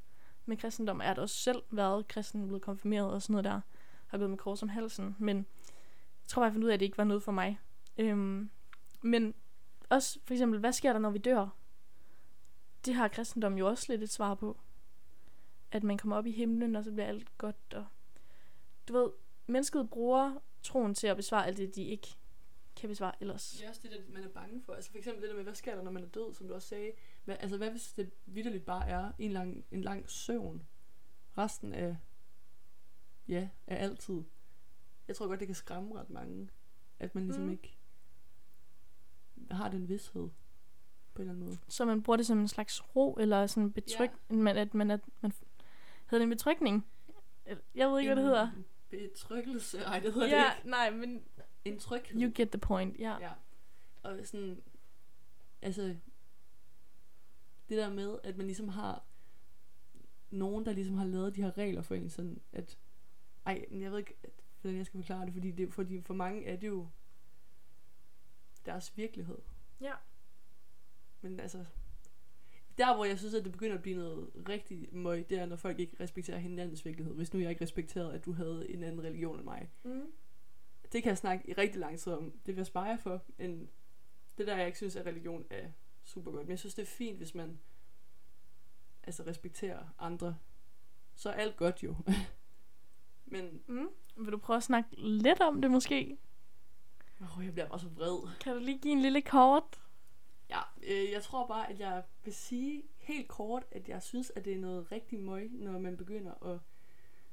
med 0.45 0.57
kristendom. 0.57 0.99
Har 0.99 1.13
da 1.13 1.21
også 1.21 1.35
selv 1.35 1.63
været 1.71 2.07
kristen, 2.07 2.47
blevet 2.47 2.61
konfirmeret 2.61 3.11
og 3.11 3.21
sådan 3.21 3.33
noget 3.33 3.45
der. 3.45 3.61
Har 4.07 4.17
gået 4.17 4.29
med 4.29 4.37
kors 4.37 4.63
om 4.63 4.69
halsen. 4.69 5.15
Men 5.19 5.37
jeg 5.37 5.45
tror 6.27 6.39
bare, 6.39 6.45
jeg 6.45 6.53
fandt 6.53 6.65
ud 6.65 6.69
af, 6.69 6.73
at 6.73 6.79
det 6.79 6.85
ikke 6.85 6.97
var 6.97 7.03
noget 7.03 7.23
for 7.23 7.31
mig. 7.31 7.59
Øhm, 7.97 8.49
men 9.01 9.33
også 9.89 10.19
for 10.25 10.33
eksempel, 10.33 10.59
hvad 10.59 10.73
sker 10.73 10.93
der, 10.93 10.99
når 10.99 11.09
vi 11.09 11.17
dør? 11.17 11.47
Det 12.85 12.93
har 12.93 13.07
kristendom 13.07 13.57
jo 13.57 13.67
også 13.67 13.85
lidt 13.89 14.03
et 14.03 14.09
svar 14.09 14.35
på. 14.35 14.59
At 15.71 15.83
man 15.83 15.97
kommer 15.97 16.15
op 16.15 16.25
i 16.25 16.31
himlen, 16.31 16.75
og 16.75 16.83
så 16.83 16.91
bliver 16.91 17.05
alt 17.05 17.37
godt. 17.37 17.73
Og 17.73 17.85
du 18.87 18.93
ved, 18.93 19.11
mennesket 19.47 19.89
bruger 19.89 20.39
troen 20.63 20.95
til 20.95 21.07
at 21.07 21.17
besvare 21.17 21.47
alt 21.47 21.57
det, 21.57 21.75
de 21.75 21.83
ikke 21.83 22.07
kan 22.75 22.89
besvare 22.89 23.13
ellers. 23.19 23.51
Det 23.51 23.65
er 23.65 23.69
også 23.69 23.81
det, 23.83 23.91
der, 23.91 23.97
man 24.13 24.23
er 24.23 24.29
bange 24.29 24.61
for. 24.61 24.73
Altså 24.73 24.91
for 24.91 24.97
eksempel 24.97 25.21
det 25.21 25.29
der 25.29 25.35
med, 25.35 25.43
hvad 25.43 25.55
sker 25.55 25.75
der, 25.75 25.83
når 25.83 25.91
man 25.91 26.03
er 26.03 26.07
død, 26.07 26.33
som 26.33 26.47
du 26.47 26.53
også 26.53 26.67
sagde. 26.67 26.91
Hvad, 27.25 27.37
altså 27.39 27.57
hvad 27.57 27.69
hvis 27.69 27.93
det 27.93 28.11
vidderligt 28.25 28.65
bare 28.65 28.87
er 28.87 29.11
en 29.19 29.31
lang, 29.31 29.65
en 29.71 29.81
lang 29.81 30.09
søvn? 30.09 30.67
Resten 31.37 31.73
af, 31.73 31.97
ja, 33.27 33.49
af 33.67 33.83
altid. 33.83 34.23
Jeg 35.07 35.15
tror 35.15 35.27
godt, 35.27 35.39
det 35.39 35.47
kan 35.47 35.55
skræmme 35.55 35.99
ret 35.99 36.09
mange. 36.09 36.49
At 36.99 37.15
man 37.15 37.23
ligesom 37.23 37.43
mm. 37.43 37.51
ikke 37.51 37.77
har 39.51 39.69
den 39.69 39.89
vidshed 39.89 40.29
på 41.19 41.23
en 41.23 41.29
eller 41.29 41.33
anden 41.33 41.45
måde. 41.45 41.57
Så 41.67 41.85
man 41.85 42.03
bruger 42.03 42.17
det 42.17 42.25
som 42.25 42.39
en 42.39 42.47
slags 42.47 42.95
ro, 42.95 43.13
eller 43.19 43.47
sådan 43.47 43.63
en 43.63 43.71
betryk, 43.71 44.11
ja. 44.29 44.35
man, 44.35 44.57
at 44.57 44.73
man, 44.73 44.91
at 44.91 44.99
man, 45.21 45.31
hedder 46.05 46.17
det 46.17 46.23
en 46.23 46.29
betrykning? 46.29 46.87
Jeg 47.75 47.89
ved 47.89 47.99
ikke, 47.99 48.13
hvad 48.13 48.15
det 48.15 48.23
hedder. 48.23 48.51
En 48.51 48.65
Betryggelse. 48.89 49.79
Ej, 49.79 49.99
det 49.99 50.13
hedder 50.13 50.27
Ja, 50.27 50.43
det 50.43 50.57
ikke. 50.57 50.69
nej, 50.69 50.89
men 50.91 51.23
En 51.65 51.79
tryghed. 51.79 52.21
you 52.21 52.31
get 52.35 52.49
the 52.49 52.57
point, 52.59 52.99
ja. 52.99 53.17
Ja. 53.19 53.31
Og 54.03 54.19
sådan, 54.23 54.61
altså, 55.61 55.81
det 57.69 57.77
der 57.77 57.89
med, 57.89 58.19
at 58.23 58.37
man 58.37 58.45
ligesom 58.45 58.67
har 58.67 59.03
nogen, 60.29 60.65
der 60.65 60.71
ligesom 60.73 60.97
har 60.97 61.05
lavet 61.05 61.35
de 61.35 61.41
her 61.41 61.57
regler 61.57 61.81
for 61.81 61.95
en, 61.95 62.09
sådan 62.09 62.41
at, 62.53 62.77
ej, 63.45 63.65
men 63.71 63.81
jeg 63.81 63.91
ved 63.91 63.97
ikke, 63.99 64.15
hvordan 64.61 64.77
jeg 64.77 64.85
skal 64.85 64.99
forklare 64.99 65.25
det, 65.25 65.33
fordi, 65.33 65.51
det, 65.51 65.73
fordi 65.73 66.01
for 66.01 66.13
mange 66.13 66.45
er 66.45 66.55
det 66.55 66.67
jo 66.67 66.87
deres 68.65 68.97
virkelighed. 68.97 69.37
Ja. 69.81 69.93
Men 71.21 71.39
altså, 71.39 71.65
der 72.77 72.95
hvor 72.95 73.05
jeg 73.05 73.19
synes, 73.19 73.33
at 73.33 73.43
det 73.43 73.51
begynder 73.51 73.75
at 73.75 73.81
blive 73.81 73.97
noget 73.97 74.29
rigtig 74.49 74.89
møg, 74.91 75.29
det 75.29 75.39
er, 75.39 75.45
når 75.45 75.55
folk 75.55 75.79
ikke 75.79 75.95
respekterer 75.99 76.37
hinandens 76.37 76.85
virkelighed. 76.85 77.15
Hvis 77.15 77.33
nu 77.33 77.39
jeg 77.39 77.49
ikke 77.49 77.63
respekterede, 77.63 78.13
at 78.13 78.25
du 78.25 78.31
havde 78.33 78.69
en 78.71 78.83
anden 78.83 79.03
religion 79.03 79.35
end 79.35 79.43
mig, 79.43 79.69
Mm. 79.83 80.11
det 80.91 81.03
kan 81.03 81.09
jeg 81.09 81.17
snakke 81.17 81.49
i 81.49 81.53
rigtig 81.53 81.79
lang 81.79 81.99
tid 81.99 82.13
om. 82.13 82.31
Det 82.31 82.47
vil 82.47 82.55
jeg 82.55 82.65
spare 82.65 82.83
jer 82.85 82.97
for. 82.97 83.21
Men 83.37 83.69
det 84.37 84.47
der, 84.47 84.57
jeg 84.57 84.65
ikke 84.65 84.77
synes, 84.77 84.95
at 84.95 85.05
religion 85.05 85.45
er 85.49 85.67
super 86.03 86.31
godt. 86.31 86.43
Men 86.43 86.49
jeg 86.49 86.59
synes, 86.59 86.73
det 86.75 86.81
er 86.81 86.85
fint, 86.87 87.17
hvis 87.17 87.35
man 87.35 87.59
altså 89.03 89.23
respekterer 89.27 89.83
andre. 89.99 90.37
Så 91.15 91.29
er 91.29 91.33
alt 91.33 91.57
godt 91.57 91.83
jo. 91.83 91.95
men 93.25 93.61
Mm. 93.67 93.89
Vil 94.17 94.31
du 94.31 94.37
prøve 94.37 94.57
at 94.57 94.63
snakke 94.63 94.89
lidt 94.97 95.41
om 95.41 95.61
det 95.61 95.71
måske? 95.71 96.17
åh, 97.21 97.45
jeg 97.45 97.53
bliver 97.53 97.67
bare 97.67 97.79
så 97.79 97.87
vred. 97.87 98.29
Kan 98.39 98.53
du 98.53 98.59
lige 98.59 98.77
give 98.79 98.91
en 98.93 99.01
lille 99.01 99.21
kort? 99.21 99.79
Ja, 100.49 100.59
øh, 100.83 101.11
jeg 101.11 101.23
tror 101.23 101.47
bare, 101.47 101.69
at 101.69 101.79
jeg 101.79 102.03
vil 102.23 102.33
sige 102.33 102.83
helt 102.97 103.27
kort, 103.27 103.65
at 103.71 103.89
jeg 103.89 104.03
synes, 104.03 104.31
at 104.35 104.45
det 104.45 104.53
er 104.53 104.59
noget 104.59 104.91
rigtig 104.91 105.19
møg, 105.19 105.49
når 105.51 105.79
man 105.79 105.97
begynder 105.97 106.53
at 106.53 106.59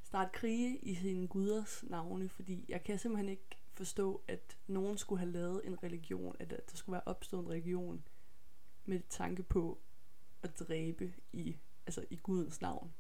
starte 0.03 0.31
krige 0.33 0.79
i 0.79 0.95
sine 0.95 1.29
guders 1.29 1.85
navne. 1.87 2.29
Fordi 2.29 2.65
jeg 2.69 2.85
kan 2.85 2.99
simpelthen 2.99 3.29
ikke 3.29 3.59
forstå, 3.75 4.23
at 4.29 4.59
nogen 4.67 4.99
skulle 4.99 5.19
have 5.19 5.33
lavet 5.33 5.67
en 5.67 5.83
religion, 5.83 6.37
at 6.39 6.51
der 6.51 6.77
skulle 6.77 6.95
være 6.95 7.03
opstået 7.07 7.43
en 7.43 7.51
religion 7.51 8.05
med 8.85 9.01
tanke 9.09 9.43
på 9.43 9.79
at 10.43 10.59
dræbe 10.59 11.15
i, 11.33 11.57
altså 11.87 12.05
i 12.11 12.17
Gudens 12.17 12.61
navn. 12.61 12.95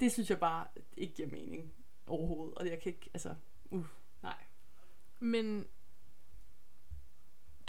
Det 0.00 0.12
synes 0.12 0.30
jeg 0.30 0.40
bare 0.40 0.66
ikke 0.96 1.14
giver 1.14 1.28
mening 1.28 1.72
overhovedet. 2.06 2.54
Og 2.54 2.66
jeg 2.66 2.80
kan 2.80 2.92
ikke, 2.92 3.10
altså, 3.14 3.34
uh, 3.70 3.86
nej. 4.22 4.44
Men 5.18 5.66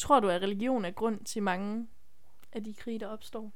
tror 0.01 0.19
du, 0.19 0.29
at 0.29 0.41
religion 0.41 0.85
er 0.85 0.91
grund 0.91 1.25
til 1.25 1.43
mange 1.43 1.87
af 2.51 2.63
de 2.63 2.73
krige, 2.73 2.99
der 2.99 3.07
opstår? 3.07 3.51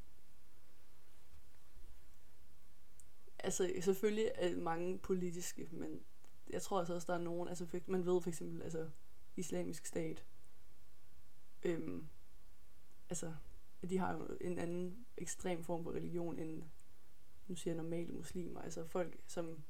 Altså 3.39 3.73
selvfølgelig 3.81 4.31
er 4.35 4.55
mange 4.57 4.97
politiske, 4.97 5.67
men 5.71 5.99
jeg 6.49 6.61
tror 6.61 6.79
altså 6.79 6.93
også, 6.93 7.05
der 7.07 7.13
er 7.19 7.23
nogen, 7.23 7.49
altså 7.49 7.81
man 7.87 8.05
ved 8.05 8.21
for 8.21 8.29
eksempel, 8.29 8.61
altså 8.61 8.89
islamisk 9.35 9.85
stat, 9.85 10.25
øhm, 11.63 12.07
altså 13.09 13.33
de 13.89 13.97
har 13.97 14.13
jo 14.13 14.37
en 14.41 14.59
anden 14.59 15.05
ekstrem 15.17 15.63
form 15.63 15.83
for 15.83 15.91
religion 15.91 16.39
end, 16.39 16.63
nu 17.47 17.55
siger 17.55 17.73
jeg 17.75 17.83
normale 17.83 18.13
muslimer, 18.13 18.61
altså 18.61 18.87
folk, 18.87 19.17
som, 19.27 19.63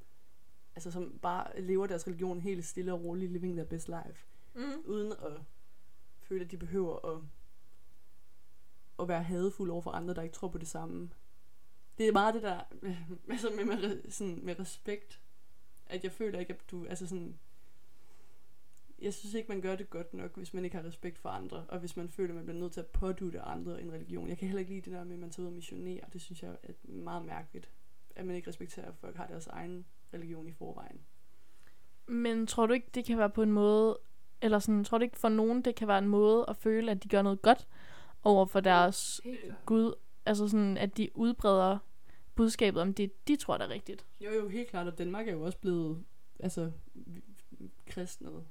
altså 0.76 0.92
som 0.92 1.20
bare 1.22 1.62
lever 1.62 1.88
deres 1.88 2.08
religion 2.08 2.42
helt 2.42 2.66
stille 2.66 2.94
og 2.94 3.04
roligt, 3.04 3.32
living 3.32 3.54
their 3.54 3.68
best 3.68 3.88
life, 3.88 4.26
Mm. 4.54 4.82
uden 4.86 5.12
at 5.12 5.42
føle, 6.26 6.46
at 6.46 6.52
de 6.52 6.58
behøver 6.58 7.16
at, 7.16 7.22
at 9.00 9.08
være 9.08 9.24
hadefulde 9.24 9.74
over 9.74 9.82
for 9.82 9.92
andre, 9.92 10.14
der 10.14 10.22
ikke 10.22 10.36
tror 10.36 10.48
på 10.48 10.58
det 10.58 10.68
samme. 10.68 11.10
Det 11.98 12.08
er 12.08 12.12
meget 12.12 12.34
det 12.34 12.44
der, 12.44 12.62
altså 13.30 13.50
med, 13.56 13.66
med, 13.66 14.12
sådan, 14.12 14.40
med 14.44 14.60
respekt, 14.60 15.22
at 15.86 16.04
jeg 16.04 16.12
føler 16.12 16.40
ikke, 16.40 16.54
at 16.54 16.72
du, 16.72 16.86
altså 16.86 17.08
sådan, 17.08 17.40
jeg 19.00 19.14
synes 19.14 19.34
ikke, 19.34 19.50
man 19.50 19.62
gør 19.62 19.76
det 19.76 19.90
godt 19.90 20.14
nok, 20.14 20.38
hvis 20.38 20.54
man 20.54 20.64
ikke 20.64 20.76
har 20.76 20.84
respekt 20.84 21.20
for 21.20 21.30
andre, 21.30 21.66
og 21.70 21.80
hvis 21.80 21.98
man 21.98 22.10
føler, 22.10 22.30
at 22.30 22.36
man 22.36 22.46
bliver 22.46 22.60
nødt 22.60 22.74
til 22.74 22.80
at 22.80 22.88
pådute 22.88 23.42
andre 23.42 23.82
en 23.82 23.92
religion. 23.92 24.30
Jeg 24.30 24.38
kan 24.38 24.48
heller 24.48 24.60
ikke 24.60 24.72
lide 24.72 24.82
det 24.82 24.94
der 24.94 25.04
med, 25.04 25.14
at 25.14 25.20
man 25.20 25.30
tager 25.30 25.44
ud 25.44 25.48
og 25.48 25.56
missionerer. 25.56 26.06
Det 26.14 26.22
synes 26.22 26.44
jeg 26.44 26.58
er 26.64 26.74
meget 26.84 27.26
mærkeligt, 27.26 27.70
at 28.16 28.26
man 28.26 28.36
ikke 28.36 28.50
respekterer, 28.50 28.88
at 28.88 28.96
folk 28.96 29.16
har 29.16 29.28
deres 29.28 29.48
egen 29.48 29.86
religion 30.14 30.48
i 30.48 30.52
forvejen. 30.52 31.02
Men 32.08 32.48
tror 32.48 32.66
du 32.66 32.74
ikke, 32.74 32.88
det 32.94 33.06
kan 33.06 33.18
være 33.18 33.30
på 33.30 33.44
en 33.44 33.52
måde, 33.52 34.00
eller 34.42 34.60
sådan, 34.60 34.84
tror 34.84 34.98
du 34.98 35.04
ikke 35.04 35.18
for 35.20 35.30
nogen, 35.30 35.62
det 35.62 35.76
kan 35.76 35.88
være 35.88 35.98
en 36.00 36.08
måde 36.08 36.46
at 36.48 36.58
føle, 36.58 36.92
at 36.92 37.04
de 37.04 37.08
gør 37.10 37.22
noget 37.22 37.42
godt 37.42 37.68
over 38.24 38.46
for 38.46 38.60
deres. 38.60 39.22
Gud? 39.66 39.94
Altså 40.26 40.48
sådan, 40.48 40.78
at 40.78 40.98
de 40.98 41.10
udbreder 41.14 41.78
budskabet 42.36 42.82
om 42.82 42.94
det, 42.94 43.28
de 43.28 43.36
tror, 43.36 43.58
der 43.58 43.66
er 43.66 43.70
rigtigt. 43.70 44.06
Jo, 44.22 44.32
jo, 44.32 44.48
helt 44.48 44.70
klart, 44.70 44.88
og 44.88 44.98
Danmark 44.98 45.28
er 45.28 45.32
jo 45.32 45.42
også 45.42 45.58
blevet 45.58 46.04
altså, 46.40 46.72
kristnet 47.88 48.44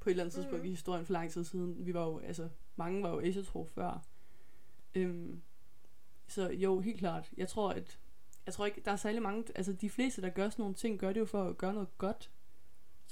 på 0.00 0.08
et 0.08 0.10
eller 0.10 0.22
andet 0.24 0.34
tidspunkt 0.34 0.58
Mhm. 0.58 0.66
i 0.66 0.70
historien 0.70 1.06
for 1.06 1.12
lang 1.12 1.30
tid 1.30 1.44
siden. 1.44 1.86
Vi 1.86 1.94
var 1.94 2.04
jo, 2.06 2.18
altså, 2.18 2.48
mange 2.76 3.02
var 3.02 3.10
jo 3.10 3.20
asetro 3.20 3.64
før. 3.74 4.04
Øhm, 4.94 5.42
så 6.28 6.50
jo, 6.50 6.80
helt 6.80 6.98
klart. 6.98 7.30
Jeg 7.36 7.48
tror, 7.48 7.70
at 7.70 7.98
jeg 8.46 8.54
tror 8.54 8.66
ikke, 8.66 8.82
der 8.84 8.92
er 8.92 8.96
særlig 8.96 9.22
mange, 9.22 9.44
altså 9.54 9.72
de 9.72 9.90
fleste, 9.90 10.22
der 10.22 10.28
gør 10.30 10.48
sådan 10.50 10.62
nogle 10.62 10.74
ting, 10.74 10.98
gør 10.98 11.12
det 11.12 11.20
jo 11.20 11.24
for 11.24 11.44
at 11.44 11.58
gøre 11.58 11.72
noget 11.74 11.98
godt. 11.98 12.30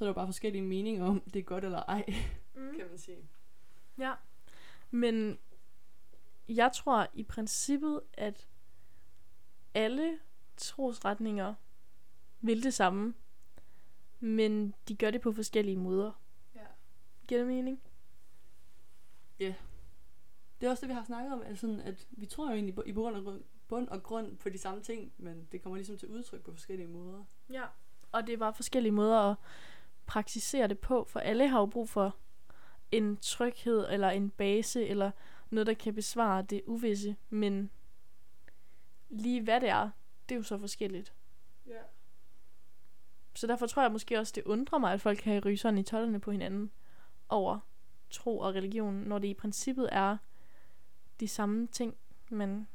Så 0.01 0.05
er 0.05 0.07
der 0.07 0.11
jo 0.11 0.15
bare 0.15 0.27
forskellige 0.27 0.63
meninger 0.63 1.05
om, 1.05 1.21
det 1.21 1.37
er 1.41 1.43
godt 1.43 1.65
eller 1.65 1.83
ej, 1.83 2.05
Mm. 2.55 2.75
kan 2.79 2.89
man 2.91 2.99
sige. 2.99 3.19
Ja. 3.99 4.13
Men 4.91 5.39
jeg 6.49 6.71
tror 6.75 7.07
i 7.15 7.23
princippet, 7.23 8.01
at 8.13 8.49
alle 9.75 10.19
trosretninger 10.57 11.55
vil 12.41 12.63
det 12.63 12.75
samme, 12.75 13.15
men 14.21 14.75
de 14.89 14.97
gør 14.97 15.11
det 15.11 15.21
på 15.21 15.33
forskellige 15.33 15.77
måder. 15.77 16.13
Ja. 16.55 16.61
Giver 17.29 17.41
det 17.41 17.47
mening? 17.49 17.81
Det 19.39 20.67
er 20.67 20.71
også 20.71 20.81
det, 20.81 20.89
vi 20.89 20.95
har 20.95 21.05
snakket 21.05 21.33
om, 21.33 21.43
altså 21.43 21.61
sådan, 21.61 21.81
at 21.81 22.07
vi 22.11 22.27
tror 22.27 22.49
jo 22.49 22.55
egentlig 22.55 22.75
på- 22.75 22.83
i 22.87 22.93
bund 22.93 23.17
og, 23.17 23.25
grund, 23.25 23.43
bund 23.69 23.89
og 23.89 24.03
grund 24.03 24.37
på 24.37 24.49
de 24.49 24.59
samme 24.59 24.83
ting, 24.83 25.13
men 25.19 25.49
det 25.53 25.63
kommer 25.63 25.77
ligesom 25.77 25.99
til 25.99 26.09
udtryk 26.09 26.43
på 26.45 26.53
forskellige 26.53 26.89
måder. 26.89 27.25
Ja. 27.53 27.65
Og 28.13 28.27
det 28.27 28.33
er 28.33 28.37
bare 28.39 28.55
forskellige 28.55 28.93
måder 28.93 29.19
at 29.19 29.37
praktisere 30.11 30.69
det 30.69 30.79
på, 30.79 31.05
for 31.05 31.21
alle 31.21 31.49
har 31.49 31.61
jo 31.61 31.67
brug 31.67 31.89
for 31.89 32.17
en 32.93 33.17
tryghed, 33.17 33.87
eller 33.91 34.11
en 34.11 34.31
base, 34.31 34.87
eller 34.87 35.11
noget, 35.51 35.67
der 35.67 35.75
kan 35.75 35.95
besvare 35.95 36.43
det 36.43 36.63
uvisse, 36.67 37.17
men 37.29 37.71
lige 39.09 39.43
hvad 39.43 39.61
det 39.61 39.69
er, 39.69 39.91
det 40.29 40.35
er 40.35 40.37
jo 40.37 40.43
så 40.43 40.59
forskelligt. 40.59 41.15
Ja. 41.67 41.83
Så 43.35 43.47
derfor 43.47 43.67
tror 43.67 43.83
jeg 43.83 43.93
måske 43.93 44.19
også, 44.19 44.33
det 44.37 44.45
undrer 44.45 44.79
mig, 44.79 44.93
at 44.93 45.01
folk 45.01 45.19
kan 45.19 45.45
ryge 45.45 45.57
sådan 45.57 45.79
i 45.79 45.83
tollerne 45.83 46.21
på 46.21 46.31
hinanden 46.31 46.71
over 47.29 47.59
tro 48.11 48.39
og 48.39 48.55
religion, 48.55 48.95
når 48.95 49.19
det 49.19 49.29
i 49.29 49.35
princippet 49.35 49.89
er 49.93 50.17
de 51.21 51.29
samme 51.29 51.67
ting, 51.67 51.97
man 52.31 52.69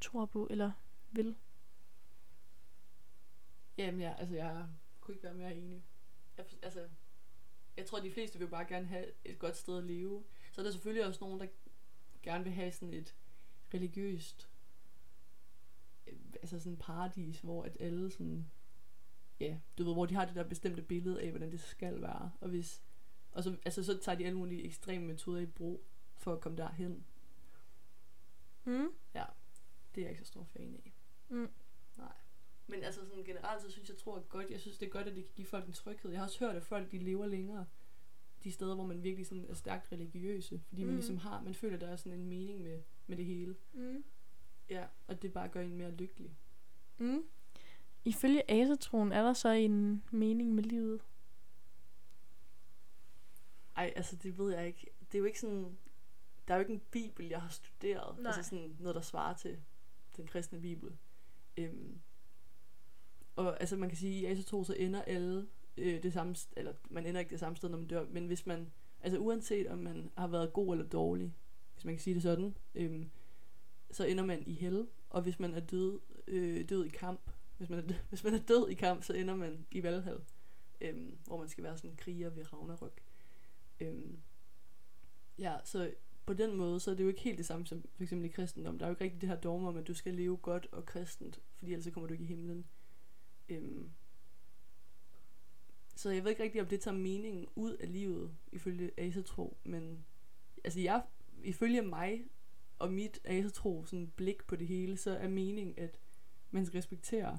tror 0.00 0.26
på 0.26 0.46
eller 0.50 0.70
vil. 1.10 1.36
Jamen 3.78 4.00
ja, 4.00 4.14
altså 4.18 4.34
jeg 4.34 4.66
kunne 5.00 5.14
ikke 5.14 5.24
være 5.24 5.34
mere 5.34 5.54
enig. 5.54 5.84
Jeg, 6.38 6.46
altså, 6.62 6.88
jeg 7.76 7.86
tror, 7.86 8.00
de 8.00 8.12
fleste 8.12 8.38
vil 8.38 8.48
bare 8.48 8.64
gerne 8.64 8.86
have 8.86 9.06
et 9.24 9.38
godt 9.38 9.56
sted 9.56 9.78
at 9.78 9.84
leve. 9.84 10.24
Så 10.52 10.60
er 10.60 10.64
der 10.64 10.72
selvfølgelig 10.72 11.06
også 11.06 11.24
nogen, 11.24 11.40
der 11.40 11.46
gerne 12.22 12.44
vil 12.44 12.52
have 12.52 12.72
sådan 12.72 12.94
et 12.94 13.14
religiøst 13.74 14.50
øh, 16.06 16.18
altså 16.34 16.58
sådan 16.58 16.72
en 16.72 16.78
paradis, 16.78 17.40
hvor 17.40 17.62
at 17.62 17.76
alle 17.80 18.10
sådan, 18.10 18.50
ja, 19.40 19.58
du 19.78 19.84
ved, 19.84 19.92
hvor 19.92 20.06
de 20.06 20.14
har 20.14 20.24
det 20.24 20.34
der 20.34 20.44
bestemte 20.44 20.82
billede 20.82 21.22
af, 21.22 21.30
hvordan 21.30 21.50
det 21.50 21.60
skal 21.60 22.02
være. 22.02 22.32
Og 22.40 22.48
hvis, 22.48 22.82
og 23.32 23.42
så, 23.42 23.56
altså, 23.64 23.84
så 23.84 23.98
tager 23.98 24.18
de 24.18 24.26
alle 24.26 24.38
mulige 24.38 24.64
ekstreme 24.64 25.06
metoder 25.06 25.40
i 25.40 25.46
brug 25.46 25.84
for 26.16 26.32
at 26.32 26.40
komme 26.40 26.58
derhen. 26.58 27.04
Mm. 28.64 28.92
Det 29.94 30.00
er 30.00 30.06
jeg 30.06 30.10
ikke 30.10 30.24
så 30.24 30.26
stor 30.26 30.44
fan 30.44 30.74
af. 30.74 30.92
Mm. 31.28 31.50
Nej. 31.96 32.12
Men 32.66 32.82
altså 32.82 33.00
sådan 33.08 33.24
generelt, 33.24 33.62
så 33.62 33.70
synes 33.70 33.88
jeg, 33.88 33.96
tror 33.96 34.20
godt, 34.28 34.50
jeg 34.50 34.60
synes 34.60 34.78
det 34.78 34.86
er 34.86 34.90
godt, 34.90 35.06
at 35.06 35.16
det 35.16 35.24
kan 35.24 35.32
give 35.34 35.46
folk 35.46 35.66
en 35.66 35.72
tryghed. 35.72 36.10
Jeg 36.10 36.20
har 36.20 36.26
også 36.26 36.38
hørt, 36.38 36.56
at 36.56 36.62
folk 36.64 36.92
de 36.92 36.98
lever 36.98 37.26
længere 37.26 37.66
de 38.44 38.52
steder, 38.52 38.74
hvor 38.74 38.86
man 38.86 39.02
virkelig 39.02 39.26
sådan 39.26 39.46
er 39.48 39.54
stærkt 39.54 39.92
religiøse. 39.92 40.60
Fordi 40.68 40.82
mm. 40.82 40.86
man 40.86 40.96
ligesom 40.96 41.16
har, 41.16 41.40
man 41.42 41.54
føler, 41.54 41.78
der 41.78 41.88
er 41.88 41.96
sådan 41.96 42.12
en 42.12 42.28
mening 42.28 42.62
med, 42.62 42.82
med 43.06 43.16
det 43.16 43.24
hele. 43.24 43.56
Mm. 43.72 44.04
Ja, 44.70 44.86
og 45.06 45.22
det 45.22 45.32
bare 45.32 45.48
gør 45.48 45.60
en 45.60 45.76
mere 45.76 45.90
lykkelig. 45.90 46.36
Mm. 46.98 47.24
Ifølge 48.04 48.50
asetroen 48.50 49.12
er 49.12 49.22
der 49.22 49.32
så 49.32 49.48
en 49.48 50.04
mening 50.10 50.54
med 50.54 50.64
livet. 50.64 51.00
Ej, 53.76 53.92
altså 53.96 54.16
det 54.16 54.38
ved 54.38 54.54
jeg 54.54 54.66
ikke. 54.66 54.86
Det 55.00 55.14
er 55.14 55.18
jo 55.18 55.24
ikke 55.24 55.40
sådan, 55.40 55.78
der 56.48 56.54
er 56.54 56.58
jo 56.58 56.60
ikke 56.60 56.72
en 56.72 56.82
bibel, 56.90 57.28
jeg 57.28 57.42
har 57.42 57.48
studeret. 57.48 58.18
Nej. 58.18 58.32
Altså 58.36 58.50
sådan 58.50 58.76
noget, 58.78 58.94
der 58.94 59.00
svarer 59.00 59.34
til 59.34 59.58
den 60.16 60.26
kristne 60.26 60.60
bibel. 60.60 60.96
Øhm, 61.56 62.00
og 63.36 63.60
altså 63.60 63.76
man 63.76 63.88
kan 63.88 63.98
sige, 63.98 64.16
at 64.16 64.22
i 64.22 64.32
Asetro 64.32 64.64
så 64.64 64.74
ender 64.78 65.02
alle 65.02 65.46
øh, 65.76 66.02
det 66.02 66.12
samme, 66.12 66.34
eller 66.56 66.72
man 66.90 67.06
ender 67.06 67.20
ikke 67.20 67.30
det 67.30 67.40
samme 67.40 67.56
sted, 67.56 67.68
når 67.68 67.78
man 67.78 67.86
dør, 67.86 68.04
men 68.10 68.26
hvis 68.26 68.46
man, 68.46 68.72
altså 69.02 69.18
uanset 69.18 69.66
om 69.66 69.78
man 69.78 70.10
har 70.16 70.26
været 70.26 70.52
god 70.52 70.74
eller 70.74 70.88
dårlig, 70.88 71.34
hvis 71.74 71.84
man 71.84 71.94
kan 71.94 72.02
sige 72.02 72.14
det 72.14 72.22
sådan, 72.22 72.54
øhm, 72.74 73.10
så 73.90 74.04
ender 74.04 74.24
man 74.24 74.42
i 74.46 74.52
hel, 74.52 74.86
og 75.10 75.22
hvis 75.22 75.40
man 75.40 75.54
er 75.54 75.60
død, 75.60 76.00
øh, 76.26 76.68
død 76.68 76.84
i 76.84 76.88
kamp, 76.88 77.30
hvis 77.56 77.68
man, 77.68 77.78
er 77.78 77.82
død, 77.82 77.96
hvis 78.08 78.24
man 78.24 78.34
er 78.34 78.38
død 78.38 78.68
i 78.68 78.74
kamp, 78.74 79.02
så 79.02 79.12
ender 79.12 79.34
man 79.34 79.66
i 79.70 79.82
Valhall, 79.82 80.20
øhm, 80.80 81.18
hvor 81.24 81.38
man 81.38 81.48
skal 81.48 81.64
være 81.64 81.76
sådan 81.76 81.90
en 81.90 81.96
kriger 81.96 82.30
ved 82.30 82.52
Ragnarok. 82.52 83.00
Øhm, 83.80 84.18
ja, 85.38 85.56
så 85.64 85.90
på 86.26 86.34
den 86.34 86.56
måde, 86.56 86.80
så 86.80 86.90
er 86.90 86.94
det 86.94 87.04
jo 87.04 87.08
ikke 87.08 87.20
helt 87.20 87.38
det 87.38 87.46
samme 87.46 87.66
som 87.66 87.84
for 87.96 88.02
eksempel 88.02 88.26
i 88.26 88.32
kristendom. 88.32 88.78
Der 88.78 88.86
er 88.86 88.90
jo 88.90 88.94
ikke 88.94 89.04
rigtig 89.04 89.20
det 89.20 89.28
her 89.28 89.36
dogme 89.36 89.68
om, 89.68 89.76
at 89.76 89.86
du 89.86 89.94
skal 89.94 90.14
leve 90.14 90.36
godt 90.36 90.68
og 90.72 90.86
kristent, 90.86 91.40
fordi 91.58 91.72
ellers 91.72 91.84
så 91.84 91.90
kommer 91.90 92.08
du 92.08 92.12
ikke 92.12 92.24
i 92.24 92.28
himlen. 92.28 92.66
Øhm, 93.48 93.90
så 95.96 96.10
jeg 96.10 96.24
ved 96.24 96.30
ikke 96.30 96.42
rigtig, 96.42 96.60
om 96.60 96.66
det 96.66 96.80
tager 96.80 96.96
meningen 96.96 97.46
ud 97.54 97.72
af 97.72 97.92
livet, 97.92 98.36
ifølge 98.52 98.90
asetro, 98.96 99.56
men 99.64 100.04
altså 100.64 100.80
jeg, 100.80 101.02
ifølge 101.42 101.82
mig 101.82 102.24
og 102.78 102.92
mit 102.92 103.20
asetro 103.24 103.84
sådan 103.84 104.12
blik 104.16 104.44
på 104.44 104.56
det 104.56 104.66
hele, 104.66 104.96
så 104.96 105.10
er 105.10 105.28
meningen, 105.28 105.74
at 105.78 106.00
man 106.50 106.66
skal 106.66 106.78
respektere 106.78 107.38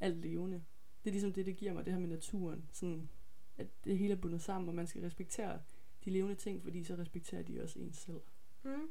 alt 0.00 0.16
levende. 0.16 0.64
Det 1.04 1.10
er 1.10 1.12
ligesom 1.12 1.32
det, 1.32 1.46
det 1.46 1.56
giver 1.56 1.72
mig, 1.72 1.84
det 1.84 1.92
her 1.92 2.00
med 2.00 2.08
naturen. 2.08 2.68
Sådan, 2.72 3.08
at 3.56 3.66
det 3.84 3.98
hele 3.98 4.12
er 4.12 4.18
bundet 4.18 4.42
sammen, 4.42 4.68
og 4.68 4.74
man 4.74 4.86
skal 4.86 5.02
respektere 5.02 5.60
de 6.04 6.10
levende 6.10 6.34
ting, 6.34 6.62
fordi 6.62 6.84
så 6.84 6.94
respekterer 6.94 7.42
de 7.42 7.62
også 7.62 7.78
ens 7.78 7.96
selv. 7.96 8.20
Mm. 8.62 8.88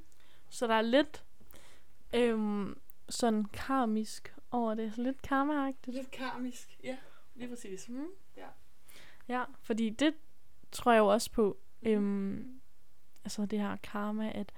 Så 0.49 0.67
der 0.67 0.73
er 0.73 0.81
lidt 0.81 1.25
øhm, 2.15 2.77
sådan 3.09 3.45
karmisk 3.45 4.35
over 4.51 4.73
det. 4.73 4.95
Så 4.95 5.01
lidt 5.01 5.21
karma 5.21 5.71
Lidt 5.85 6.11
karmisk, 6.11 6.77
ja, 6.83 6.97
lige 7.35 7.49
præcis. 7.49 7.89
Mm. 7.89 8.07
Ja. 8.37 8.47
Ja, 9.27 9.43
fordi 9.61 9.89
det 9.89 10.13
tror 10.71 10.91
jeg 10.91 10.99
jo 10.99 11.07
også 11.07 11.31
på. 11.31 11.57
Øhm, 11.83 12.61
altså 13.23 13.45
det 13.45 13.59
her 13.59 13.75
karma, 13.83 14.31
at 14.35 14.53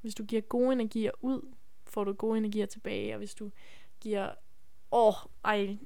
hvis 0.00 0.14
du 0.14 0.24
giver 0.24 0.42
gode 0.42 0.72
energier 0.72 1.10
ud, 1.20 1.54
får 1.84 2.04
du 2.04 2.12
gode 2.12 2.38
energier 2.38 2.66
tilbage. 2.66 3.14
Og 3.14 3.18
hvis 3.18 3.34
du 3.34 3.50
giver... 4.00 4.34
Åh, 4.92 5.14
oh, 5.44 5.56
I, 5.56 5.78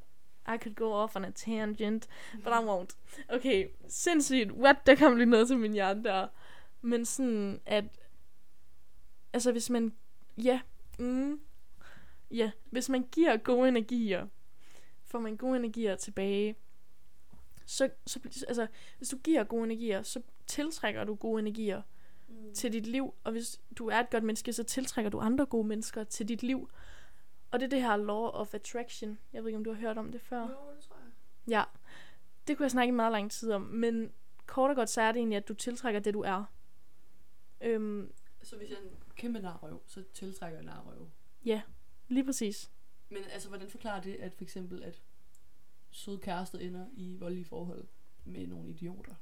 I 0.54 0.58
could 0.62 0.74
go 0.74 0.92
off 0.92 1.16
on 1.16 1.24
a 1.24 1.30
tangent, 1.30 2.08
but 2.32 2.52
I 2.52 2.64
won't. 2.66 2.96
Okay, 3.28 3.68
sindssygt. 3.88 4.52
What? 4.52 4.76
Der 4.86 4.96
kom 4.96 5.16
lige 5.16 5.26
noget 5.26 5.48
til 5.48 5.58
min 5.58 5.72
hjerne 5.72 6.04
der. 6.04 6.28
Men 6.80 7.04
sådan, 7.04 7.60
at... 7.66 7.84
Altså 9.32 9.52
hvis 9.52 9.70
man... 9.70 9.94
Ja, 10.36 10.60
mm, 10.98 11.40
ja, 12.30 12.50
hvis 12.70 12.88
man 12.88 13.02
giver 13.12 13.36
gode 13.36 13.68
energier, 13.68 14.26
får 15.04 15.18
man 15.18 15.36
gode 15.36 15.56
energier 15.56 15.96
tilbage. 15.96 16.56
Så, 17.66 17.90
så 18.06 18.20
altså, 18.48 18.66
hvis 18.98 19.08
du 19.08 19.16
giver 19.18 19.44
gode 19.44 19.64
energier, 19.64 20.02
så 20.02 20.22
tiltrækker 20.46 21.04
du 21.04 21.14
gode 21.14 21.38
energier 21.40 21.82
Mm. 22.32 22.54
til 22.54 22.72
dit 22.72 22.86
liv. 22.86 23.14
Og 23.24 23.32
hvis 23.32 23.60
du 23.78 23.88
er 23.88 23.96
et 24.00 24.10
godt 24.10 24.24
menneske, 24.24 24.52
så 24.52 24.64
tiltrækker 24.64 25.10
du 25.10 25.18
andre 25.18 25.46
gode 25.46 25.66
mennesker 25.68 26.04
til 26.04 26.28
dit 26.28 26.42
liv. 26.42 26.70
Og 27.50 27.60
det 27.60 27.66
er 27.66 27.70
det 27.70 27.82
her 27.82 27.96
law 27.96 28.26
of 28.26 28.54
attraction. 28.54 29.18
Jeg 29.32 29.42
ved 29.42 29.48
ikke, 29.48 29.56
om 29.56 29.64
du 29.64 29.72
har 29.72 29.80
hørt 29.80 29.98
om 29.98 30.12
det 30.12 30.20
før. 30.20 30.40
Jo, 30.40 30.46
det 30.46 30.84
tror 30.88 30.96
jeg. 30.96 31.10
Ja, 31.52 31.64
det 32.46 32.56
kunne 32.56 32.64
jeg 32.64 32.70
snakke 32.70 32.88
i 32.88 32.94
meget 32.94 33.12
lang 33.12 33.30
tid 33.30 33.52
om. 33.52 33.62
Men 33.62 34.12
kort 34.46 34.70
og 34.70 34.76
godt, 34.76 34.90
så 34.90 35.00
er 35.02 35.12
det 35.12 35.18
egentlig, 35.18 35.36
at 35.36 35.48
du 35.48 35.54
tiltrækker 35.54 36.00
det, 36.00 36.14
du 36.14 36.20
er. 36.20 36.44
Øhm, 37.60 38.12
Så 38.42 38.56
hvis 38.56 38.70
jeg 38.70 38.76
er 38.76 38.82
en 38.82 38.96
kæmpe 39.16 39.38
narrøv, 39.38 39.82
så 39.86 40.02
tiltrækker 40.14 40.58
jeg 40.58 40.64
narrøv. 40.66 41.08
Lige 42.10 42.24
præcis. 42.24 42.70
Men 43.08 43.22
altså, 43.32 43.48
hvordan 43.48 43.68
forklarer 43.68 44.00
det, 44.00 44.14
at 44.14 44.34
for 44.34 44.44
eksempel, 44.44 44.82
at 44.82 45.02
søde 45.90 46.18
kærester 46.18 46.58
ender 46.58 46.86
i 46.92 47.16
voldelige 47.16 47.44
forhold 47.44 47.84
med 48.24 48.46
nogle 48.46 48.68
idioter? 48.68 49.14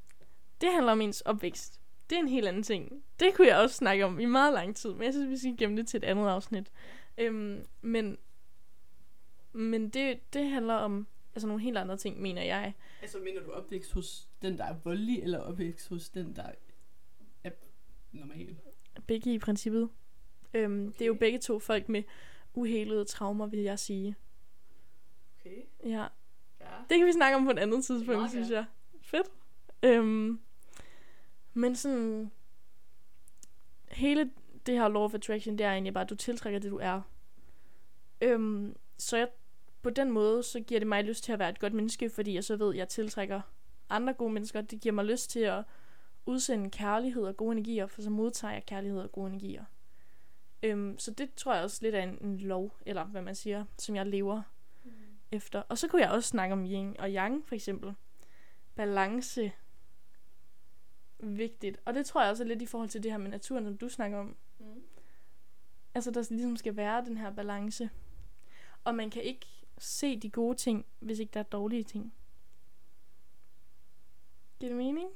Det 0.61 0.73
handler 0.73 0.93
om 0.93 1.01
ens 1.01 1.21
opvækst. 1.21 1.81
Det 2.11 2.17
er 2.17 2.21
en 2.21 2.29
helt 2.29 2.49
anden 2.49 2.63
ting. 2.63 3.05
Det 3.21 3.35
kunne 3.35 3.49
jeg 3.49 3.57
også 3.57 3.77
snakke 3.77 4.05
om 4.05 4.21
i 4.21 4.25
meget 4.25 4.55
lang 4.55 4.77
tid, 4.77 4.93
men 4.93 5.03
jeg 5.03 5.13
synes, 5.13 5.31
vi 5.31 5.37
skal 5.37 5.57
gemme 5.57 5.77
det 5.77 5.89
til 5.89 5.99
et 5.99 6.05
andet 6.05 6.29
afsnit. 6.29 6.73
Øhm, 7.19 7.65
men 7.81 8.19
men 9.53 9.89
det, 9.89 10.33
det 10.33 10.51
handler 10.51 10.75
om 10.75 11.07
altså 11.35 11.47
nogle 11.47 11.63
helt 11.63 11.79
andre 11.79 11.97
ting, 11.97 12.21
mener 12.21 12.43
jeg. 12.43 12.75
Altså, 13.03 13.19
mener 13.19 13.43
du 13.43 13.51
opvækst 13.51 13.93
hos 13.93 14.29
den, 14.43 14.59
der 14.59 14.65
er 14.65 14.75
voldelig, 14.85 15.23
eller 15.23 15.39
opvækst 15.39 15.89
hos 15.89 16.09
den, 16.09 16.37
der 16.37 16.53
er 17.45 17.51
normal? 18.13 18.57
Begge 19.07 19.35
i 19.35 19.39
princippet. 19.39 19.89
Øhm, 20.55 20.87
okay. 20.87 20.93
Det 20.99 21.03
er 21.03 21.07
jo 21.07 21.15
begge 21.15 21.39
to 21.39 21.59
folk 21.59 21.89
med 21.89 22.03
uhelede 22.59 23.05
traumer, 23.05 23.47
vil 23.47 23.61
jeg 23.61 23.79
sige. 23.79 24.17
Okay, 25.41 25.63
Ja, 25.85 26.07
ja. 26.61 26.67
det 26.91 26.99
kan 26.99 27.07
vi 27.07 27.13
snakke 27.13 27.37
om 27.37 27.45
på 27.45 27.51
et 27.51 27.59
andet 27.59 27.85
tidspunkt, 27.85 28.19
Meget 28.19 28.31
synes 28.31 28.51
jeg. 28.51 28.65
Fedt. 29.03 29.27
Øhm, 29.83 30.41
men 31.55 31.77
sådan, 31.77 32.31
hele 33.91 34.31
det 34.67 34.75
her 34.75 34.89
law 34.89 35.03
of 35.03 35.15
attraction, 35.15 35.59
det 35.59 35.67
er 35.67 35.71
egentlig 35.73 35.95
bare, 35.95 36.05
at 36.05 36.11
du 36.11 36.15
tiltrækker 36.15 36.61
det, 36.61 36.71
du 36.71 36.79
er. 36.79 37.01
Øhm, 38.21 38.77
så 38.99 39.17
jeg, 39.17 39.29
på 39.83 39.91
den 39.91 40.11
måde, 40.11 40.43
så 40.43 40.61
giver 40.61 40.81
det 40.81 40.87
mig 40.89 41.05
lyst 41.05 41.25
til 41.25 41.33
at 41.33 41.39
være 41.39 41.51
et 41.51 41.59
godt 41.59 41.73
menneske, 41.73 42.11
fordi 42.11 42.35
jeg 42.35 42.45
så 42.45 42.57
ved, 42.57 42.71
at 42.71 42.77
jeg 42.77 42.89
tiltrækker 42.89 43.41
andre 43.91 44.13
gode 44.13 44.33
mennesker. 44.33 44.61
Det 44.61 44.81
giver 44.81 44.93
mig 44.93 45.05
lyst 45.05 45.31
til 45.31 45.41
at 45.41 45.65
udsende 46.27 46.71
kærlighed 46.71 47.23
og 47.23 47.37
gode 47.37 47.53
energier, 47.53 47.87
for 47.87 48.03
så 48.03 48.11
modtager 48.11 48.53
jeg 48.53 48.67
kærlighed 48.67 49.01
og 49.01 49.13
gode 49.13 49.27
energier. 49.31 49.65
Øhm, 50.63 50.99
så 50.99 51.11
det 51.11 51.35
tror 51.35 51.55
jeg 51.55 51.65
også 51.65 51.79
lidt 51.83 51.95
er 51.95 52.03
en, 52.03 52.19
en 52.21 52.39
lov, 52.39 52.77
eller 52.87 53.05
hvad 53.05 53.23
man 53.23 53.35
siger, 53.35 53.65
som 53.79 53.97
jeg 53.97 54.07
lever 54.07 54.43
efter. 55.33 55.63
Og 55.69 55.79
så 55.79 55.89
kunne 55.89 56.03
jeg 56.03 56.11
også 56.11 56.29
snakke 56.29 56.53
om 56.53 56.65
yin 56.65 56.97
og 56.99 57.11
yang, 57.11 57.47
for 57.47 57.55
eksempel. 57.55 57.95
Balance. 58.75 59.53
Vigtigt. 61.19 61.81
Og 61.85 61.95
det 61.95 62.07
tror 62.07 62.23
jeg 62.23 62.31
også 62.31 62.43
er 62.43 62.47
lidt 62.49 62.63
i 62.63 62.67
forhold 62.67 62.89
til 62.89 63.03
det 63.03 63.11
her 63.11 63.19
med 63.19 63.31
naturen, 63.31 63.65
som 63.65 63.79
du 63.79 63.89
snakker 63.89 64.19
om. 64.19 64.37
Mm. 64.59 64.83
Altså, 65.95 66.11
der 66.11 66.27
ligesom 66.31 66.57
skal 66.57 66.77
være 66.77 67.05
den 67.05 67.17
her 67.17 67.31
balance. 67.31 67.91
Og 68.85 68.95
man 68.95 69.11
kan 69.11 69.23
ikke 69.23 69.47
se 69.79 70.21
de 70.21 70.31
gode 70.31 70.57
ting, 70.57 70.87
hvis 70.99 71.19
ikke 71.19 71.31
der 71.35 71.41
er 71.41 71.45
dårlige 71.45 71.85
ting. 71.85 72.15
Giver 74.61 74.71
det 74.71 74.77
mening? 74.77 75.11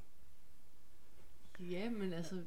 Ja, 1.60 1.90
men 1.90 2.12
altså, 2.12 2.44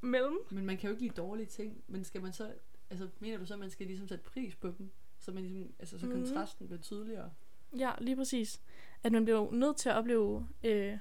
Mellem? 0.00 0.38
men 0.50 0.66
man 0.66 0.76
kan 0.76 0.88
jo 0.88 0.94
ikke 0.94 1.02
lide 1.02 1.14
dårlige 1.14 1.46
ting. 1.46 1.84
Men 1.86 2.04
skal 2.04 2.22
man 2.22 2.32
så, 2.32 2.52
altså 2.90 3.08
mener 3.20 3.38
du 3.38 3.46
så, 3.46 3.54
at 3.54 3.60
man 3.60 3.70
skal 3.70 3.86
ligesom 3.86 4.08
sætte 4.08 4.24
pris 4.24 4.54
på 4.56 4.68
dem? 4.78 4.90
Så 5.18 5.32
man 5.32 5.42
ligesom, 5.42 5.72
altså 5.78 5.98
så 5.98 6.06
Mhm. 6.06 6.14
kontrasten 6.14 6.66
bliver 6.66 6.80
tydeligere. 6.80 7.30
Ja, 7.78 7.92
lige 8.00 8.16
præcis. 8.16 8.60
At 9.02 9.12
man 9.12 9.24
bliver 9.24 9.50
nødt 9.52 9.76
til 9.76 9.88
at 9.88 9.96
opleve 9.96 10.48
øh, 10.64 10.98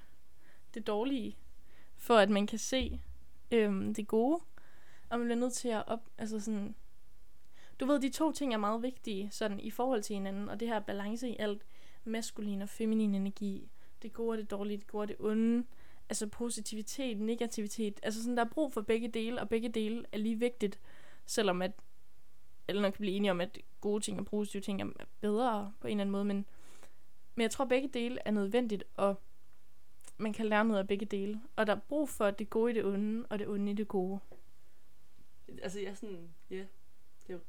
det 0.73 0.87
dårlige, 0.87 1.37
for 1.97 2.15
at 2.15 2.29
man 2.29 2.47
kan 2.47 2.59
se 2.59 3.01
øh, 3.51 3.95
det 3.95 4.07
gode. 4.07 4.39
Og 5.09 5.19
man 5.19 5.27
bliver 5.27 5.39
nødt 5.39 5.53
til 5.53 5.69
at 5.69 5.83
op, 5.87 6.09
altså 6.17 6.39
sådan, 6.39 6.75
du 7.79 7.85
ved, 7.85 7.99
de 7.99 8.09
to 8.09 8.31
ting 8.31 8.53
er 8.53 8.57
meget 8.57 8.81
vigtige 8.81 9.29
sådan 9.31 9.59
i 9.59 9.69
forhold 9.69 10.03
til 10.03 10.13
hinanden, 10.13 10.49
og 10.49 10.59
det 10.59 10.67
her 10.67 10.79
balance 10.79 11.29
i 11.29 11.35
alt, 11.39 11.65
maskulin 12.03 12.61
og 12.61 12.69
feminin 12.69 13.15
energi, 13.15 13.69
det 14.01 14.13
gode 14.13 14.31
og 14.31 14.37
det 14.37 14.51
dårlige, 14.51 14.77
det 14.77 14.87
gode 14.87 15.01
og 15.03 15.07
det 15.07 15.15
onde, 15.19 15.65
altså 16.09 16.27
positivitet, 16.27 17.19
negativitet, 17.19 17.99
altså 18.03 18.23
sådan, 18.23 18.37
der 18.37 18.45
er 18.45 18.49
brug 18.49 18.73
for 18.73 18.81
begge 18.81 19.07
dele, 19.07 19.41
og 19.41 19.49
begge 19.49 19.69
dele 19.69 20.05
er 20.11 20.17
lige 20.17 20.39
vigtigt, 20.39 20.79
selvom 21.25 21.61
at 21.61 21.71
alle 22.67 22.81
nok 22.81 22.93
kan 22.93 23.01
blive 23.01 23.15
enige 23.15 23.31
om, 23.31 23.41
at 23.41 23.59
gode 23.81 24.03
ting 24.03 24.19
og 24.19 24.25
positive 24.25 24.61
ting 24.61 24.81
er 24.81 25.05
bedre 25.21 25.73
på 25.79 25.87
en 25.87 25.91
eller 25.91 26.01
anden 26.01 26.11
måde, 26.11 26.25
men, 26.25 26.45
men 27.35 27.41
jeg 27.41 27.51
tror, 27.51 27.65
at 27.65 27.69
begge 27.69 27.87
dele 27.87 28.19
er 28.25 28.31
nødvendigt, 28.31 28.83
og 28.95 29.21
man 30.17 30.33
kan 30.33 30.45
lære 30.45 30.65
noget 30.65 30.79
af 30.79 30.87
begge 30.87 31.05
dele. 31.05 31.41
Og 31.55 31.67
der 31.67 31.75
er 31.75 31.79
brug 31.79 32.09
for 32.09 32.31
det 32.31 32.49
gode 32.49 32.71
i 32.71 32.75
det 32.75 32.85
onde, 32.85 33.25
og 33.29 33.39
det 33.39 33.47
onde 33.47 33.71
i 33.71 33.75
det 33.75 33.87
gode. 33.87 34.19
Altså 35.61 35.79
jeg 35.79 35.89
er 35.89 35.93
sådan, 35.93 36.29
ja, 36.49 36.65
det 37.27 37.29
er 37.29 37.33
jo 37.33 37.39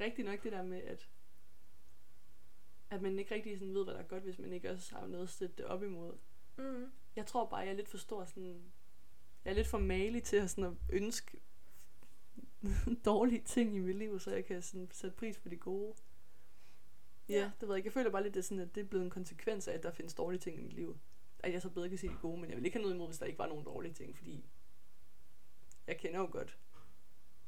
rigtigt 0.00 0.28
nok 0.28 0.42
det 0.42 0.52
der 0.52 0.62
med, 0.62 0.82
at 0.82 1.08
at 2.90 3.02
man 3.02 3.18
ikke 3.18 3.34
rigtig 3.34 3.58
sådan 3.58 3.74
ved, 3.74 3.84
hvad 3.84 3.94
der 3.94 4.00
er 4.00 4.04
godt, 4.04 4.22
hvis 4.22 4.38
man 4.38 4.52
ikke 4.52 4.70
også 4.70 4.94
har 4.94 5.06
noget 5.06 5.22
at 5.22 5.30
sætte 5.30 5.54
det 5.58 5.64
op 5.64 5.82
imod. 5.82 6.12
Mm. 6.56 6.90
Jeg 7.16 7.26
tror 7.26 7.46
bare, 7.46 7.60
jeg 7.60 7.68
er 7.70 7.74
lidt 7.74 7.88
for 7.88 7.98
stor 7.98 8.24
sådan... 8.24 8.62
Jeg 9.44 9.50
er 9.50 9.54
lidt 9.54 9.66
for 9.66 9.78
malig 9.78 10.22
til 10.22 10.36
at, 10.36 10.50
sådan 10.50 10.64
at 10.64 10.72
ønske 10.88 11.40
dårlige 13.04 13.42
ting 13.44 13.76
i 13.76 13.78
mit 13.78 13.96
liv, 13.96 14.20
så 14.20 14.30
jeg 14.30 14.44
kan 14.44 14.62
sådan 14.62 14.88
sætte 14.92 15.16
pris 15.16 15.38
på 15.38 15.48
de 15.48 15.56
gode. 15.56 15.94
Ja, 17.28 17.34
Ja. 17.34 17.50
det 17.60 17.68
ved 17.68 17.68
jeg 17.68 17.76
ikke. 17.76 17.86
Jeg 17.86 17.92
føler 17.92 18.10
bare 18.10 18.22
lidt, 18.22 18.34
det 18.34 18.44
sådan, 18.44 18.62
at 18.62 18.74
det 18.74 18.80
er 18.80 18.84
blevet 18.84 19.04
en 19.04 19.10
konsekvens 19.10 19.68
af, 19.68 19.72
at 19.72 19.82
der 19.82 19.90
findes 19.90 20.14
dårlige 20.14 20.40
ting 20.40 20.58
i 20.58 20.62
mit 20.62 20.72
liv. 20.72 20.98
At 21.38 21.52
jeg 21.52 21.62
så 21.62 21.68
bedre 21.70 21.88
kan 21.88 21.98
se 21.98 22.08
de 22.08 22.14
gode, 22.22 22.40
men 22.40 22.50
jeg 22.50 22.56
vil 22.56 22.64
ikke 22.64 22.76
have 22.76 22.82
noget 22.82 22.94
imod, 22.94 23.06
hvis 23.08 23.18
der 23.18 23.26
ikke 23.26 23.38
var 23.38 23.46
nogen 23.46 23.64
dårlige 23.64 23.92
ting, 23.94 24.16
fordi 24.16 24.44
jeg 25.86 25.98
kender 25.98 26.20
jo 26.20 26.28
godt 26.32 26.58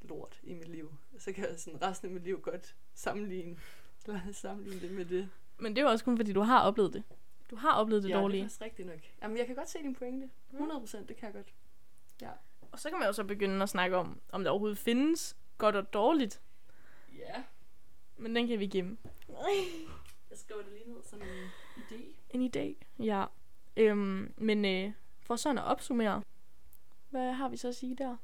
lort 0.00 0.40
i 0.42 0.54
mit 0.54 0.68
liv. 0.68 0.94
Så 1.18 1.32
kan 1.32 1.48
jeg 1.48 1.60
sådan 1.60 1.82
resten 1.82 2.08
af 2.08 2.14
mit 2.14 2.22
liv 2.22 2.40
godt 2.40 2.76
sammenligne, 2.94 3.58
sammenligne 4.32 4.80
det 4.80 4.90
med 4.90 5.04
det. 5.04 5.30
Men 5.58 5.72
det 5.76 5.78
er 5.78 5.82
jo 5.86 5.90
også 5.90 6.04
kun, 6.04 6.16
fordi 6.16 6.32
du 6.32 6.40
har 6.40 6.62
oplevet 6.62 6.92
det. 6.92 7.02
Du 7.50 7.56
har 7.56 7.72
oplevet 7.72 8.02
det 8.02 8.08
ja, 8.08 8.14
det 8.14 8.22
dårlige. 8.22 8.40
er 8.40 8.44
faktisk 8.44 8.62
rigtigt 8.62 8.88
nok. 8.88 8.98
Jamen, 9.22 9.36
jeg 9.36 9.46
kan 9.46 9.56
godt 9.56 9.68
se 9.68 9.78
din 9.78 9.94
pointe. 9.94 10.30
100%, 10.52 11.06
det 11.06 11.16
kan 11.16 11.26
jeg 11.26 11.32
godt. 11.32 11.54
Og 12.76 12.80
så 12.80 12.90
kan 12.90 12.98
man 12.98 13.08
jo 13.08 13.12
så 13.12 13.24
begynde 13.24 13.62
at 13.62 13.68
snakke 13.68 13.96
om, 13.96 14.20
om 14.32 14.44
der 14.44 14.50
overhovedet 14.50 14.78
findes 14.78 15.36
godt 15.58 15.76
og 15.76 15.92
dårligt. 15.92 16.42
Ja. 17.18 17.42
Men 18.16 18.36
den 18.36 18.48
kan 18.48 18.58
vi 18.60 18.66
gemme. 18.66 18.96
Jeg 20.30 20.38
skriver 20.38 20.62
det 20.62 20.72
lige 20.72 20.94
ned 20.94 21.02
som 21.04 21.22
en 21.22 21.50
idé. 21.76 22.14
En 22.30 22.50
idé, 22.56 22.84
ja. 23.04 23.24
Øhm, 23.76 24.34
men 24.36 24.64
øh, 24.64 24.92
for 25.20 25.36
sådan 25.36 25.58
at 25.58 25.64
opsummere, 25.64 26.22
hvad 27.10 27.32
har 27.32 27.48
vi 27.48 27.56
så 27.56 27.68
at 27.68 27.76
sige 27.76 27.96
der? 27.96 28.16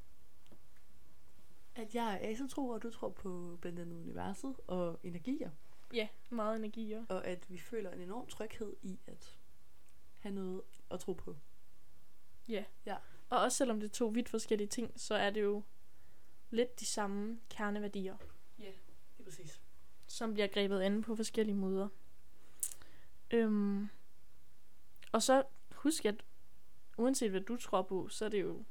At 1.75 1.95
jeg 1.95 2.15
er 2.15 2.31
asatro, 2.31 2.69
og 2.69 2.83
du 2.83 2.91
tror 2.91 3.09
på 3.09 3.59
blandt 3.61 3.79
andet 3.79 3.97
universet 3.97 4.55
og 4.67 5.01
energier. 5.03 5.51
Ja, 5.93 6.09
meget 6.31 6.57
energi, 6.57 6.89
ja. 6.89 7.05
Og 7.09 7.27
at 7.27 7.51
vi 7.51 7.59
føler 7.59 7.91
en 7.91 8.01
enorm 8.01 8.27
tryghed 8.27 8.77
i 8.83 8.99
at 9.07 9.39
have 10.19 10.35
noget 10.35 10.63
at 10.91 11.01
tro 11.01 11.13
på. 11.13 11.37
Og 13.31 13.41
også 13.41 13.59
selvom 13.59 13.81
det 13.81 13.89
er 13.89 13.93
to 13.93 14.07
vidt 14.07 14.29
forskellige 14.29 14.69
ting, 14.69 15.01
så 15.01 15.15
er 15.15 15.31
det 15.31 15.43
jo 15.43 15.63
lidt 16.51 16.81
de 16.81 16.87
samme 16.87 17.41
kerneværdier, 17.51 18.17
Ja, 18.59 18.65
det 18.65 18.75
er 19.19 19.25
præcis. 19.25 19.63
som 20.07 20.33
bliver 20.33 20.47
grebet 20.47 20.81
an 20.81 21.03
på 21.03 21.17
forskellige 21.17 21.57
måder. 21.57 21.89
Øhm, 23.31 23.89
og 25.13 25.23
så 25.23 25.45
husk, 25.71 26.05
at 26.05 26.25
uanset 26.99 27.31
hvad 27.31 27.41
du 27.41 27.57
tror 27.57 27.83
på, 27.83 28.09
så 28.09 28.25
er 28.25 28.29
det 28.29 28.41
jo 28.43 28.65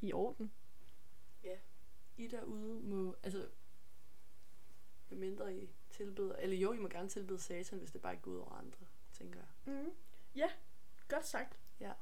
i 0.00 0.12
orden. 0.12 0.52
I 2.16 2.26
derude 2.26 2.80
må, 2.80 3.16
altså, 3.22 3.48
mindre 5.10 5.56
I 5.56 5.70
tilbeder, 5.96 6.36
eller 6.36 6.56
jo, 6.56 6.72
I 6.72 6.78
må 6.78 6.88
gerne 6.88 7.08
tilbede 7.08 7.38
satan, 7.38 7.78
hvis 7.78 7.90
det 7.90 8.00
bare 8.02 8.12
ikke 8.12 8.22
går 8.22 8.30
ud 8.30 8.36
over 8.38 8.52
andre, 8.52 8.78
tænker 9.12 9.40
jeg. 9.40 9.74
Mm. 9.74 9.90
Ja, 10.36 10.48
godt 11.08 11.26
sagt. 11.26 11.58
Ja. 11.80 11.92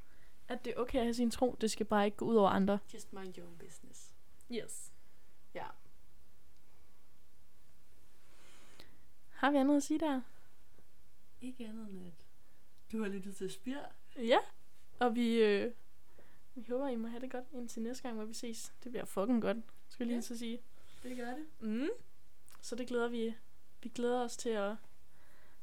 At 0.49 0.65
det 0.65 0.73
er 0.73 0.77
okay 0.81 0.99
at 0.99 1.05
have 1.05 1.15
sin 1.15 1.31
tro, 1.31 1.57
det 1.61 1.71
skal 1.71 1.87
bare 1.87 2.05
ikke 2.05 2.17
gå 2.17 2.25
ud 2.25 2.35
over 2.37 2.49
andre. 2.51 2.79
Just 2.95 3.13
mind 3.13 3.39
your 3.39 3.47
own 3.47 3.59
business. 3.59 4.15
Yes. 4.53 4.93
Ja. 5.55 5.67
Har 9.31 9.51
vi 9.51 9.57
andet 9.57 9.77
at 9.77 9.83
sige 9.83 10.01
der? 10.01 10.21
Ikke 11.41 11.67
andet 11.67 11.89
end 11.91 12.07
at 12.07 12.27
du 12.93 13.03
har 13.03 13.09
lyttet 13.09 13.37
til 13.37 13.51
Spir. 13.51 13.79
Ja. 14.17 14.39
Og 14.99 15.15
vi, 15.15 15.43
øh, 15.43 15.73
vi 16.55 16.65
håber, 16.69 16.89
I 16.89 16.97
må 16.97 17.09
have 17.09 17.21
det 17.21 17.31
godt 17.31 17.45
indtil 17.53 17.83
næste 17.83 18.03
gang, 18.03 18.15
hvor 18.17 18.25
vi 18.25 18.35
ses. 18.35 18.73
Det 18.85 18.93
bliver 18.93 19.05
fucking 19.05 19.43
godt, 19.43 19.57
skal 19.89 20.05
jeg 20.05 20.07
lige 20.07 20.17
Ja. 20.17 20.21
så 20.21 20.39
sige. 20.39 20.61
Det 21.03 21.17
gør 21.17 21.31
det. 21.35 21.47
Mm. 21.61 21.89
Så 22.61 22.77
det 22.77 22.89
glæder 22.89 23.09
vi. 23.09 23.35
Vi 23.83 23.89
glæder 23.89 24.25
os 24.25 24.37
til 24.37 24.49
at... 24.49 24.77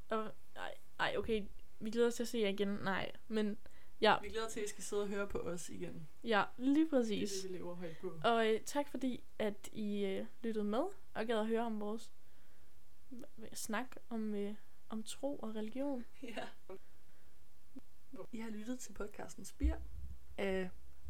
at 0.09 0.32
ej, 0.55 0.74
ej, 0.99 1.15
okay. 1.17 1.45
Vi 1.80 1.91
glæder 1.91 2.07
os 2.07 2.15
til 2.15 2.24
at 2.24 2.28
se 2.28 2.38
jer 2.38 2.47
igen. 2.49 2.67
Nej, 2.67 3.11
men 3.28 3.57
ja, 4.01 4.20
Vi 4.22 4.30
glæder 4.30 4.49
til, 4.49 4.59
at 4.59 4.65
I 4.65 4.70
skal 4.70 4.84
sidde 4.84 5.01
og 5.01 5.07
høre 5.07 5.28
på 5.28 5.38
os 5.38 5.70
igen. 5.70 6.07
ja 6.24 6.43
lige 6.57 6.86
Det 6.86 6.93
er 6.93 6.97
præcis. 6.97 7.32
det, 7.32 7.51
vi 7.51 7.57
lever 7.57 7.76
højt 7.76 7.97
på. 7.97 8.20
Og 8.24 8.53
øh, 8.53 8.61
tak 8.65 8.88
fordi, 8.88 9.24
at 9.39 9.70
I 9.72 10.05
øh, 10.05 10.26
lyttede 10.41 10.65
med 10.65 10.84
og 11.13 11.26
gad 11.26 11.39
at 11.39 11.47
høre 11.47 11.61
om 11.65 11.80
vores 11.80 12.11
snak 13.53 13.95
om, 14.09 14.36
øh, 14.36 14.55
om 14.89 15.03
tro 15.03 15.36
og 15.38 15.55
religion. 15.55 16.05
Ja. 16.24 16.47
I 18.32 18.39
har 18.39 18.49
lyttet 18.49 18.80
til 18.80 18.93
podcasten 18.93 19.45
Spir 19.45 19.76
af 20.38 20.70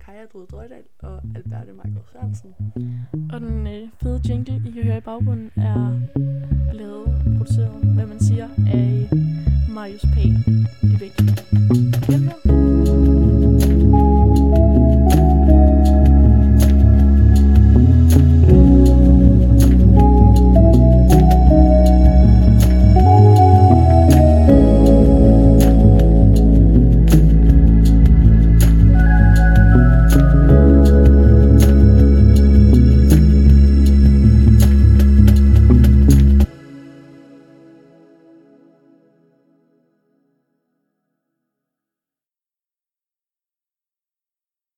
Kaja 0.10 0.26
Drud 0.34 0.48
Drøjdal 0.48 0.84
og 1.00 1.22
Alberte 1.36 1.72
Michael 1.74 2.06
Sørensen. 2.12 2.56
Og 3.34 3.40
den 3.42 3.68
øh, 3.68 3.90
fede 4.02 4.22
jingle, 4.30 4.62
I 4.68 4.72
kan 4.72 4.84
høre 4.84 4.98
i 4.98 5.02
baggrunden, 5.02 5.52
er 5.56 6.00
lavet 6.74 7.08
produceret, 7.38 7.94
hvad 7.96 8.06
man 8.06 8.20
siger, 8.20 8.50
af 8.68 9.10
Marius 9.70 10.02
P. 10.02 10.18
i 10.84 11.00
Vægt. 11.00 12.29